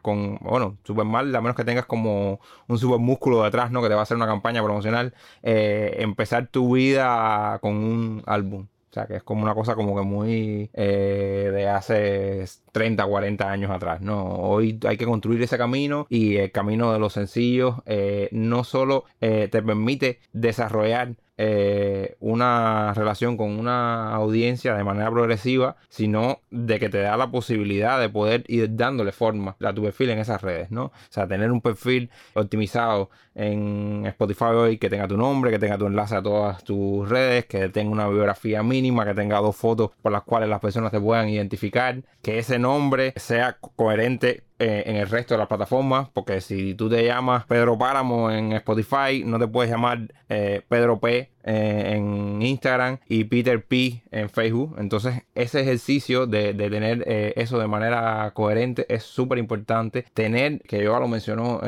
con, 0.03 0.39
bueno, 0.41 0.77
súper 0.85 1.05
mal, 1.05 1.35
a 1.35 1.41
menos 1.41 1.57
que 1.57 1.65
tengas 1.65 1.87
como 1.87 2.41
un 2.67 2.79
super 2.79 2.99
músculo 2.99 3.45
detrás, 3.45 3.71
¿no? 3.71 3.81
Que 3.81 3.89
te 3.89 3.95
va 3.95 4.01
a 4.01 4.03
hacer 4.03 4.17
una 4.17 4.27
campaña 4.27 4.63
promocional, 4.63 5.15
eh, 5.43 5.97
empezar 6.01 6.49
tu 6.49 6.75
vida 6.75 7.59
con 7.61 7.77
un 7.77 8.23
álbum. 8.27 8.67
Sea, 8.97 9.07
que 9.07 9.17
es 9.17 9.23
como 9.23 9.43
una 9.43 9.55
cosa 9.55 9.75
como 9.75 9.95
que 9.95 10.01
muy 10.01 10.71
eh, 10.73 11.51
de 11.53 11.69
hace 11.69 12.47
30, 12.73 13.05
40 13.05 13.51
años 13.51 13.71
atrás, 13.71 14.01
¿no? 14.01 14.25
Hoy 14.25 14.81
hay 14.87 14.97
que 14.97 15.05
construir 15.05 15.43
ese 15.43 15.59
camino 15.59 16.07
y 16.09 16.37
el 16.37 16.51
camino 16.51 16.95
de 16.95 16.99
los 16.99 17.13
sencillos 17.13 17.83
eh, 17.85 18.31
no 18.33 18.65
solo 18.65 19.05
eh, 19.21 19.49
te 19.53 19.61
permite 19.61 20.21
desarrollar 20.33 21.17
eh, 21.39 22.17
una 22.21 22.93
relación 22.95 23.37
con 23.37 23.51
una 23.59 24.15
audiencia 24.15 24.75
de 24.75 24.85
manera 24.85 25.11
progresiva, 25.11 25.77
sino 25.89 26.41
de 26.51 26.79
que 26.79 26.89
te 26.89 26.99
da 27.01 27.17
la 27.17 27.31
posibilidad 27.31 28.01
de 28.01 28.09
poder 28.09 28.45
ir 28.49 28.75
dándole 28.75 29.13
forma 29.13 29.57
a 29.63 29.73
tu 29.73 29.83
perfil 29.83 30.11
en 30.11 30.19
esas 30.19 30.41
redes, 30.43 30.71
¿no? 30.71 30.85
O 30.87 30.93
sea, 31.11 31.27
tener 31.27 31.53
un 31.53 31.61
perfil 31.61 32.11
optimizado 32.35 33.11
en 33.35 34.05
Spotify 34.07 34.45
hoy 34.45 34.79
que 34.79 34.89
tenga 34.89 35.07
tu 35.07 35.17
nombre, 35.17 35.51
que 35.51 35.59
tenga 35.59 35.77
tu 35.77 35.87
enlace 35.87 36.17
a 36.17 36.23
todas 36.23 36.65
tus 36.65 37.07
redes, 37.09 37.45
que 37.45 37.69
tenga 37.69 37.91
una 37.91 38.09
biografía 38.09 38.63
mínima, 38.63 39.05
que 39.05 39.13
tenga 39.15 39.39
dos 39.41 39.57
fotos 39.57 39.91
por 40.01 40.13
las 40.13 40.23
cuales 40.23 40.49
las 40.49 40.61
personas 40.61 40.91
te 40.91 41.01
puedan 41.01 41.29
identificar, 41.29 42.03
que 42.23 42.39
ese 42.39 42.59
nombre 42.59 43.13
sea 43.17 43.59
co- 43.61 43.73
coherente 43.77 44.45
eh, 44.59 44.85
en 44.87 44.97
el 44.97 45.09
resto 45.09 45.35
de 45.35 45.39
las 45.39 45.49
plataformas, 45.49 46.09
porque 46.13 46.41
si 46.41 46.75
tú 46.75 46.89
te 46.89 47.05
llamas 47.05 47.45
Pedro 47.47 47.77
Páramo 47.77 48.31
en 48.31 48.53
Spotify, 48.53 49.23
no 49.25 49.39
te 49.39 49.47
puedes 49.47 49.71
llamar 49.71 50.13
eh, 50.29 50.63
Pedro 50.69 50.99
P 50.99 51.31
eh, 51.45 51.93
en 51.95 52.41
Instagram 52.41 52.99
y 53.09 53.25
Peter 53.25 53.63
P 53.65 54.03
en 54.11 54.31
Facebook. 54.31 54.77
Entonces, 54.79 55.23
ese 55.35 55.61
ejercicio 55.61 56.27
de, 56.27 56.55
de 56.55 56.71
tener 56.71 57.05
eh, 57.07 57.35
eso 57.37 57.59
de 57.59 57.69
manera 57.69 58.31
coherente 58.35 58.87
es 58.89 59.03
súper 59.03 59.39
importante. 59.39 60.05
Tener, 60.15 60.61
que 60.61 60.83
yo 60.83 60.99
lo 60.99 61.09
mencionó, 61.09 61.61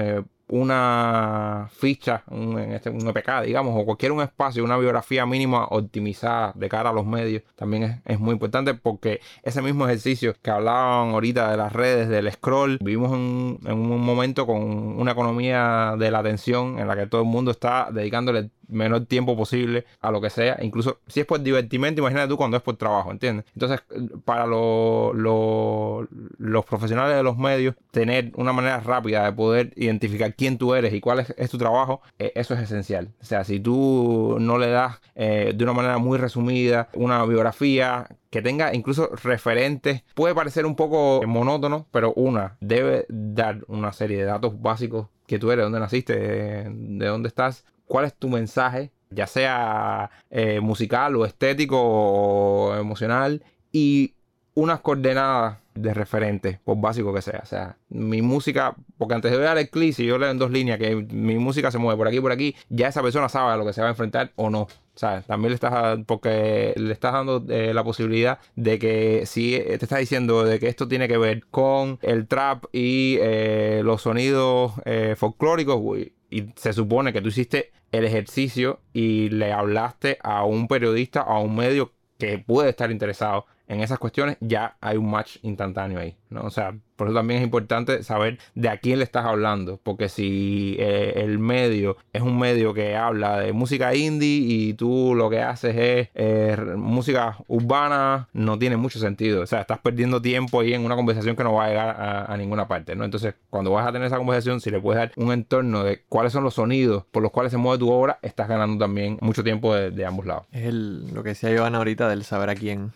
una 0.48 1.68
ficha, 1.72 2.22
un, 2.28 2.58
este, 2.58 2.90
un 2.90 3.06
EPK, 3.06 3.42
digamos, 3.44 3.74
o 3.76 3.84
cualquier 3.84 4.12
un 4.12 4.22
espacio, 4.22 4.64
una 4.64 4.78
biografía 4.78 5.26
mínima 5.26 5.66
optimizada 5.66 6.52
de 6.54 6.68
cara 6.68 6.90
a 6.90 6.92
los 6.92 7.06
medios, 7.06 7.42
también 7.54 8.02
es, 8.04 8.18
muy 8.18 8.32
importante 8.32 8.74
porque 8.74 9.20
ese 9.42 9.62
mismo 9.62 9.86
ejercicio 9.86 10.34
que 10.42 10.50
hablaban 10.50 11.10
ahorita 11.10 11.50
de 11.50 11.56
las 11.56 11.72
redes, 11.72 12.08
del 12.08 12.30
scroll, 12.32 12.78
vivimos 12.80 13.12
en, 13.12 13.60
en 13.64 13.78
un 13.78 14.00
momento 14.00 14.46
con 14.46 14.58
una 14.58 15.12
economía 15.12 15.94
de 15.98 16.10
la 16.10 16.20
atención 16.20 16.78
en 16.78 16.88
la 16.88 16.96
que 16.96 17.06
todo 17.06 17.22
el 17.22 17.28
mundo 17.28 17.50
está 17.50 17.88
dedicándole 17.92 18.50
menor 18.68 19.06
tiempo 19.06 19.36
posible 19.36 19.84
a 20.00 20.10
lo 20.10 20.20
que 20.20 20.30
sea, 20.30 20.58
incluso 20.62 21.00
si 21.06 21.20
es 21.20 21.26
por 21.26 21.40
divertimento, 21.42 22.00
imagínate 22.00 22.28
tú 22.28 22.36
cuando 22.36 22.56
es 22.56 22.62
por 22.62 22.76
trabajo, 22.76 23.10
¿entiendes? 23.10 23.46
Entonces, 23.54 23.80
para 24.24 24.46
lo- 24.46 25.12
lo- 25.14 26.06
los 26.38 26.64
profesionales 26.64 27.16
de 27.16 27.22
los 27.22 27.36
medios, 27.38 27.74
tener 27.90 28.32
una 28.36 28.52
manera 28.52 28.80
rápida 28.80 29.24
de 29.24 29.32
poder 29.32 29.72
identificar 29.76 30.34
quién 30.34 30.58
tú 30.58 30.74
eres 30.74 30.92
y 30.94 31.00
cuál 31.00 31.20
es, 31.20 31.34
es 31.36 31.50
tu 31.50 31.58
trabajo, 31.58 32.00
eh, 32.18 32.32
eso 32.34 32.54
es 32.54 32.60
esencial. 32.60 33.10
O 33.20 33.24
sea, 33.24 33.44
si 33.44 33.60
tú 33.60 34.36
no 34.40 34.58
le 34.58 34.68
das 34.68 35.00
eh, 35.14 35.52
de 35.54 35.64
una 35.64 35.72
manera 35.72 35.98
muy 35.98 36.18
resumida 36.18 36.88
una 36.94 37.24
biografía 37.24 38.06
que 38.30 38.42
tenga 38.42 38.74
incluso 38.74 39.08
referentes, 39.22 40.02
puede 40.14 40.34
parecer 40.34 40.66
un 40.66 40.76
poco 40.76 41.22
monótono, 41.26 41.86
pero 41.90 42.12
una 42.14 42.56
debe 42.60 43.06
dar 43.08 43.60
una 43.68 43.92
serie 43.92 44.18
de 44.18 44.24
datos 44.24 44.60
básicos 44.60 45.08
que 45.26 45.38
tú 45.38 45.50
eres, 45.50 45.64
dónde 45.64 45.80
naciste, 45.80 46.14
de, 46.18 46.70
de 46.70 47.06
dónde 47.06 47.28
estás, 47.28 47.64
cuál 47.88 48.04
es 48.04 48.14
tu 48.14 48.28
mensaje, 48.28 48.92
ya 49.10 49.26
sea 49.26 50.10
eh, 50.30 50.60
musical 50.60 51.16
o 51.16 51.24
estético 51.24 51.78
o 51.80 52.76
emocional, 52.76 53.42
y 53.72 54.14
unas 54.54 54.80
coordenadas 54.80 55.58
de 55.74 55.94
referente, 55.94 56.60
por 56.64 56.80
básico 56.80 57.14
que 57.14 57.22
sea. 57.22 57.40
O 57.42 57.46
sea, 57.46 57.76
mi 57.88 58.22
música, 58.22 58.74
porque 58.96 59.14
antes 59.14 59.30
de 59.30 59.38
dar 59.38 59.56
el 59.58 59.70
clic, 59.70 59.94
si 59.94 60.04
yo 60.04 60.18
leo 60.18 60.30
en 60.30 60.38
dos 60.38 60.50
líneas 60.50 60.78
que 60.78 60.96
mi 60.96 61.36
música 61.36 61.70
se 61.70 61.78
mueve 61.78 61.96
por 61.96 62.08
aquí 62.08 62.20
por 62.20 62.32
aquí, 62.32 62.56
ya 62.68 62.88
esa 62.88 63.02
persona 63.02 63.28
sabe 63.28 63.52
a 63.52 63.56
lo 63.56 63.64
que 63.64 63.72
se 63.72 63.80
va 63.80 63.86
a 63.86 63.90
enfrentar 63.90 64.32
o 64.36 64.50
no. 64.50 64.66
Sea, 64.94 65.22
también 65.22 65.50
le 65.50 65.54
estás, 65.54 66.00
porque 66.06 66.74
le 66.76 66.92
estás 66.92 67.12
dando 67.12 67.44
eh, 67.48 67.72
la 67.72 67.84
posibilidad 67.84 68.40
de 68.56 68.80
que 68.80 69.26
si 69.26 69.52
te 69.52 69.74
está 69.76 69.98
diciendo 69.98 70.42
de 70.42 70.58
que 70.58 70.66
esto 70.66 70.88
tiene 70.88 71.06
que 71.06 71.18
ver 71.18 71.46
con 71.46 72.00
el 72.02 72.26
trap 72.26 72.64
y 72.72 73.16
eh, 73.20 73.82
los 73.84 74.02
sonidos 74.02 74.72
eh, 74.84 75.14
folclóricos, 75.16 75.76
uy, 75.80 76.14
y 76.30 76.52
se 76.56 76.72
supone 76.72 77.12
que 77.12 77.20
tú 77.20 77.28
hiciste 77.28 77.72
el 77.92 78.04
ejercicio 78.04 78.80
y 78.92 79.30
le 79.30 79.52
hablaste 79.52 80.18
a 80.22 80.44
un 80.44 80.68
periodista, 80.68 81.22
a 81.22 81.38
un 81.38 81.56
medio 81.56 81.92
que 82.18 82.38
puede 82.38 82.70
estar 82.70 82.90
interesado 82.90 83.46
en 83.68 83.80
esas 83.80 83.98
cuestiones, 83.98 84.36
ya 84.40 84.76
hay 84.80 84.96
un 84.96 85.10
match 85.10 85.36
instantáneo 85.42 86.00
ahí, 86.00 86.16
¿no? 86.30 86.42
O 86.42 86.50
sea, 86.50 86.74
por 86.96 87.06
eso 87.06 87.14
también 87.14 87.38
es 87.38 87.44
importante 87.44 88.02
saber 88.02 88.38
de 88.54 88.68
a 88.68 88.78
quién 88.78 88.98
le 88.98 89.04
estás 89.04 89.24
hablando, 89.24 89.78
porque 89.82 90.08
si 90.08 90.74
eh, 90.80 91.12
el 91.16 91.38
medio 91.38 91.96
es 92.12 92.22
un 92.22 92.38
medio 92.38 92.74
que 92.74 92.96
habla 92.96 93.38
de 93.38 93.52
música 93.52 93.94
indie 93.94 94.40
y 94.40 94.74
tú 94.74 95.14
lo 95.14 95.30
que 95.30 95.40
haces 95.40 95.76
es 95.76 96.08
eh, 96.14 96.56
música 96.76 97.36
urbana, 97.46 98.28
no 98.32 98.58
tiene 98.58 98.76
mucho 98.76 98.98
sentido, 98.98 99.42
o 99.42 99.46
sea, 99.46 99.60
estás 99.60 99.78
perdiendo 99.78 100.20
tiempo 100.20 100.60
ahí 100.60 100.72
en 100.72 100.84
una 100.84 100.96
conversación 100.96 101.36
que 101.36 101.44
no 101.44 101.52
va 101.54 101.66
a 101.66 101.68
llegar 101.68 101.96
a, 102.28 102.36
ninguna 102.36 102.66
parte, 102.66 102.96
¿no? 102.96 103.04
Entonces, 103.04 103.34
cuando 103.50 103.70
vas 103.70 103.86
a 103.86 103.92
tener 103.92 104.06
esa 104.06 104.16
conversación, 104.16 104.60
si 104.60 104.70
le 104.70 104.80
puedes 104.80 104.98
dar 104.98 105.12
un 105.16 105.32
entorno 105.32 105.84
de 105.84 106.02
cuáles 106.08 106.32
son 106.32 106.42
los 106.42 106.54
sonidos 106.54 107.04
por 107.10 107.22
los 107.22 107.32
cuales 107.32 107.52
se 107.52 107.58
mueve 107.58 107.78
tu 107.78 107.90
obra, 107.90 108.18
estás 108.22 108.48
ganando 108.48 108.78
también 108.78 109.18
mucho 109.20 109.44
tiempo 109.44 109.74
de, 109.74 110.06
ambos 110.06 110.24
lados. 110.24 110.46
Es 110.52 110.66
el, 110.66 111.12
lo 111.12 111.22
que 111.22 111.30
decía 111.30 111.50
Giovanna 111.50 111.78
ahorita 111.78 112.08
del 112.08 112.24
saber 112.24 112.50
a 112.50 112.54
quién, 112.54 112.92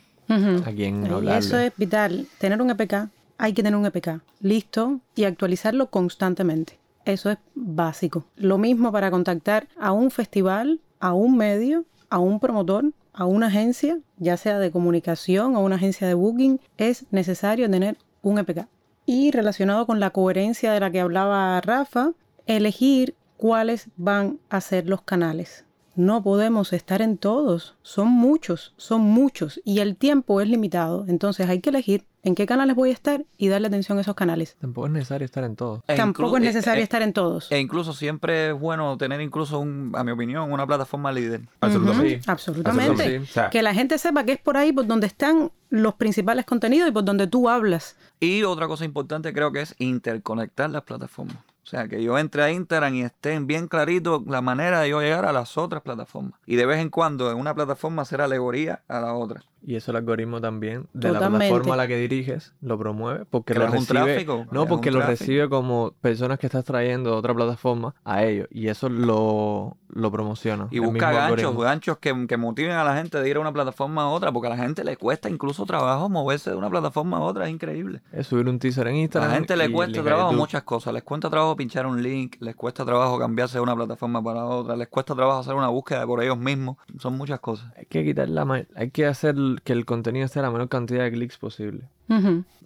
A. 1.28 1.38
Eso 1.38 1.58
es 1.58 1.72
vital. 1.76 2.26
Tener 2.38 2.60
un 2.60 2.70
EPK, 2.70 3.08
hay 3.38 3.52
que 3.52 3.62
tener 3.62 3.76
un 3.76 3.86
EPK 3.86 4.20
listo 4.40 5.00
y 5.14 5.24
actualizarlo 5.24 5.90
constantemente. 5.90 6.78
Eso 7.04 7.30
es 7.30 7.38
básico. 7.54 8.24
Lo 8.36 8.58
mismo 8.58 8.92
para 8.92 9.10
contactar 9.10 9.68
a 9.78 9.92
un 9.92 10.10
festival, 10.10 10.80
a 11.00 11.12
un 11.14 11.36
medio, 11.36 11.84
a 12.10 12.18
un 12.18 12.38
promotor, 12.38 12.92
a 13.12 13.24
una 13.24 13.48
agencia, 13.48 13.98
ya 14.18 14.36
sea 14.36 14.58
de 14.58 14.70
comunicación 14.70 15.56
o 15.56 15.60
una 15.60 15.76
agencia 15.76 16.06
de 16.06 16.14
booking, 16.14 16.60
es 16.76 17.06
necesario 17.10 17.68
tener 17.70 17.96
un 18.22 18.38
EPK. 18.38 18.68
Y 19.04 19.32
relacionado 19.32 19.86
con 19.86 19.98
la 20.00 20.10
coherencia 20.10 20.72
de 20.72 20.80
la 20.80 20.90
que 20.90 21.00
hablaba 21.00 21.60
Rafa, 21.60 22.12
elegir 22.46 23.16
cuáles 23.36 23.88
van 23.96 24.38
a 24.48 24.60
ser 24.60 24.88
los 24.88 25.02
canales. 25.02 25.64
No 25.94 26.22
podemos 26.22 26.72
estar 26.72 27.02
en 27.02 27.18
todos. 27.18 27.76
Son 27.82 28.08
muchos, 28.08 28.72
son 28.76 29.02
muchos. 29.02 29.60
Y 29.64 29.80
el 29.80 29.96
tiempo 29.96 30.40
es 30.40 30.48
limitado. 30.48 31.04
Entonces 31.06 31.48
hay 31.48 31.60
que 31.60 31.70
elegir 31.70 32.04
en 32.22 32.34
qué 32.34 32.46
canales 32.46 32.76
voy 32.76 32.90
a 32.90 32.92
estar 32.92 33.24
y 33.36 33.48
darle 33.48 33.66
atención 33.66 33.98
a 33.98 34.00
esos 34.00 34.14
canales. 34.14 34.56
Tampoco 34.60 34.86
es 34.86 34.92
necesario 34.92 35.24
estar 35.24 35.44
en 35.44 35.56
todo. 35.56 35.82
E 35.88 35.96
Tampoco 35.96 36.36
es 36.38 36.42
e- 36.42 36.46
necesario 36.46 36.80
e- 36.80 36.84
estar 36.84 37.02
en 37.02 37.12
todos. 37.12 37.50
E 37.52 37.58
incluso 37.58 37.92
siempre 37.92 38.50
es 38.50 38.58
bueno 38.58 38.96
tener 38.96 39.20
incluso, 39.20 39.58
un, 39.58 39.92
a 39.94 40.02
mi 40.04 40.12
opinión, 40.12 40.50
una 40.50 40.66
plataforma 40.66 41.12
líder. 41.12 41.42
Absolutamente. 41.60 42.20
Absolutamente. 42.26 43.26
Sí. 43.26 43.40
Que 43.50 43.62
la 43.62 43.74
gente 43.74 43.98
sepa 43.98 44.24
que 44.24 44.32
es 44.32 44.38
por 44.40 44.56
ahí 44.56 44.72
por 44.72 44.86
donde 44.86 45.08
están 45.08 45.50
los 45.68 45.94
principales 45.94 46.44
contenidos 46.46 46.88
y 46.88 46.92
por 46.92 47.04
donde 47.04 47.26
tú 47.26 47.48
hablas. 47.48 47.96
Y 48.20 48.44
otra 48.44 48.66
cosa 48.68 48.84
importante 48.84 49.32
creo 49.34 49.52
que 49.52 49.62
es 49.62 49.74
interconectar 49.78 50.70
las 50.70 50.84
plataformas. 50.84 51.36
Sea, 51.72 51.88
que 51.88 52.02
yo 52.02 52.18
entre 52.18 52.42
a 52.42 52.50
Instagram 52.50 52.94
y 52.96 53.00
estén 53.00 53.46
bien 53.46 53.66
clarito 53.66 54.22
la 54.26 54.42
manera 54.42 54.80
de 54.80 54.90
yo 54.90 55.00
llegar 55.00 55.24
a 55.24 55.32
las 55.32 55.56
otras 55.56 55.80
plataformas. 55.80 56.38
Y 56.44 56.56
de 56.56 56.66
vez 56.66 56.80
en 56.80 56.90
cuando 56.90 57.30
en 57.30 57.38
una 57.38 57.54
plataforma 57.54 58.02
hacer 58.02 58.20
alegoría 58.20 58.82
a 58.88 59.00
la 59.00 59.14
otra. 59.14 59.42
Y 59.64 59.76
eso 59.76 59.92
el 59.92 59.96
algoritmo 59.98 60.40
también 60.40 60.88
de 60.92 61.12
la 61.12 61.20
plataforma 61.20 61.74
a 61.74 61.76
la 61.76 61.86
que 61.86 61.96
diriges 61.96 62.54
lo 62.60 62.78
promueve 62.78 63.24
porque 63.26 63.54
lo 63.54 63.60
Creas 63.60 63.72
un 63.74 63.86
recibe, 63.86 64.04
tráfico, 64.04 64.46
no 64.50 64.66
porque 64.66 64.88
un 64.88 64.94
lo 64.96 65.00
tráfico. 65.00 65.20
recibe 65.20 65.48
como 65.48 65.92
personas 66.00 66.38
que 66.38 66.46
estás 66.46 66.64
trayendo 66.64 67.10
de 67.10 67.16
otra 67.16 67.34
plataforma 67.34 67.94
a 68.04 68.24
ellos 68.24 68.48
y 68.50 68.68
eso 68.68 68.88
lo, 68.88 69.76
lo 69.88 70.10
promociona. 70.10 70.68
Y 70.70 70.78
busca 70.78 71.12
ganchos, 71.12 71.50
algoritmo. 71.50 71.60
ganchos 71.60 71.98
que, 71.98 72.26
que 72.26 72.36
motiven 72.36 72.72
a 72.72 72.84
la 72.84 72.96
gente 72.96 73.20
de 73.20 73.28
ir 73.28 73.36
a 73.36 73.40
una 73.40 73.52
plataforma 73.52 74.02
a 74.02 74.08
otra, 74.08 74.32
porque 74.32 74.46
a 74.48 74.50
la 74.50 74.56
gente 74.56 74.84
le 74.84 74.96
cuesta 74.96 75.28
incluso 75.28 75.64
trabajo 75.66 76.08
moverse 76.08 76.50
de 76.50 76.56
una 76.56 76.70
plataforma 76.70 77.18
a 77.18 77.20
otra, 77.20 77.46
es 77.46 77.50
increíble. 77.52 78.02
Es 78.12 78.26
subir 78.26 78.48
un 78.48 78.58
teaser 78.58 78.86
en 78.88 78.96
A 78.96 78.98
Instagram. 78.98 79.30
la 79.30 79.36
gente 79.36 79.56
le 79.56 79.70
cuesta 79.70 80.00
a 80.00 80.04
trabajo 80.04 80.32
muchas 80.32 80.62
cosas. 80.62 80.92
Les 80.92 81.02
cuesta 81.02 81.30
trabajo 81.30 81.56
pinchar 81.56 81.86
un 81.86 82.02
link, 82.02 82.36
les 82.40 82.54
cuesta 82.54 82.84
trabajo 82.84 83.18
cambiarse 83.18 83.58
de 83.58 83.62
una 83.62 83.74
plataforma 83.74 84.22
para 84.22 84.44
otra, 84.44 84.76
les 84.76 84.88
cuesta 84.88 85.14
trabajo 85.14 85.40
hacer 85.40 85.54
una 85.54 85.68
búsqueda 85.68 86.06
por 86.06 86.22
ellos 86.22 86.38
mismos. 86.38 86.76
Son 86.98 87.16
muchas 87.16 87.40
cosas. 87.40 87.72
Hay 87.76 87.86
que 87.86 88.04
quitar 88.04 88.28
la 88.28 88.42
hay 88.74 88.90
que 88.90 89.06
hacer 89.06 89.36
que 89.60 89.72
el 89.72 89.84
contenido 89.84 90.24
esté 90.24 90.38
a 90.38 90.42
la 90.42 90.50
menor 90.50 90.68
cantidad 90.68 91.04
de 91.04 91.12
clics 91.12 91.38
posible. 91.38 91.88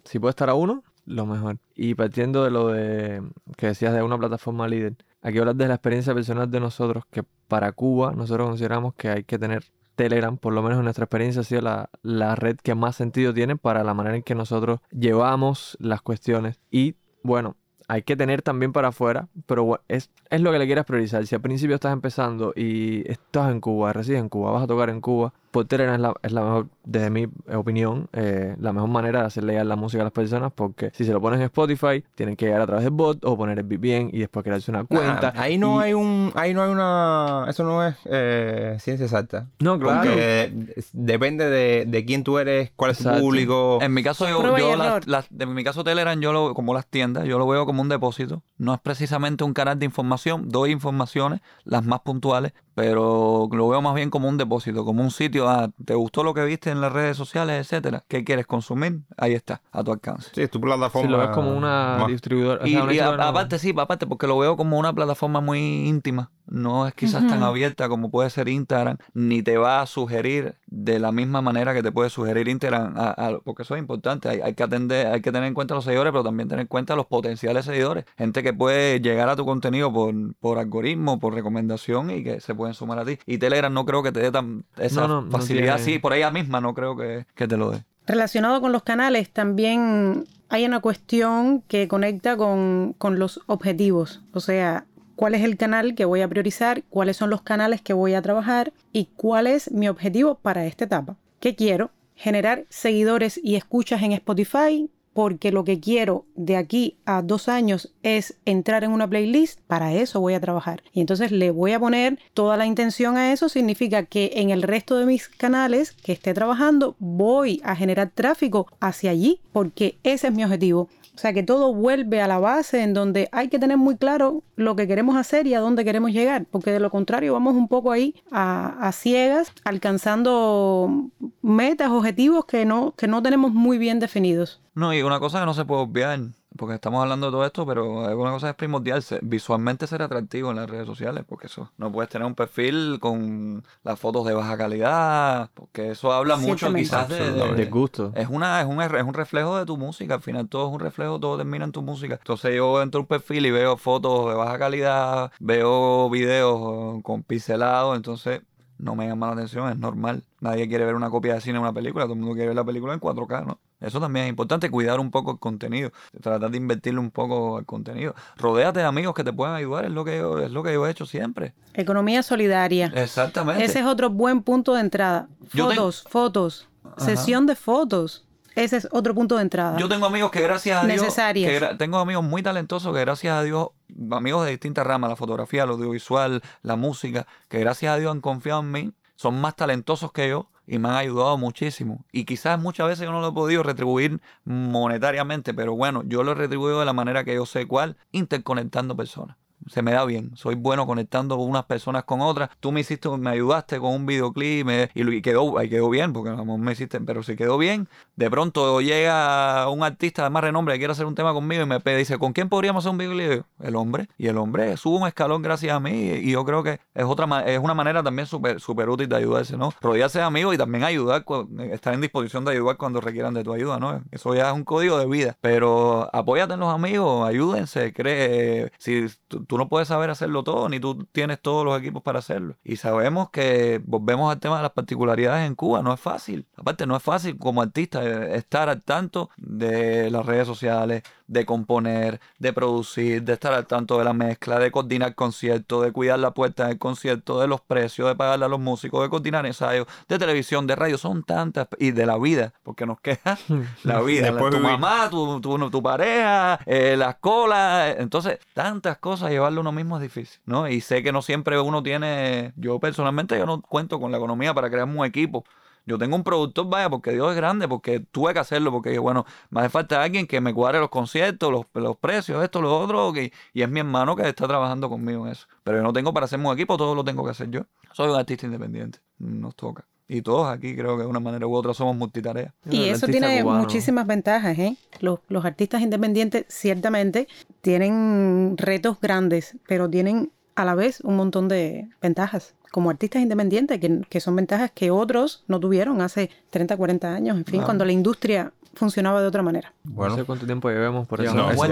Si 0.03 0.19
puede 0.19 0.31
estar 0.31 0.49
a 0.49 0.53
uno, 0.53 0.83
lo 1.05 1.25
mejor. 1.25 1.57
Y 1.75 1.95
partiendo 1.95 2.43
de 2.43 2.51
lo 2.51 2.67
de 2.69 3.21
que 3.55 3.67
decías 3.67 3.93
de 3.93 4.03
una 4.03 4.17
plataforma 4.17 4.67
líder, 4.67 4.95
aquí 5.21 5.39
hablas 5.39 5.57
de 5.57 5.67
la 5.67 5.75
experiencia 5.75 6.13
personal 6.13 6.51
de 6.51 6.59
nosotros, 6.59 7.05
que 7.09 7.23
para 7.47 7.71
Cuba 7.71 8.13
nosotros 8.13 8.47
consideramos 8.47 8.93
que 8.95 9.09
hay 9.09 9.23
que 9.23 9.39
tener 9.39 9.63
Telegram, 9.95 10.37
por 10.37 10.53
lo 10.53 10.61
menos 10.61 10.77
en 10.77 10.83
nuestra 10.83 11.05
experiencia 11.05 11.41
ha 11.41 11.43
sido 11.43 11.61
la, 11.61 11.89
la 12.03 12.35
red 12.35 12.57
que 12.57 12.75
más 12.75 12.95
sentido 12.95 13.33
tiene 13.33 13.57
para 13.57 13.83
la 13.83 13.93
manera 13.93 14.15
en 14.15 14.23
que 14.23 14.35
nosotros 14.35 14.79
llevamos 14.91 15.75
las 15.79 16.01
cuestiones. 16.01 16.59
Y 16.69 16.95
bueno, 17.23 17.55
hay 17.87 18.01
que 18.03 18.15
tener 18.15 18.41
también 18.41 18.73
para 18.73 18.89
afuera, 18.89 19.29
pero 19.45 19.81
es, 19.87 20.11
es 20.29 20.41
lo 20.41 20.51
que 20.51 20.59
le 20.59 20.65
quieras 20.65 20.85
priorizar. 20.85 21.25
Si 21.25 21.35
al 21.35 21.41
principio 21.41 21.75
estás 21.75 21.93
empezando 21.93 22.53
y 22.55 23.09
estás 23.09 23.51
en 23.51 23.61
Cuba, 23.61 23.93
resides 23.93 24.19
en 24.19 24.29
Cuba, 24.29 24.51
vas 24.51 24.63
a 24.63 24.67
tocar 24.67 24.89
en 24.89 24.99
Cuba, 24.99 25.33
por 25.51 25.65
Telegram 25.65 25.95
es 25.95 26.01
la, 26.01 26.13
es 26.23 26.31
la 26.31 26.41
mejor, 26.41 26.67
desde 26.83 27.09
mi 27.09 27.27
opinión, 27.53 28.09
eh, 28.13 28.55
la 28.59 28.73
mejor 28.73 28.89
manera 28.89 29.21
de 29.21 29.27
hacerle 29.27 29.53
llegar 29.53 29.65
la 29.65 29.75
música 29.75 30.01
a 30.01 30.05
las 30.05 30.13
personas, 30.13 30.51
porque 30.53 30.91
si 30.93 31.03
se 31.05 31.11
lo 31.13 31.21
pones 31.21 31.39
en 31.39 31.45
Spotify, 31.45 32.03
tienen 32.15 32.35
que 32.35 32.45
llegar 32.45 32.61
a 32.61 32.65
través 32.67 32.83
del 32.83 32.93
bot 32.93 33.23
o 33.25 33.37
poner 33.37 33.57
el 33.59 33.65
VPN 33.65 34.09
y 34.13 34.19
después 34.19 34.43
crearse 34.43 34.69
una 34.71 34.83
cuenta. 34.83 35.31
Nah, 35.33 35.41
ahí 35.41 35.57
no 35.57 35.79
Y- 35.81 35.83
hay 35.85 35.93
un, 35.93 36.31
ahí 36.35 36.53
no 36.53 36.63
hay 36.63 36.69
una, 36.71 37.45
eso 37.49 37.63
no 37.63 37.85
es 37.85 37.95
eh, 38.05 38.77
ciencia 38.79 39.05
exacta. 39.05 39.47
No, 39.59 39.79
claro. 39.79 40.01
Porque 40.09 40.53
depende 40.93 41.49
de, 41.49 41.85
de 41.87 42.05
quién 42.05 42.23
tú 42.23 42.37
eres, 42.39 42.71
cuál 42.75 42.91
es 42.91 42.97
tu 42.97 43.03
Exacto. 43.03 43.21
público. 43.21 43.79
En 43.81 43.93
mi 43.93 44.03
caso, 44.03 44.27
yo, 44.27 44.57
yo 44.57 44.75
las- 44.75 45.07
las- 45.07 45.27
en 45.37 45.53
mi 45.53 45.63
caso 45.63 45.83
Telegram, 45.83 46.19
yo 46.19 46.33
lo, 46.33 46.53
como 46.53 46.73
las 46.73 46.85
tiendas, 46.87 47.25
yo 47.25 47.39
lo 47.39 47.47
veo 47.47 47.65
como 47.65 47.81
un 47.81 47.89
depósito. 47.89 48.43
No 48.57 48.73
es 48.73 48.79
precisamente 48.79 49.43
un 49.43 49.53
canal 49.53 49.79
de 49.79 49.85
información, 49.85 50.49
doy 50.49 50.71
informaciones, 50.71 51.41
las 51.63 51.85
más 51.85 52.01
puntuales, 52.01 52.53
pero 52.75 53.47
lo 53.51 53.67
veo 53.69 53.81
más 53.81 53.95
bien 53.95 54.09
como 54.09 54.27
un 54.29 54.37
depósito, 54.37 54.85
como 54.85 55.01
un 55.03 55.11
sitio. 55.11 55.36
Ah, 55.45 55.69
¿Te 55.85 55.93
gustó 55.95 56.23
lo 56.23 56.33
que 56.33 56.43
viste 56.45 56.69
en 56.71 56.79
las 56.81 56.91
redes 56.93 57.17
sociales, 57.17 57.59
etcétera? 57.59 58.03
¿Qué 58.07 58.23
quieres 58.23 58.47
consumir? 58.47 59.01
Ahí 59.17 59.33
está, 59.33 59.61
a 59.71 59.83
tu 59.83 59.91
alcance. 59.91 60.29
Sí, 60.33 60.41
es 60.41 60.49
tu 60.49 60.61
plataforma. 60.61 61.05
Si 61.07 61.11
lo 61.11 61.17
ves 61.19 61.29
como 61.29 61.55
una 61.55 61.97
más- 61.99 62.07
distribuidora. 62.07 62.63
o 62.63 62.67
Y, 62.67 62.71
sea, 62.71 62.83
una 62.83 62.93
y 62.93 62.99
a- 62.99 63.03
distribuidora- 63.03 63.27
aparte, 63.29 63.59
sí, 63.59 63.73
aparte, 63.77 64.07
porque 64.07 64.27
lo 64.27 64.37
veo 64.37 64.55
como 64.57 64.77
una 64.79 64.93
plataforma 64.93 65.41
muy 65.41 65.59
íntima. 65.87 66.31
No 66.49 66.87
es 66.87 66.93
quizás 66.93 67.27
tan 67.27 67.43
abierta 67.43 67.89
como 67.89 68.09
puede 68.09 68.29
ser 68.29 68.47
Instagram, 68.47 68.95
ni 69.13 69.43
te 69.43 69.57
va 69.57 69.81
a 69.81 69.85
sugerir 69.85 70.55
de 70.67 70.97
la 70.97 71.11
misma 71.11 71.41
manera 71.41 71.73
que 71.73 71.83
te 71.83 71.91
puede 71.91 72.09
sugerir 72.09 72.47
Instagram, 72.47 72.93
a- 72.95 73.09
a- 73.09 73.39
porque 73.43 73.63
eso 73.63 73.75
es 73.75 73.81
importante. 73.81 74.29
Hay, 74.29 74.39
hay 74.39 74.53
que 74.53 74.63
atender, 74.63 75.07
hay 75.07 75.21
que 75.21 75.33
tener 75.33 75.45
en 75.49 75.53
cuenta 75.53 75.75
los 75.75 75.83
seguidores, 75.83 76.11
pero 76.11 76.23
también 76.23 76.47
tener 76.47 76.61
en 76.61 76.67
cuenta 76.67 76.95
los 76.95 77.05
potenciales 77.07 77.65
seguidores. 77.65 78.05
Gente 78.17 78.43
que 78.43 78.53
puede 78.53 79.01
llegar 79.01 79.27
a 79.27 79.35
tu 79.35 79.43
contenido 79.45 79.91
por, 79.91 80.13
por 80.39 80.57
algoritmo, 80.57 81.19
por 81.19 81.33
recomendación 81.33 82.11
y 82.11 82.23
que 82.23 82.39
se 82.39 82.55
pueden 82.55 82.73
sumar 82.75 82.99
a 82.99 83.03
ti. 83.05 83.19
Y 83.25 83.39
Telegram 83.39 83.73
no 83.73 83.85
creo 83.85 84.01
que 84.01 84.13
te 84.13 84.21
dé 84.21 84.31
tan 84.31 84.63
esa 84.77 85.01
No, 85.05 85.21
no, 85.23 85.26
no 85.27 85.37
facilidad 85.37 85.75
tiene- 85.77 85.81
así, 85.93 85.99
por 85.99 86.13
ella 86.13 86.31
misma 86.31 86.59
no 86.61 86.73
creo 86.73 86.95
que, 86.97 87.25
que 87.35 87.47
te 87.47 87.57
lo 87.57 87.71
dé. 87.71 87.83
Relacionado 88.05 88.61
con 88.61 88.71
los 88.71 88.83
canales, 88.83 89.29
también 89.29 90.25
hay 90.49 90.65
una 90.65 90.79
cuestión 90.79 91.61
que 91.67 91.87
conecta 91.87 92.37
con, 92.37 92.95
con 92.97 93.19
los 93.19 93.41
objetivos. 93.47 94.21
O 94.33 94.39
sea, 94.39 94.85
cuál 95.17 95.35
es 95.35 95.43
el 95.43 95.57
canal 95.57 95.93
que 95.95 96.05
voy 96.05 96.21
a 96.21 96.27
priorizar, 96.27 96.83
cuáles 96.89 97.17
son 97.17 97.29
los 97.29 97.41
canales 97.41 97.81
que 97.81 97.93
voy 97.93 98.13
a 98.13 98.21
trabajar 98.21 98.71
y 98.93 99.09
cuál 99.17 99.47
es 99.47 99.71
mi 99.71 99.89
objetivo 99.89 100.35
para 100.35 100.65
esta 100.65 100.85
etapa. 100.85 101.15
¿Qué 101.41 101.55
quiero? 101.55 101.91
Generar 102.15 102.63
seguidores 102.69 103.39
y 103.43 103.55
escuchas 103.55 104.01
en 104.03 104.13
Spotify 104.13 104.89
porque 105.17 105.51
lo 105.51 105.63
que 105.63 105.79
quiero 105.79 106.25
de 106.35 106.57
aquí 106.57 106.95
a 107.07 107.23
dos 107.23 107.49
años 107.49 107.91
es 108.03 108.35
entrar 108.45 108.83
en 108.83 108.91
una 108.91 109.09
playlist, 109.09 109.59
para 109.65 109.91
eso 109.95 110.19
voy 110.19 110.35
a 110.35 110.39
trabajar. 110.39 110.83
Y 110.93 111.01
entonces 111.01 111.31
le 111.31 111.49
voy 111.49 111.71
a 111.71 111.79
poner 111.79 112.19
toda 112.35 112.55
la 112.55 112.67
intención 112.67 113.17
a 113.17 113.33
eso, 113.33 113.49
significa 113.49 114.03
que 114.03 114.33
en 114.35 114.51
el 114.51 114.61
resto 114.61 114.95
de 114.95 115.07
mis 115.07 115.27
canales 115.27 115.93
que 115.93 116.11
esté 116.11 116.35
trabajando 116.35 116.95
voy 116.99 117.61
a 117.63 117.75
generar 117.75 118.11
tráfico 118.13 118.67
hacia 118.79 119.09
allí, 119.09 119.41
porque 119.53 119.97
ese 120.03 120.27
es 120.27 120.33
mi 120.35 120.43
objetivo. 120.43 120.87
O 121.17 121.19
sea 121.19 121.33
que 121.33 121.41
todo 121.41 121.73
vuelve 121.73 122.21
a 122.21 122.27
la 122.27 122.37
base 122.37 122.83
en 122.83 122.93
donde 122.93 123.27
hay 123.31 123.47
que 123.47 123.57
tener 123.57 123.75
muy 123.75 123.97
claro 123.97 124.43
lo 124.55 124.75
que 124.75 124.87
queremos 124.87 125.17
hacer 125.17 125.47
y 125.47 125.55
a 125.55 125.59
dónde 125.59 125.83
queremos 125.83 126.11
llegar, 126.11 126.45
porque 126.51 126.71
de 126.71 126.79
lo 126.79 126.91
contrario 126.91 127.33
vamos 127.33 127.55
un 127.55 127.67
poco 127.67 127.91
ahí 127.91 128.13
a, 128.31 128.91
ciegas, 128.93 129.51
alcanzando 129.63 131.09
metas, 131.41 131.89
objetivos 131.89 132.45
que 132.45 132.65
no, 132.65 132.93
que 132.95 133.07
no 133.07 133.23
tenemos 133.23 133.51
muy 133.51 133.79
bien 133.79 133.99
definidos. 133.99 134.61
No, 134.75 134.93
y 134.93 135.01
una 135.01 135.19
cosa 135.19 135.39
que 135.39 135.47
no 135.47 135.55
se 135.55 135.65
puede 135.65 135.81
obviar, 135.81 136.19
porque 136.57 136.75
estamos 136.75 137.01
hablando 137.01 137.27
de 137.27 137.31
todo 137.31 137.45
esto, 137.45 137.65
pero 137.65 137.85
una 138.17 138.31
cosa 138.31 138.47
que 138.47 138.51
es 138.51 138.55
primordial, 138.55 139.03
visualmente 139.21 139.87
ser 139.87 140.01
atractivo 140.01 140.49
en 140.49 140.57
las 140.57 140.69
redes 140.69 140.85
sociales, 140.85 141.23
porque 141.27 141.47
eso, 141.47 141.71
no 141.77 141.91
puedes 141.91 142.09
tener 142.09 142.25
un 142.27 142.35
perfil 142.35 142.97
con 142.99 143.63
las 143.83 143.99
fotos 143.99 144.25
de 144.25 144.33
baja 144.33 144.57
calidad, 144.57 145.49
porque 145.53 145.91
eso 145.91 146.11
habla 146.11 146.35
mucho 146.35 146.73
quizás 146.73 147.07
de, 147.09 147.31
de- 147.31 147.65
gusto. 147.69 148.11
es 148.15 148.27
una 148.29 148.59
es 148.61 148.67
un, 148.67 148.81
es 148.81 149.03
un 149.03 149.13
reflejo 149.13 149.57
de 149.57 149.65
tu 149.65 149.77
música, 149.77 150.15
al 150.15 150.21
final 150.21 150.47
todo 150.49 150.67
es 150.67 150.73
un 150.73 150.79
reflejo, 150.79 151.19
todo 151.19 151.37
termina 151.37 151.65
en 151.65 151.71
tu 151.71 151.81
música. 151.81 152.15
Entonces 152.15 152.55
yo 152.55 152.81
entro 152.81 152.99
a 152.99 153.01
un 153.03 153.07
perfil 153.07 153.45
y 153.45 153.51
veo 153.51 153.77
fotos 153.77 154.27
de 154.29 154.35
baja 154.35 154.57
calidad, 154.57 155.31
veo 155.39 156.09
videos 156.09 157.01
con 157.03 157.23
pixelado, 157.23 157.95
entonces 157.95 158.41
no 158.77 158.95
me 158.95 159.07
llama 159.07 159.27
la 159.27 159.33
atención, 159.33 159.69
es 159.71 159.77
normal. 159.77 160.23
Nadie 160.39 160.67
quiere 160.67 160.85
ver 160.85 160.95
una 160.95 161.09
copia 161.09 161.33
de 161.33 161.41
cine 161.41 161.53
de 161.53 161.59
una 161.59 161.73
película, 161.73 162.05
todo 162.05 162.13
el 162.13 162.19
mundo 162.19 162.33
quiere 162.35 162.47
ver 162.49 162.55
la 162.55 162.63
película 162.63 162.93
en 162.93 162.99
4K, 162.99 163.45
¿no? 163.45 163.59
Eso 163.79 163.99
también 163.99 164.25
es 164.25 164.29
importante, 164.29 164.71
cuidar 164.71 164.99
un 164.99 165.11
poco 165.11 165.31
el 165.31 165.39
contenido, 165.39 165.91
tratar 166.21 166.49
de 166.49 166.57
invertirle 166.57 166.99
un 166.99 167.11
poco 167.11 167.57
al 167.57 167.65
contenido. 167.65 168.15
Rodéate 168.37 168.79
de 168.79 168.85
amigos 168.85 169.13
que 169.13 169.23
te 169.23 169.31
puedan 169.31 169.53
ayudar, 169.55 169.85
es 169.85 169.91
lo 169.91 170.03
que 170.03 170.17
yo, 170.17 170.39
es 170.39 170.49
lo 170.51 170.63
que 170.63 170.73
yo 170.73 170.87
he 170.87 170.91
hecho 170.91 171.05
siempre. 171.05 171.53
Economía 171.73 172.23
solidaria. 172.23 172.91
Exactamente. 172.95 173.63
Ese 173.63 173.79
es 173.79 173.85
otro 173.85 174.09
buen 174.09 174.41
punto 174.41 174.73
de 174.73 174.81
entrada. 174.81 175.27
Fotos, 175.49 176.03
fotos, 176.09 176.67
sesión 176.97 177.45
de 177.45 177.55
fotos. 177.55 178.23
Ese 178.55 178.77
es 178.77 178.87
otro 178.91 179.13
punto 179.13 179.35
de 179.35 179.43
entrada. 179.43 179.77
Yo 179.77 179.87
tengo 179.87 180.07
amigos 180.07 180.31
que 180.31 180.41
gracias 180.41 180.83
a 180.83 180.87
Dios, 180.87 181.01
Necesarias. 181.03 181.51
que 181.51 181.59
gra- 181.61 181.77
tengo 181.77 181.99
amigos 181.99 182.23
muy 182.23 182.41
talentosos 182.41 182.91
que 182.91 183.01
gracias 183.01 183.37
a 183.37 183.43
Dios, 183.43 183.67
amigos 184.09 184.45
de 184.45 184.49
distintas 184.51 184.87
ramas, 184.87 185.11
la 185.11 185.15
fotografía, 185.15 185.61
el 185.65 185.69
audiovisual, 185.69 186.41
la 186.63 186.75
música, 186.75 187.27
que 187.49 187.59
gracias 187.59 187.93
a 187.93 187.97
Dios 187.99 188.11
han 188.11 188.21
confiado 188.21 188.61
en 188.61 188.71
mí, 188.71 188.91
son 189.15 189.39
más 189.39 189.55
talentosos 189.55 190.11
que 190.11 190.29
yo 190.29 190.49
y 190.67 190.77
me 190.79 190.89
han 190.89 190.95
ayudado 190.95 191.37
muchísimo. 191.37 192.05
Y 192.11 192.25
quizás 192.25 192.59
muchas 192.59 192.87
veces 192.87 193.05
yo 193.05 193.11
no 193.11 193.21
lo 193.21 193.29
he 193.29 193.33
podido 193.33 193.63
retribuir 193.63 194.21
monetariamente, 194.43 195.53
pero 195.53 195.75
bueno, 195.75 196.03
yo 196.05 196.23
lo 196.23 196.33
he 196.33 196.35
retribuido 196.35 196.79
de 196.79 196.85
la 196.85 196.93
manera 196.93 197.23
que 197.23 197.33
yo 197.33 197.45
sé 197.45 197.65
cuál, 197.65 197.97
interconectando 198.11 198.95
personas. 198.95 199.37
Se 199.69 199.81
me 199.81 199.91
da 199.91 200.05
bien, 200.05 200.31
soy 200.35 200.55
bueno 200.55 200.85
conectando 200.87 201.35
unas 201.37 201.65
personas 201.65 202.03
con 202.05 202.21
otras. 202.21 202.49
Tú 202.59 202.71
me 202.71 202.79
hiciste, 202.81 203.09
me 203.17 203.29
ayudaste 203.31 203.79
con 203.79 203.93
un 203.93 204.05
videoclip 204.05 204.65
me- 204.65 204.89
y, 204.93 205.03
lo- 205.03 205.11
y 205.11 205.21
quedó, 205.21 205.53
quedó 205.69 205.89
bien, 205.89 206.13
porque 206.13 206.29
vamos, 206.31 206.59
me 206.59 206.71
hiciste, 206.71 206.99
pero 207.01 207.21
si 207.23 207.35
quedó 207.35 207.57
bien, 207.57 207.87
de 208.15 208.29
pronto 208.29 208.81
llega 208.81 209.69
un 209.69 209.83
artista 209.83 210.23
de 210.23 210.29
más 210.29 210.43
renombre 210.43 210.75
que 210.75 210.79
quiere 210.79 210.91
hacer 210.93 211.05
un 211.05 211.15
tema 211.15 211.33
conmigo 211.33 211.63
y 211.63 211.65
me 211.65 211.79
pide, 211.79 211.97
dice, 211.97 212.17
¿con 212.17 212.33
quién 212.33 212.49
podríamos 212.49 212.83
hacer 212.85 212.91
un 212.91 212.97
videoclip? 212.97 213.43
El 213.59 213.75
hombre. 213.75 214.07
Y 214.17 214.27
el 214.27 214.37
hombre 214.37 214.75
sube 214.77 214.97
un 215.01 215.07
escalón 215.07 215.41
gracias 215.41 215.73
a 215.75 215.79
mí 215.79 215.91
y 216.11 216.31
yo 216.31 216.45
creo 216.45 216.63
que 216.63 216.79
es 216.93 217.03
otra 217.05 217.27
es 217.45 217.59
una 217.59 217.73
manera 217.73 218.01
también 218.03 218.25
súper 218.27 218.59
súper 218.61 218.89
útil 218.89 219.09
de 219.09 219.15
ayudarse, 219.17 219.57
¿no? 219.57 219.73
Rodearse 219.81 220.19
de 220.19 220.25
amigos 220.25 220.55
y 220.55 220.57
también 220.57 220.83
ayudar, 220.83 221.25
estar 221.71 221.93
en 221.93 222.01
disposición 222.01 222.45
de 222.45 222.51
ayudar 222.51 222.77
cuando 222.77 223.01
requieran 223.01 223.33
de 223.33 223.43
tu 223.43 223.53
ayuda, 223.53 223.79
¿no? 223.79 224.01
Eso 224.11 224.33
ya 224.35 224.49
es 224.49 224.53
un 224.55 224.63
código 224.63 224.97
de 224.97 225.05
vida. 225.07 225.37
Pero 225.41 226.09
apóyate 226.13 226.53
en 226.53 226.59
los 226.59 226.73
amigos, 226.73 227.27
ayúdense, 227.27 227.93
cree, 227.93 228.71
si 228.77 229.07
tú, 229.27 229.56
tú 229.57 229.63
no 229.63 229.69
puedes 229.69 229.87
saber 229.87 230.11
hacerlo 230.11 230.43
todo, 230.43 230.69
ni 230.69 230.79
tú 230.79 231.05
tienes 231.11 231.41
todos 231.41 231.65
los 231.65 231.79
equipos 231.79 232.03
para 232.03 232.19
hacerlo. 232.19 232.55
Y 232.63 232.75
sabemos 232.75 233.31
que 233.31 233.81
volvemos 233.83 234.31
al 234.31 234.39
tema 234.39 234.57
de 234.57 234.61
las 234.61 234.71
particularidades 234.71 235.47
en 235.47 235.55
Cuba, 235.55 235.81
no 235.81 235.91
es 235.91 235.99
fácil. 235.99 236.45
Aparte, 236.55 236.85
no 236.85 236.95
es 236.95 237.01
fácil 237.01 237.37
como 237.39 237.63
artista 237.63 238.03
eh, 238.03 238.35
estar 238.37 238.69
al 238.69 238.83
tanto 238.83 239.31
de 239.37 240.11
las 240.11 240.25
redes 240.25 240.45
sociales, 240.45 241.01
de 241.27 241.45
componer, 241.45 242.21
de 242.39 242.53
producir, 242.53 243.23
de 243.23 243.33
estar 243.33 243.53
al 243.53 243.65
tanto 243.67 243.97
de 243.97 244.05
la 244.05 244.13
mezcla, 244.13 244.59
de 244.59 244.71
coordinar 244.71 245.13
conciertos, 245.15 245.83
de 245.83 245.91
cuidar 245.91 246.19
la 246.19 246.31
puerta 246.31 246.67
del 246.67 246.77
concierto, 246.77 247.41
de 247.41 247.47
los 247.47 247.59
precios, 247.61 248.07
de 248.07 248.15
pagarle 248.15 248.45
a 248.45 248.47
los 248.47 248.59
músicos, 248.59 249.01
de 249.01 249.09
coordinar 249.09 249.45
ensayos, 249.45 249.87
de 250.07 250.17
televisión, 250.19 250.67
de 250.67 250.75
radio, 250.75 250.97
son 250.97 251.23
tantas, 251.23 251.67
y 251.79 251.91
de 251.91 252.05
la 252.05 252.17
vida, 252.17 252.53
porque 252.63 252.85
nos 252.85 252.99
queja 253.01 253.37
la 253.83 254.01
vida, 254.01 254.27
Después 254.27 254.51
tu 254.51 254.59
vivir. 254.59 254.79
mamá, 254.79 255.09
tu, 255.09 255.41
tu, 255.41 255.69
tu 255.69 255.83
pareja, 255.83 256.59
eh, 256.65 256.95
las 256.97 257.15
colas, 257.15 257.95
entonces 257.97 258.39
tantas 258.53 258.97
cosas, 258.97 259.31
llevarlo 259.37 259.61
uno 259.61 259.71
mismo 259.71 259.97
es 259.97 260.01
difícil, 260.03 260.39
¿no? 260.45 260.67
Y 260.67 260.81
sé 260.81 261.01
que 261.03 261.11
no 261.11 261.21
siempre 261.21 261.59
uno 261.59 261.81
tiene, 261.83 262.53
yo 262.55 262.79
personalmente 262.79 263.37
yo 263.37 263.45
no 263.45 263.61
cuento 263.61 263.99
con 263.99 264.11
la 264.11 264.17
economía 264.17 264.53
para 264.53 264.69
crearme 264.69 264.99
un 264.99 265.05
equipo, 265.05 265.43
Yo 265.85 265.97
tengo 265.97 266.17
un 266.17 266.23
productor, 266.23 266.67
vaya, 266.69 266.89
porque 266.89 267.11
Dios 267.13 267.29
es 267.31 267.37
grande, 267.37 267.65
porque 267.67 268.01
tuve 268.01 268.33
que 268.33 268.39
hacerlo, 268.39 268.71
porque 268.71 268.99
bueno, 268.99 269.25
me 269.49 269.61
hace 269.61 269.69
falta 269.69 270.03
alguien 270.03 270.27
que 270.27 270.41
me 270.41 270.53
cuadre 270.53 270.79
los 270.79 270.89
conciertos, 270.89 271.49
los, 271.49 271.65
los 271.73 271.95
precios, 271.97 272.43
esto, 272.43 272.61
lo 272.61 272.77
otro, 272.77 273.13
y 273.15 273.61
es 273.61 273.69
mi 273.69 273.79
hermano 273.79 274.15
que 274.17 274.27
está 274.27 274.47
trabajando 274.47 274.89
conmigo 274.89 275.25
en 275.25 275.31
eso. 275.31 275.47
Pero 275.63 275.77
yo 275.77 275.83
no 275.83 275.93
tengo 275.93 276.13
para 276.13 276.25
hacerme 276.25 276.47
un 276.47 276.53
equipo, 276.53 276.75
todo 276.75 276.93
lo 276.93 277.05
tengo 277.05 277.23
que 277.23 277.31
hacer 277.31 277.49
yo. 277.49 277.61
Soy 277.93 278.09
un 278.09 278.17
artista 278.17 278.45
independiente, 278.45 278.99
nos 279.17 279.55
toca. 279.55 279.85
Y 280.07 280.21
todos 280.21 280.47
aquí 280.47 280.75
creo 280.75 280.95
que 280.95 281.03
de 281.03 281.09
una 281.09 281.19
manera 281.19 281.45
u 281.47 281.53
otra 281.53 281.73
somos 281.73 281.95
multitareas. 281.95 282.53
Y 282.69 282.85
eso 282.85 283.07
tiene 283.07 283.43
muchísimas 283.43 284.07
ventajas, 284.07 284.57
¿eh? 284.57 284.77
Los, 284.99 285.19
los 285.27 285.43
artistas 285.43 285.81
independientes 285.81 286.45
ciertamente 286.47 287.27
tienen 287.61 288.55
retos 288.57 288.99
grandes, 289.01 289.57
pero 289.67 289.89
tienen 289.89 290.31
a 290.55 290.65
la 290.65 290.75
vez 290.75 291.01
un 291.01 291.17
montón 291.17 291.47
de 291.47 291.89
ventajas 292.01 292.55
como 292.71 292.89
artistas 292.89 293.21
independientes, 293.21 293.79
que, 293.79 294.01
que, 294.09 294.19
son 294.19 294.35
ventajas 294.35 294.71
que 294.71 294.91
otros 294.91 295.43
no 295.47 295.59
tuvieron 295.59 296.01
hace 296.01 296.29
30, 296.49 296.75
40 296.75 297.13
años, 297.13 297.37
en 297.37 297.45
fin, 297.45 297.61
cuando 297.61 297.85
la 297.85 297.91
industria 297.91 298.51
funcionaba 298.77 299.21
de 299.21 299.27
otra 299.27 299.41
manera. 299.41 299.73
Bueno, 299.83 300.11
no 300.11 300.21
sé 300.21 300.25
cuánto 300.25 300.45
tiempo 300.45 300.69
llevemos 300.69 301.07
por 301.07 301.21
eso. 301.21 301.33
No, 301.33 301.53
buen, 301.55 301.71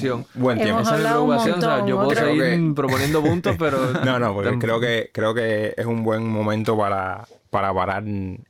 tiempo. 0.00 0.28
buen 0.34 0.58
tiempo. 0.58 0.82
Esa 0.82 0.96
es 0.96 1.02
mi 1.02 1.08
preocupación. 1.08 1.58
O 1.58 1.60
sea, 1.60 1.86
yo 1.86 1.96
puedo 1.96 2.10
seguir 2.14 2.74
proponiendo 2.74 3.22
puntos, 3.22 3.56
pero... 3.58 3.92
no, 4.04 4.18
no, 4.18 4.34
porque 4.34 4.58
creo 4.58 4.78
que, 4.78 5.10
creo 5.12 5.34
que 5.34 5.74
es 5.76 5.86
un 5.86 6.04
buen 6.04 6.28
momento 6.28 6.76
para, 6.76 7.26
para 7.54 7.72
parar 7.72 8.02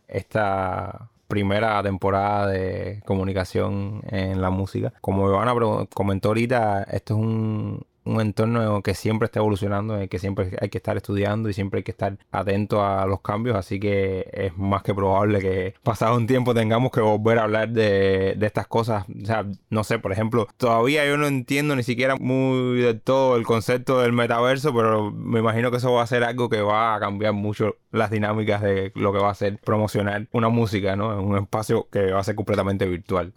esta 0.09 1.11
primera 1.28 1.82
temporada 1.82 2.46
de 2.46 3.02
comunicación 3.05 4.00
en 4.09 4.40
la 4.40 4.48
música. 4.48 4.94
Como 5.02 5.28
Ivana 5.28 5.52
comentó 5.92 6.28
ahorita, 6.28 6.84
esto 6.84 7.12
es 7.12 7.20
un, 7.20 7.86
un 8.05 8.20
entorno 8.20 8.82
que 8.82 8.94
siempre 8.94 9.26
está 9.26 9.40
evolucionando, 9.40 9.96
en 9.96 10.02
el 10.02 10.09
que 10.09 10.18
siempre 10.18 10.57
hay 10.61 10.68
que 10.68 10.78
estar 10.78 10.96
estudiando 10.96 11.48
y 11.48 11.55
siempre 11.55 11.78
hay 11.78 11.84
que 11.84 11.90
estar 11.90 12.18
atento 12.30 12.84
a 12.84 13.07
los 13.07 13.20
cambios, 13.20 13.57
así 13.57 13.80
que 13.80 14.28
es 14.32 14.57
más 14.57 14.82
que 14.82 14.94
probable 14.94 15.40
que 15.40 15.74
pasado 15.82 16.16
un 16.16 16.26
tiempo 16.26 16.55
tengamos 16.55 16.90
que 16.92 17.00
volver 17.00 17.38
a 17.38 17.44
hablar 17.44 17.70
de, 17.70 18.36
estas 18.40 18.66
cosas. 18.66 19.05
O 19.09 19.26
sea, 19.26 19.46
no 19.70 19.84
sé, 19.84 19.98
por 19.98 20.12
ejemplo, 20.12 20.46
todavía 20.59 21.07
yo 21.07 21.16
no 21.16 21.26
entiendo 21.26 21.76
ni 21.76 21.82
siquiera 21.82 22.16
muy 22.16 22.80
de 22.80 22.94
todo 22.94 23.36
el 23.36 23.44
concepto 23.44 24.00
del 24.00 24.12
metaverso, 24.12 24.74
pero 24.74 25.11
me 25.11 25.40
imagino 25.40 25.70
que 25.70 25.78
eso 25.78 25.92
va 25.92 26.02
a 26.02 26.07
ser 26.07 26.24
algo 26.24 26.48
que 26.48 26.61
va 26.61 26.94
a 26.94 27.00
cambiar 27.00 27.32
mucho 27.32 27.76
las 27.90 28.11
dinámicas 28.11 28.61
de 28.61 28.92
lo 28.94 29.12
que 29.12 29.18
va 29.18 29.30
a 29.30 29.34
ser 29.34 29.59
promocionar 29.59 30.28
una 30.32 30.48
música, 30.48 30.96
¿no? 30.96 31.12
En 31.18 31.26
un 31.26 31.38
espacio 31.38 31.88
que 31.90 32.12
va 32.12 32.20
a 32.20 32.24
ser 32.24 32.34
completamente 32.34 32.86
virtual. 32.86 33.32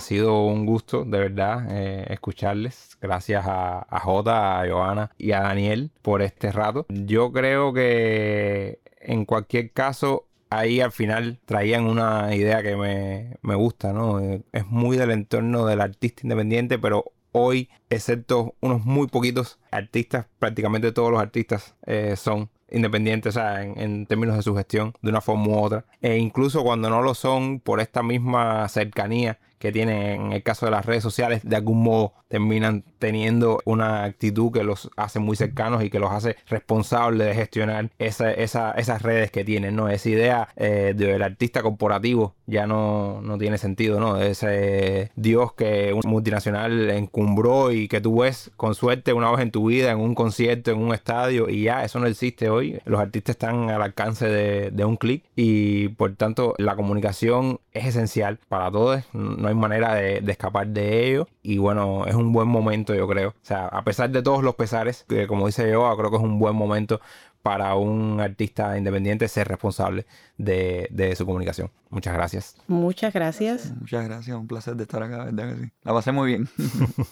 Ha 0.00 0.02
sido 0.02 0.46
un 0.46 0.64
gusto, 0.64 1.04
de 1.04 1.18
verdad, 1.18 1.66
eh, 1.68 2.06
escucharles. 2.08 2.96
Gracias 3.02 3.44
a, 3.46 3.86
a 3.86 4.00
Jota, 4.00 4.62
a 4.62 4.66
Joana 4.66 5.10
y 5.18 5.32
a 5.32 5.40
Daniel 5.40 5.90
por 6.00 6.22
este 6.22 6.50
rato. 6.50 6.86
Yo 6.88 7.32
creo 7.32 7.74
que 7.74 8.80
en 8.98 9.26
cualquier 9.26 9.72
caso 9.72 10.26
ahí 10.48 10.80
al 10.80 10.90
final 10.90 11.38
traían 11.44 11.84
una 11.84 12.34
idea 12.34 12.62
que 12.62 12.76
me, 12.76 13.36
me, 13.42 13.54
gusta, 13.56 13.92
¿no? 13.92 14.20
Es 14.20 14.66
muy 14.68 14.96
del 14.96 15.10
entorno 15.10 15.66
del 15.66 15.82
artista 15.82 16.22
independiente, 16.22 16.78
pero 16.78 17.12
hoy, 17.32 17.68
excepto 17.90 18.54
unos 18.62 18.82
muy 18.86 19.06
poquitos 19.06 19.58
artistas, 19.70 20.28
prácticamente 20.38 20.92
todos 20.92 21.10
los 21.10 21.20
artistas 21.20 21.76
eh, 21.84 22.14
son 22.16 22.48
independientes, 22.70 23.36
o 23.36 23.38
sea, 23.38 23.62
en, 23.62 23.78
en, 23.78 24.06
términos 24.06 24.36
de 24.36 24.42
su 24.42 24.56
gestión, 24.56 24.94
de 25.02 25.10
una 25.10 25.20
forma 25.20 25.48
u 25.48 25.58
otra. 25.58 25.84
E 26.00 26.16
incluso 26.16 26.64
cuando 26.64 26.88
no 26.88 27.02
lo 27.02 27.12
son, 27.12 27.60
por 27.60 27.80
esta 27.80 28.02
misma 28.02 28.66
cercanía 28.70 29.38
que 29.60 29.72
tienen 29.72 30.22
en 30.22 30.32
el 30.32 30.42
caso 30.42 30.64
de 30.64 30.72
las 30.72 30.86
redes 30.86 31.02
sociales, 31.02 31.42
de 31.44 31.54
algún 31.54 31.82
modo 31.82 32.14
terminan 32.28 32.84
teniendo 33.00 33.60
una 33.64 34.04
actitud 34.04 34.52
que 34.52 34.62
los 34.62 34.90
hace 34.96 35.18
muy 35.18 35.34
cercanos 35.34 35.82
y 35.82 35.90
que 35.90 35.98
los 35.98 36.12
hace 36.12 36.36
responsables 36.46 37.26
de 37.26 37.34
gestionar 37.34 37.90
esa, 37.98 38.30
esas 38.30 39.02
redes 39.02 39.32
que 39.32 39.44
tienen, 39.44 39.74
¿no? 39.74 39.88
Esa 39.88 40.08
idea 40.08 40.48
eh, 40.56 40.94
del 40.96 41.22
artista 41.22 41.62
corporativo 41.62 42.34
ya 42.46 42.66
no, 42.66 43.20
no 43.22 43.38
tiene 43.38 43.58
sentido, 43.58 43.98
¿no? 43.98 44.20
Ese 44.20 45.10
Dios 45.16 45.54
que 45.54 45.92
un 45.92 46.08
multinacional 46.08 46.90
encumbró 46.90 47.72
y 47.72 47.88
que 47.88 48.00
tú 48.00 48.20
ves 48.20 48.50
con 48.56 48.74
suerte 48.74 49.12
una 49.12 49.30
vez 49.30 49.40
en 49.40 49.50
tu 49.50 49.66
vida 49.66 49.90
en 49.90 49.98
un 49.98 50.14
concierto, 50.14 50.70
en 50.70 50.78
un 50.78 50.94
estadio 50.94 51.48
y 51.48 51.64
ya, 51.64 51.84
eso 51.84 51.98
no 51.98 52.06
existe 52.06 52.50
hoy. 52.50 52.80
Los 52.84 53.00
artistas 53.00 53.34
están 53.34 53.70
al 53.70 53.82
alcance 53.82 54.28
de, 54.28 54.70
de 54.70 54.84
un 54.84 54.96
clic 54.96 55.24
y 55.34 55.88
por 55.88 56.14
tanto 56.14 56.54
la 56.58 56.76
comunicación 56.76 57.60
es 57.72 57.86
esencial 57.86 58.38
para 58.48 58.70
todos. 58.70 59.02
No 59.12 59.48
hay 59.48 59.54
manera 59.54 59.94
de, 59.94 60.22
escapar 60.28 60.68
de 60.68 61.08
ello. 61.08 61.28
Y 61.42 61.58
bueno, 61.58 62.04
es 62.06 62.14
un 62.14 62.32
buen 62.32 62.48
momento, 62.48 62.89
yo 62.94 63.06
creo. 63.08 63.30
O 63.30 63.34
sea, 63.42 63.66
a 63.66 63.84
pesar 63.84 64.10
de 64.10 64.22
todos 64.22 64.42
los 64.42 64.54
pesares, 64.54 65.04
que 65.08 65.26
como 65.26 65.46
dice 65.46 65.70
yo, 65.70 65.94
creo 65.96 66.10
que 66.10 66.16
es 66.16 66.22
un 66.22 66.38
buen 66.38 66.56
momento 66.56 67.00
para 67.42 67.74
un 67.74 68.20
artista 68.20 68.76
independiente 68.76 69.26
ser 69.28 69.48
responsable 69.48 70.06
de, 70.36 71.14
su 71.16 71.24
comunicación. 71.24 71.70
Muchas 71.88 72.14
gracias. 72.14 72.56
Muchas 72.66 73.12
gracias. 73.12 73.72
Muchas 73.80 74.04
gracias, 74.04 74.36
un 74.36 74.46
placer 74.46 74.76
de 74.76 74.82
estar 74.82 75.02
acá, 75.02 75.24
¿verdad 75.24 75.54
que 75.54 75.64
sí? 75.64 75.70
La 75.82 75.92
pasé 75.92 76.12
muy 76.12 76.28
bien. 76.28 76.48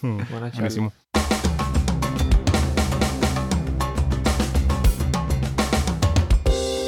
Buenísimo. 0.30 0.92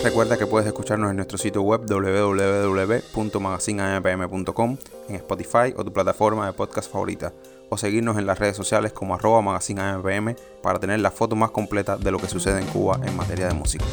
Recuerda 0.02 0.38
que 0.38 0.46
puedes 0.46 0.66
escucharnos 0.66 1.10
en 1.10 1.16
nuestro 1.16 1.36
sitio 1.36 1.60
web 1.60 1.82
www.magazineampm.com, 1.86 4.78
en 5.08 5.14
Spotify 5.16 5.74
o 5.76 5.84
tu 5.84 5.92
plataforma 5.92 6.46
de 6.46 6.54
podcast 6.54 6.90
favorita, 6.90 7.34
o 7.70 7.78
seguirnos 7.78 8.18
en 8.18 8.26
las 8.26 8.38
redes 8.38 8.56
sociales 8.56 8.92
como 8.92 9.14
arroba 9.14 9.40
para 10.62 10.78
tener 10.78 11.00
la 11.00 11.10
foto 11.10 11.36
más 11.36 11.50
completa 11.50 11.96
de 11.96 12.10
lo 12.10 12.18
que 12.18 12.28
sucede 12.28 12.60
en 12.60 12.66
Cuba 12.66 13.00
en 13.02 13.16
materia 13.16 13.48
de 13.48 13.54
música. 13.54 13.84